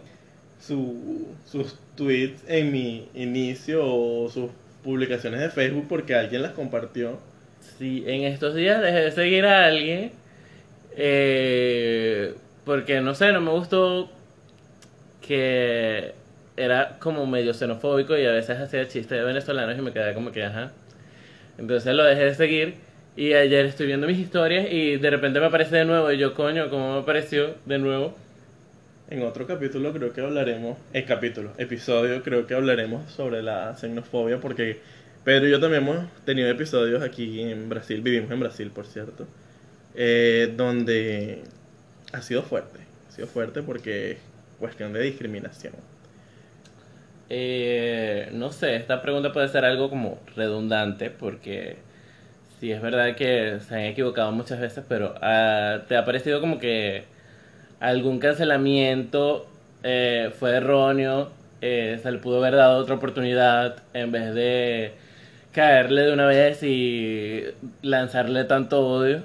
su, 0.60 1.28
sus 1.46 1.78
tweets 1.96 2.44
en 2.48 2.72
mi 2.72 3.08
inicio 3.14 3.82
o 3.84 4.30
sus 4.30 4.52
publicaciones 4.84 5.40
de 5.40 5.50
Facebook 5.50 5.88
porque 5.90 6.16
alguien 6.16 6.44
las 6.44 6.52
compartió. 6.52 7.18
Sí, 7.78 8.04
en 8.06 8.24
estos 8.24 8.56
días 8.56 8.82
dejé 8.82 9.02
de 9.02 9.12
seguir 9.12 9.46
a 9.46 9.66
alguien 9.66 10.12
eh, 10.96 12.36
porque 12.66 13.01
no 13.01 13.16
sé, 13.16 13.32
no 13.32 13.41
me 13.41 13.51
gustó 13.51 14.09
que 15.26 16.14
era 16.57 16.97
como 16.99 17.26
medio 17.26 17.53
xenofóbico 17.53 18.18
y 18.18 18.26
a 18.26 18.32
veces 18.32 18.59
hacía 18.59 18.88
chistes 18.88 19.18
de 19.18 19.24
venezolanos 19.24 19.78
y 19.78 19.82
me 19.82 19.91
quedaba 19.91 20.14
como 20.14 20.32
que 20.32 20.43
ajá. 20.43 20.72
Entonces 21.57 21.93
lo 21.95 22.03
dejé 22.03 22.26
de 22.26 22.36
seguir 22.36 22.76
y 23.16 23.34
ayer 23.34 23.66
estoy 23.66 23.88
viendo 23.88 24.07
mis 24.07 24.20
historias 24.20 24.68
y 24.72 24.97
de 24.97 25.09
repente 25.09 25.39
me 25.39 25.47
aparece 25.47 25.78
de 25.78 25.86
nuevo 25.86 26.12
y 26.12 26.18
yo, 26.18 26.34
coño, 26.34 26.70
¿cómo 26.70 26.93
me 26.93 26.99
apareció 27.01 27.55
de 27.66 27.78
nuevo? 27.78 28.16
En 29.09 29.24
otro 29.24 29.45
capítulo 29.45 29.91
creo 29.91 30.14
que 30.14 30.22
hablaremos, 30.22 30.78
el 30.93 31.05
capítulo, 31.05 31.51
episodio, 31.57 32.24
creo 32.24 32.47
que 32.47 32.53
hablaremos 32.53 33.12
sobre 33.12 33.43
la 33.43 33.76
xenofobia 33.76 34.39
porque 34.39 34.80
Pedro 35.26 35.47
y 35.47 35.51
yo 35.51 35.59
también 35.59 35.84
hemos 35.84 36.07
tenido 36.24 36.49
episodios 36.49 37.03
aquí 37.03 37.41
en 37.41 37.68
Brasil, 37.68 38.01
vivimos 38.01 38.32
en 38.32 38.39
Brasil 38.39 38.72
por 38.74 38.86
cierto, 38.86 39.28
eh, 39.95 40.53
donde 40.55 41.43
ha 42.14 42.22
sido 42.22 42.43
fuerte, 42.43 42.80
ha 43.09 43.12
sido 43.12 43.28
fuerte 43.28 43.62
porque 43.62 44.12
es 44.12 44.18
cuestión 44.59 44.93
de 44.93 45.01
discriminación. 45.01 45.74
Eh, 47.30 48.30
no 48.34 48.51
sé, 48.51 48.76
esta 48.76 49.01
pregunta 49.01 49.32
puede 49.32 49.47
ser 49.47 49.64
algo 49.64 49.89
como 49.89 50.20
redundante 50.36 51.09
porque 51.09 51.78
sí, 52.59 52.72
es 52.72 52.82
verdad 52.82 53.16
que 53.16 53.59
se 53.68 53.76
han 53.76 53.82
equivocado 53.82 54.32
muchas 54.32 54.59
veces, 54.59 54.84
pero 54.88 55.16
ah, 55.22 55.80
¿te 55.88 55.95
ha 55.95 56.03
parecido 56.03 56.41
como 56.41 56.59
que 56.59 57.05
algún 57.80 58.20
cancelamiento 58.20 59.47
eh, 59.84 60.32
fue 60.38 60.51
erróneo? 60.57 61.32
Eh, 61.62 61.99
se 62.01 62.12
le 62.12 62.18
pudo 62.18 62.39
haber 62.39 62.55
dado 62.55 62.80
otra 62.80 62.95
oportunidad 62.95 63.78
en 63.93 64.12
vez 64.12 64.34
de 64.34 64.93
caerle 65.53 66.03
de 66.03 66.14
una 66.14 66.26
vez 66.26 66.64
y 66.64 67.45
lanzarle 67.82 68.43
tanto 68.45 68.86
odio? 68.86 69.24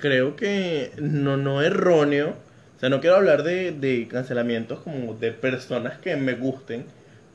Creo 0.00 0.36
que 0.36 0.92
no, 0.98 1.36
no 1.36 1.62
erróneo. 1.62 2.34
O 2.76 2.78
sea, 2.80 2.88
no 2.88 3.00
quiero 3.00 3.16
hablar 3.16 3.42
de, 3.42 3.72
de 3.72 4.06
cancelamientos 4.08 4.80
como 4.80 5.14
de 5.14 5.32
personas 5.32 5.98
que 5.98 6.14
me 6.16 6.34
gusten, 6.34 6.84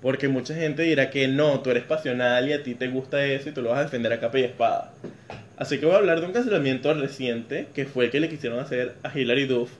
porque 0.01 0.27
mucha 0.27 0.53
gente 0.53 0.83
dirá 0.83 1.09
que 1.09 1.27
no, 1.27 1.61
tú 1.61 1.71
eres 1.71 1.83
pasional 1.83 2.47
y 2.47 2.53
a 2.53 2.63
ti 2.63 2.75
te 2.75 2.87
gusta 2.89 3.25
eso 3.25 3.49
y 3.49 3.51
tú 3.51 3.61
lo 3.61 3.69
vas 3.69 3.79
a 3.79 3.83
defender 3.83 4.13
a 4.13 4.19
capa 4.19 4.39
y 4.39 4.43
espada. 4.43 4.93
Así 5.57 5.77
que 5.79 5.85
voy 5.85 5.93
a 5.93 5.99
hablar 5.99 6.21
de 6.21 6.25
un 6.25 6.33
cancelamiento 6.33 6.91
reciente 6.93 7.67
que 7.75 7.85
fue 7.85 8.05
el 8.05 8.11
que 8.11 8.19
le 8.19 8.29
quisieron 8.29 8.59
hacer 8.59 8.95
a 9.03 9.17
Hilary 9.17 9.45
Duff. 9.45 9.71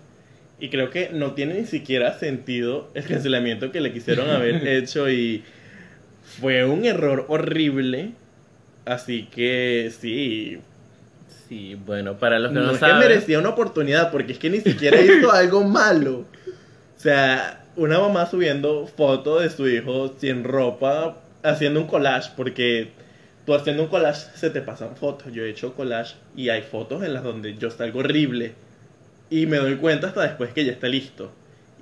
Y 0.60 0.70
creo 0.70 0.92
que 0.92 1.10
no 1.12 1.34
tiene 1.34 1.56
ni 1.56 1.66
siquiera 1.66 2.20
sentido 2.20 2.92
el 2.94 3.04
cancelamiento 3.04 3.72
que 3.72 3.82
le 3.82 3.92
quisieron 3.92 4.30
haber 4.32 4.68
hecho 4.68 5.10
y 5.10 5.44
fue 6.22 6.66
un 6.66 6.86
error 6.86 7.26
horrible. 7.30 8.12
Así 8.86 9.24
que 9.24 9.92
sí. 10.00 10.60
Sí, 11.52 11.76
bueno, 11.76 12.18
para 12.18 12.40
los 12.40 12.54
que 12.54 12.60
no, 12.60 12.68
no 12.68 12.72
es 12.72 12.80
que 12.80 12.94
merecía 12.94 13.38
una 13.38 13.50
oportunidad 13.50 14.10
porque 14.10 14.32
es 14.32 14.40
que 14.40 14.50
ni 14.50 14.62
siquiera 14.62 15.02
hizo 15.02 15.30
algo 15.34 15.66
malo. 15.66 16.20
O 16.20 16.96
sea, 16.96 17.66
una 17.76 18.00
mamá 18.00 18.26
subiendo 18.26 18.88
fotos 18.88 19.44
de 19.44 19.50
su 19.50 19.68
hijo 19.68 20.16
sin 20.18 20.46
ropa, 20.46 21.18
haciendo 21.44 21.82
un 21.82 21.88
collage, 21.88 22.32
porque 22.38 22.92
tú 23.46 23.54
haciendo 23.54 23.84
un 23.84 23.90
collage 23.90 24.30
se 24.34 24.50
te 24.50 24.62
pasan 24.62 24.96
fotos. 24.96 25.34
Yo 25.34 25.44
he 25.44 25.50
hecho 25.50 25.74
collage 25.74 26.16
y 26.38 26.48
hay 26.48 26.62
fotos 26.62 27.04
en 27.04 27.14
las 27.14 27.22
donde 27.22 27.58
yo 27.58 27.70
salgo 27.70 28.00
horrible. 28.00 28.54
Y 29.30 29.46
me 29.46 29.58
doy 29.58 29.76
cuenta 29.76 30.08
hasta 30.08 30.22
después 30.22 30.54
que 30.54 30.64
ya 30.64 30.72
está 30.72 30.88
listo. 30.88 31.34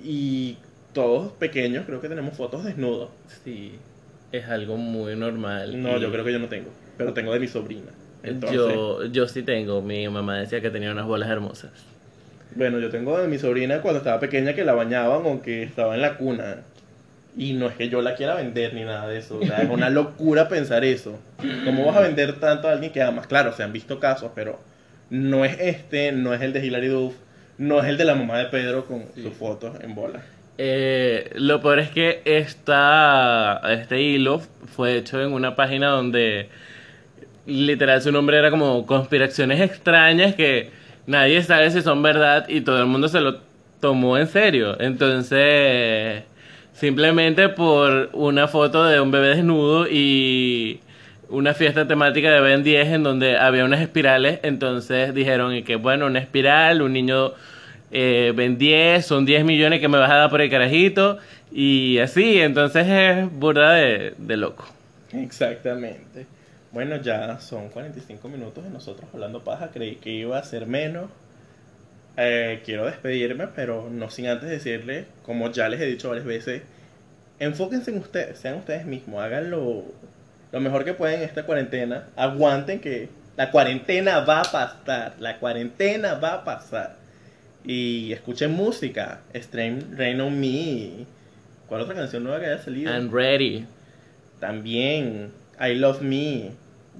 Y 0.02 0.56
todos 0.92 1.30
pequeños 1.34 1.84
creo 1.86 2.00
que 2.00 2.08
tenemos 2.08 2.36
fotos 2.36 2.64
desnudos. 2.64 3.10
Sí, 3.44 3.74
es 4.32 4.48
algo 4.48 4.76
muy 4.76 5.14
normal. 5.14 5.80
No, 5.80 5.96
yo 5.98 6.10
creo 6.10 6.24
que 6.24 6.32
yo 6.32 6.40
no 6.40 6.48
tengo, 6.48 6.70
pero 6.96 7.12
tengo 7.12 7.32
de 7.32 7.38
mi 7.38 7.46
sobrina. 7.46 7.92
Yo, 8.52 9.06
yo 9.06 9.26
sí 9.28 9.42
tengo, 9.42 9.82
mi 9.82 10.08
mamá 10.08 10.38
decía 10.38 10.60
que 10.60 10.70
tenía 10.70 10.92
unas 10.92 11.06
bolas 11.06 11.30
hermosas. 11.30 11.70
Bueno, 12.54 12.78
yo 12.80 12.90
tengo 12.90 13.16
de 13.18 13.28
mi 13.28 13.38
sobrina 13.38 13.80
cuando 13.80 13.98
estaba 13.98 14.18
pequeña 14.18 14.54
que 14.54 14.64
la 14.64 14.74
bañaban 14.74 15.22
o 15.24 15.42
que 15.42 15.62
estaba 15.62 15.94
en 15.94 16.02
la 16.02 16.16
cuna. 16.16 16.58
Y 17.36 17.52
no 17.52 17.68
es 17.68 17.76
que 17.76 17.88
yo 17.88 18.02
la 18.02 18.16
quiera 18.16 18.34
vender 18.34 18.74
ni 18.74 18.82
nada 18.82 19.06
de 19.06 19.18
eso. 19.18 19.38
O 19.38 19.46
sea, 19.46 19.62
es 19.62 19.70
una 19.70 19.88
locura 19.90 20.48
pensar 20.48 20.84
eso. 20.84 21.18
¿Cómo 21.64 21.86
vas 21.86 21.96
a 21.96 22.00
vender 22.00 22.40
tanto 22.40 22.68
a 22.68 22.72
alguien 22.72 22.92
que 22.92 23.00
además, 23.00 23.28
claro, 23.28 23.52
se 23.52 23.62
han 23.62 23.72
visto 23.72 24.00
casos, 24.00 24.32
pero 24.34 24.58
no 25.10 25.44
es 25.44 25.56
este, 25.60 26.12
no 26.12 26.34
es 26.34 26.42
el 26.42 26.52
de 26.52 26.66
Hilary 26.66 26.88
Duff, 26.88 27.14
no 27.58 27.80
es 27.80 27.86
el 27.86 27.96
de 27.96 28.04
la 28.04 28.14
mamá 28.14 28.38
de 28.38 28.46
Pedro 28.46 28.86
con 28.86 29.04
sus 29.14 29.32
fotos 29.32 29.76
en 29.80 29.94
bola. 29.94 30.20
Eh, 30.58 31.30
lo 31.36 31.62
peor 31.62 31.78
es 31.78 31.90
que 31.90 32.20
esta, 32.24 33.60
este 33.70 34.02
hilo 34.02 34.42
fue 34.74 34.96
hecho 34.96 35.22
en 35.22 35.32
una 35.32 35.56
página 35.56 35.88
donde 35.88 36.48
literal 37.50 38.00
su 38.00 38.12
nombre 38.12 38.38
era 38.38 38.50
como 38.50 38.86
conspiraciones 38.86 39.60
extrañas 39.60 40.34
que 40.34 40.70
nadie 41.06 41.42
sabe 41.42 41.70
si 41.70 41.82
son 41.82 42.02
verdad 42.02 42.48
y 42.48 42.60
todo 42.60 42.78
el 42.78 42.86
mundo 42.86 43.08
se 43.08 43.20
lo 43.20 43.40
tomó 43.80 44.16
en 44.18 44.26
serio. 44.26 44.80
Entonces, 44.80 46.22
simplemente 46.72 47.48
por 47.48 48.10
una 48.12 48.48
foto 48.48 48.84
de 48.84 49.00
un 49.00 49.10
bebé 49.10 49.36
desnudo 49.36 49.86
y 49.88 50.80
una 51.28 51.54
fiesta 51.54 51.86
temática 51.86 52.30
de 52.30 52.40
Ben 52.40 52.62
10 52.62 52.88
en 52.88 53.02
donde 53.02 53.36
había 53.36 53.64
unas 53.64 53.80
espirales, 53.80 54.40
entonces 54.42 55.14
dijeron 55.14 55.54
y 55.54 55.62
que 55.62 55.76
bueno, 55.76 56.06
una 56.06 56.18
espiral, 56.18 56.82
un 56.82 56.92
niño 56.92 57.32
eh, 57.92 58.32
Ben 58.34 58.58
10, 58.58 59.04
son 59.04 59.24
10 59.24 59.44
millones 59.44 59.80
que 59.80 59.88
me 59.88 59.98
vas 59.98 60.10
a 60.10 60.16
dar 60.16 60.30
por 60.30 60.40
el 60.40 60.50
carajito 60.50 61.18
y 61.52 61.98
así, 61.98 62.40
entonces 62.40 62.86
es 62.86 63.30
burda 63.32 63.72
de, 63.72 64.14
de 64.18 64.36
loco. 64.36 64.64
Exactamente. 65.12 66.26
Bueno, 66.72 66.96
ya 66.96 67.40
son 67.40 67.68
45 67.68 68.28
minutos 68.28 68.62
de 68.62 68.70
nosotros 68.70 69.08
hablando 69.12 69.42
paja. 69.42 69.70
Creí 69.72 69.96
que 69.96 70.10
iba 70.10 70.38
a 70.38 70.44
ser 70.44 70.66
menos. 70.66 71.10
Eh, 72.16 72.62
quiero 72.64 72.86
despedirme, 72.86 73.48
pero 73.48 73.88
no 73.90 74.10
sin 74.10 74.28
antes 74.28 74.48
decirle, 74.48 75.06
como 75.24 75.50
ya 75.50 75.68
les 75.68 75.80
he 75.80 75.86
dicho 75.86 76.08
varias 76.08 76.26
veces, 76.26 76.62
enfóquense 77.38 77.90
en 77.90 77.98
ustedes, 77.98 78.38
sean 78.38 78.56
ustedes 78.56 78.84
mismos, 78.84 79.22
háganlo 79.22 79.84
lo 80.52 80.60
mejor 80.60 80.84
que 80.84 80.92
pueden 80.92 81.20
en 81.20 81.28
esta 81.28 81.44
cuarentena. 81.44 82.08
Aguanten 82.16 82.80
que 82.80 83.08
la 83.36 83.50
cuarentena 83.50 84.20
va 84.20 84.40
a 84.40 84.44
pasar, 84.44 85.14
la 85.18 85.38
cuarentena 85.38 86.14
va 86.14 86.34
a 86.34 86.44
pasar. 86.44 86.96
Y 87.64 88.12
escuchen 88.12 88.52
música, 88.52 89.20
Stream 89.34 89.96
Rain 89.96 90.20
on 90.20 90.38
Me. 90.38 91.06
¿Cuál 91.68 91.82
otra 91.82 91.94
canción 91.94 92.24
nueva 92.24 92.40
que 92.40 92.46
haya 92.46 92.62
salido? 92.62 92.92
I'm 92.92 93.10
ready. 93.12 93.66
También 94.40 95.30
I 95.60 95.74
Love 95.74 96.00
Me. 96.02 96.50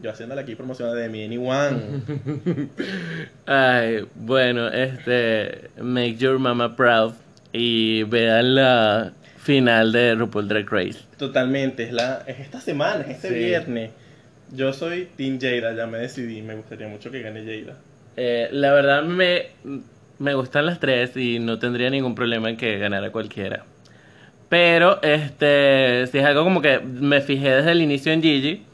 Yo 0.03 0.11
haciéndole 0.11 0.43
aquí 0.43 0.55
promoción 0.55 0.95
de 0.97 1.09
Me 1.09 1.25
Anyone. 1.25 1.77
Ay, 3.47 4.07
bueno, 4.15 4.69
este, 4.69 5.71
Make 5.81 6.17
Your 6.17 6.39
Mama 6.39 6.77
Proud 6.77 7.13
y 7.53 8.05
vean 8.05 8.55
la 8.55 9.13
final 9.39 9.93
de 9.93 10.15
RuPaul 10.15 10.49
Drag 10.49 10.71
Race. 10.71 11.01
Totalmente, 11.19 11.83
es, 11.85 11.93
la, 11.93 12.23
es 12.27 12.39
esta 12.41 12.61
semana, 12.61 13.03
es 13.03 13.17
este 13.17 13.29
Sí. 13.29 13.35
viernes. 13.35 13.91
Yo 14.53 14.73
soy 14.73 15.09
Team 15.17 15.39
Jada, 15.41 15.75
ya 15.75 15.87
me 15.87 15.99
decidí, 15.99 16.43
me 16.43 16.55
gustaría 16.55 16.89
mucho 16.89 17.11
que 17.11 17.21
gane 17.23 17.45
Jada. 17.45 17.77
Eh, 18.17 18.49
la 18.53 18.73
verdad 18.73 19.03
me, 19.05 19.47
me 20.19 20.35
gustan 20.35 20.67
las 20.67 20.81
tres 20.81 21.17
y 21.17 21.39
no 21.39 21.59
tendría 21.59 21.91
ningún 21.91 22.15
problema 22.15 22.51
en 22.51 22.57
que 22.57 22.79
ganara 22.79 23.11
cualquiera. 23.11 23.65
Pero 24.51 25.01
este 25.03 26.09
si 26.09 26.19
es 26.19 26.25
algo 26.25 26.43
como 26.43 26.61
que 26.61 26.81
me 26.81 27.21
fijé 27.21 27.51
desde 27.51 27.71
el 27.71 27.83
inicio 27.83 28.13
en 28.13 28.21
Gigi 28.21 28.65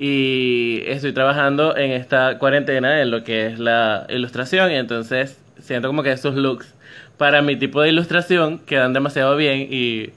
y 0.00 0.82
estoy 0.86 1.12
trabajando 1.12 1.76
en 1.76 1.92
esta 1.92 2.38
cuarentena 2.38 3.00
en 3.00 3.12
lo 3.12 3.22
que 3.22 3.46
es 3.46 3.60
la 3.60 4.04
ilustración 4.08 4.72
y 4.72 4.74
entonces 4.74 5.40
siento 5.60 5.86
como 5.86 6.02
que 6.02 6.10
esos 6.10 6.34
looks 6.34 6.74
para 7.18 7.40
mi 7.40 7.54
tipo 7.54 7.80
de 7.80 7.90
ilustración 7.90 8.58
quedan 8.58 8.92
demasiado 8.94 9.36
bien 9.36 9.68
y 9.70 10.10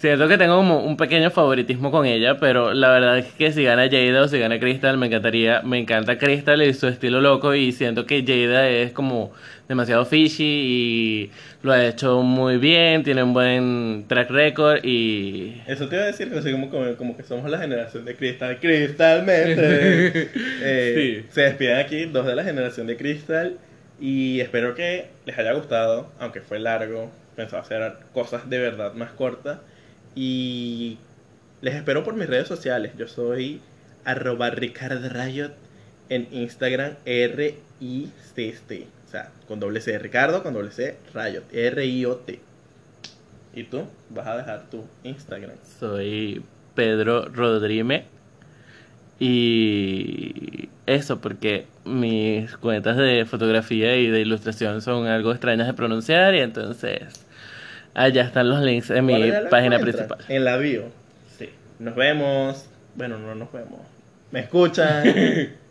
siento 0.00 0.28
que 0.28 0.38
tengo 0.38 0.56
como 0.56 0.82
un 0.82 0.96
pequeño 0.96 1.30
favoritismo 1.30 1.90
con 1.90 2.06
ella, 2.06 2.38
pero 2.38 2.72
la 2.72 2.90
verdad 2.90 3.18
es 3.18 3.26
que 3.32 3.52
si 3.52 3.64
gana 3.64 3.82
Jada 3.90 4.22
o 4.22 4.28
si 4.28 4.38
gana 4.38 4.58
Crystal 4.58 4.96
me 4.96 5.06
encantaría, 5.06 5.60
me 5.62 5.78
encanta 5.78 6.16
Crystal 6.16 6.62
y 6.62 6.72
su 6.72 6.86
estilo 6.88 7.20
loco 7.20 7.54
y 7.54 7.72
siento 7.72 8.06
que 8.06 8.24
Jada 8.26 8.66
es 8.68 8.92
como 8.92 9.32
demasiado 9.68 10.06
fishy 10.06 10.44
y 10.44 11.30
lo 11.62 11.72
ha 11.72 11.84
hecho 11.86 12.22
muy 12.22 12.56
bien, 12.56 13.02
tiene 13.04 13.22
un 13.22 13.34
buen 13.34 14.06
track 14.08 14.30
record 14.30 14.84
y 14.84 15.60
Eso 15.66 15.86
te 15.88 15.96
iba 15.96 16.04
a 16.04 16.06
decir, 16.08 16.30
que 16.30 16.50
como, 16.50 16.70
como, 16.70 16.96
como 16.96 17.16
que 17.16 17.22
somos 17.22 17.50
la 17.50 17.58
generación 17.58 18.04
de 18.06 18.16
Crystal. 18.16 18.58
Cristalmente. 18.58 20.30
Eh, 20.62 21.22
Sí. 21.22 21.26
Se 21.30 21.42
despiden 21.42 21.76
aquí 21.76 22.06
dos 22.06 22.26
de 22.26 22.34
la 22.34 22.42
generación 22.44 22.86
de 22.86 22.96
Crystal. 22.96 23.58
Y 24.00 24.40
espero 24.40 24.74
que 24.74 25.08
les 25.26 25.38
haya 25.38 25.52
gustado, 25.52 26.10
aunque 26.18 26.40
fue 26.40 26.58
largo. 26.58 27.10
Pensaba 27.36 27.62
hacer 27.62 27.92
cosas 28.12 28.48
de 28.48 28.58
verdad 28.58 28.94
más 28.94 29.12
cortas. 29.12 29.58
Y 30.14 30.98
les 31.62 31.74
espero 31.74 32.04
por 32.04 32.14
mis 32.14 32.28
redes 32.28 32.48
sociales. 32.48 32.92
Yo 32.98 33.08
soy 33.08 33.60
arroba 34.04 34.50
Ricardo 34.50 35.08
Riot 35.08 35.52
en 36.08 36.28
Instagram 36.32 36.94
R-I-C-T. 37.04 38.86
O 39.06 39.10
sea, 39.10 39.30
con 39.48 39.60
doble 39.60 39.80
C 39.80 39.98
Ricardo, 39.98 40.42
con 40.42 40.54
doble 40.54 40.70
C 40.70 40.96
Riot. 41.14 41.44
R-I-O-T. 41.52 42.40
¿Y 43.54 43.64
tú? 43.64 43.84
Vas 44.10 44.26
a 44.26 44.36
dejar 44.36 44.70
tu 44.70 44.84
Instagram. 45.02 45.56
soy 45.78 46.42
Pedro 46.74 47.26
Rodrime 47.26 48.04
y 49.18 50.70
eso 50.86 51.20
porque 51.20 51.66
mis 51.84 52.56
cuentas 52.56 52.96
de 52.96 53.26
fotografía 53.26 53.96
y 53.96 54.06
de 54.06 54.20
ilustración 54.20 54.80
son 54.80 55.06
algo 55.06 55.32
extrañas 55.32 55.66
de 55.66 55.74
pronunciar 55.74 56.34
y 56.34 56.40
entonces 56.40 57.26
allá 57.94 58.22
están 58.22 58.48
los 58.48 58.60
links 58.60 58.90
en 58.90 59.06
mi 59.06 59.12
¿Cuál 59.12 59.24
era 59.24 59.40
la 59.42 59.50
página 59.50 59.78
principal. 59.78 60.18
En 60.28 60.44
la 60.44 60.56
bio. 60.56 60.84
Sí. 61.38 61.50
Nos 61.78 61.94
vemos. 61.94 62.66
Bueno, 62.94 63.18
no 63.18 63.34
nos 63.34 63.52
vemos. 63.52 63.80
¿Me 64.30 64.40
escuchan? 64.40 65.04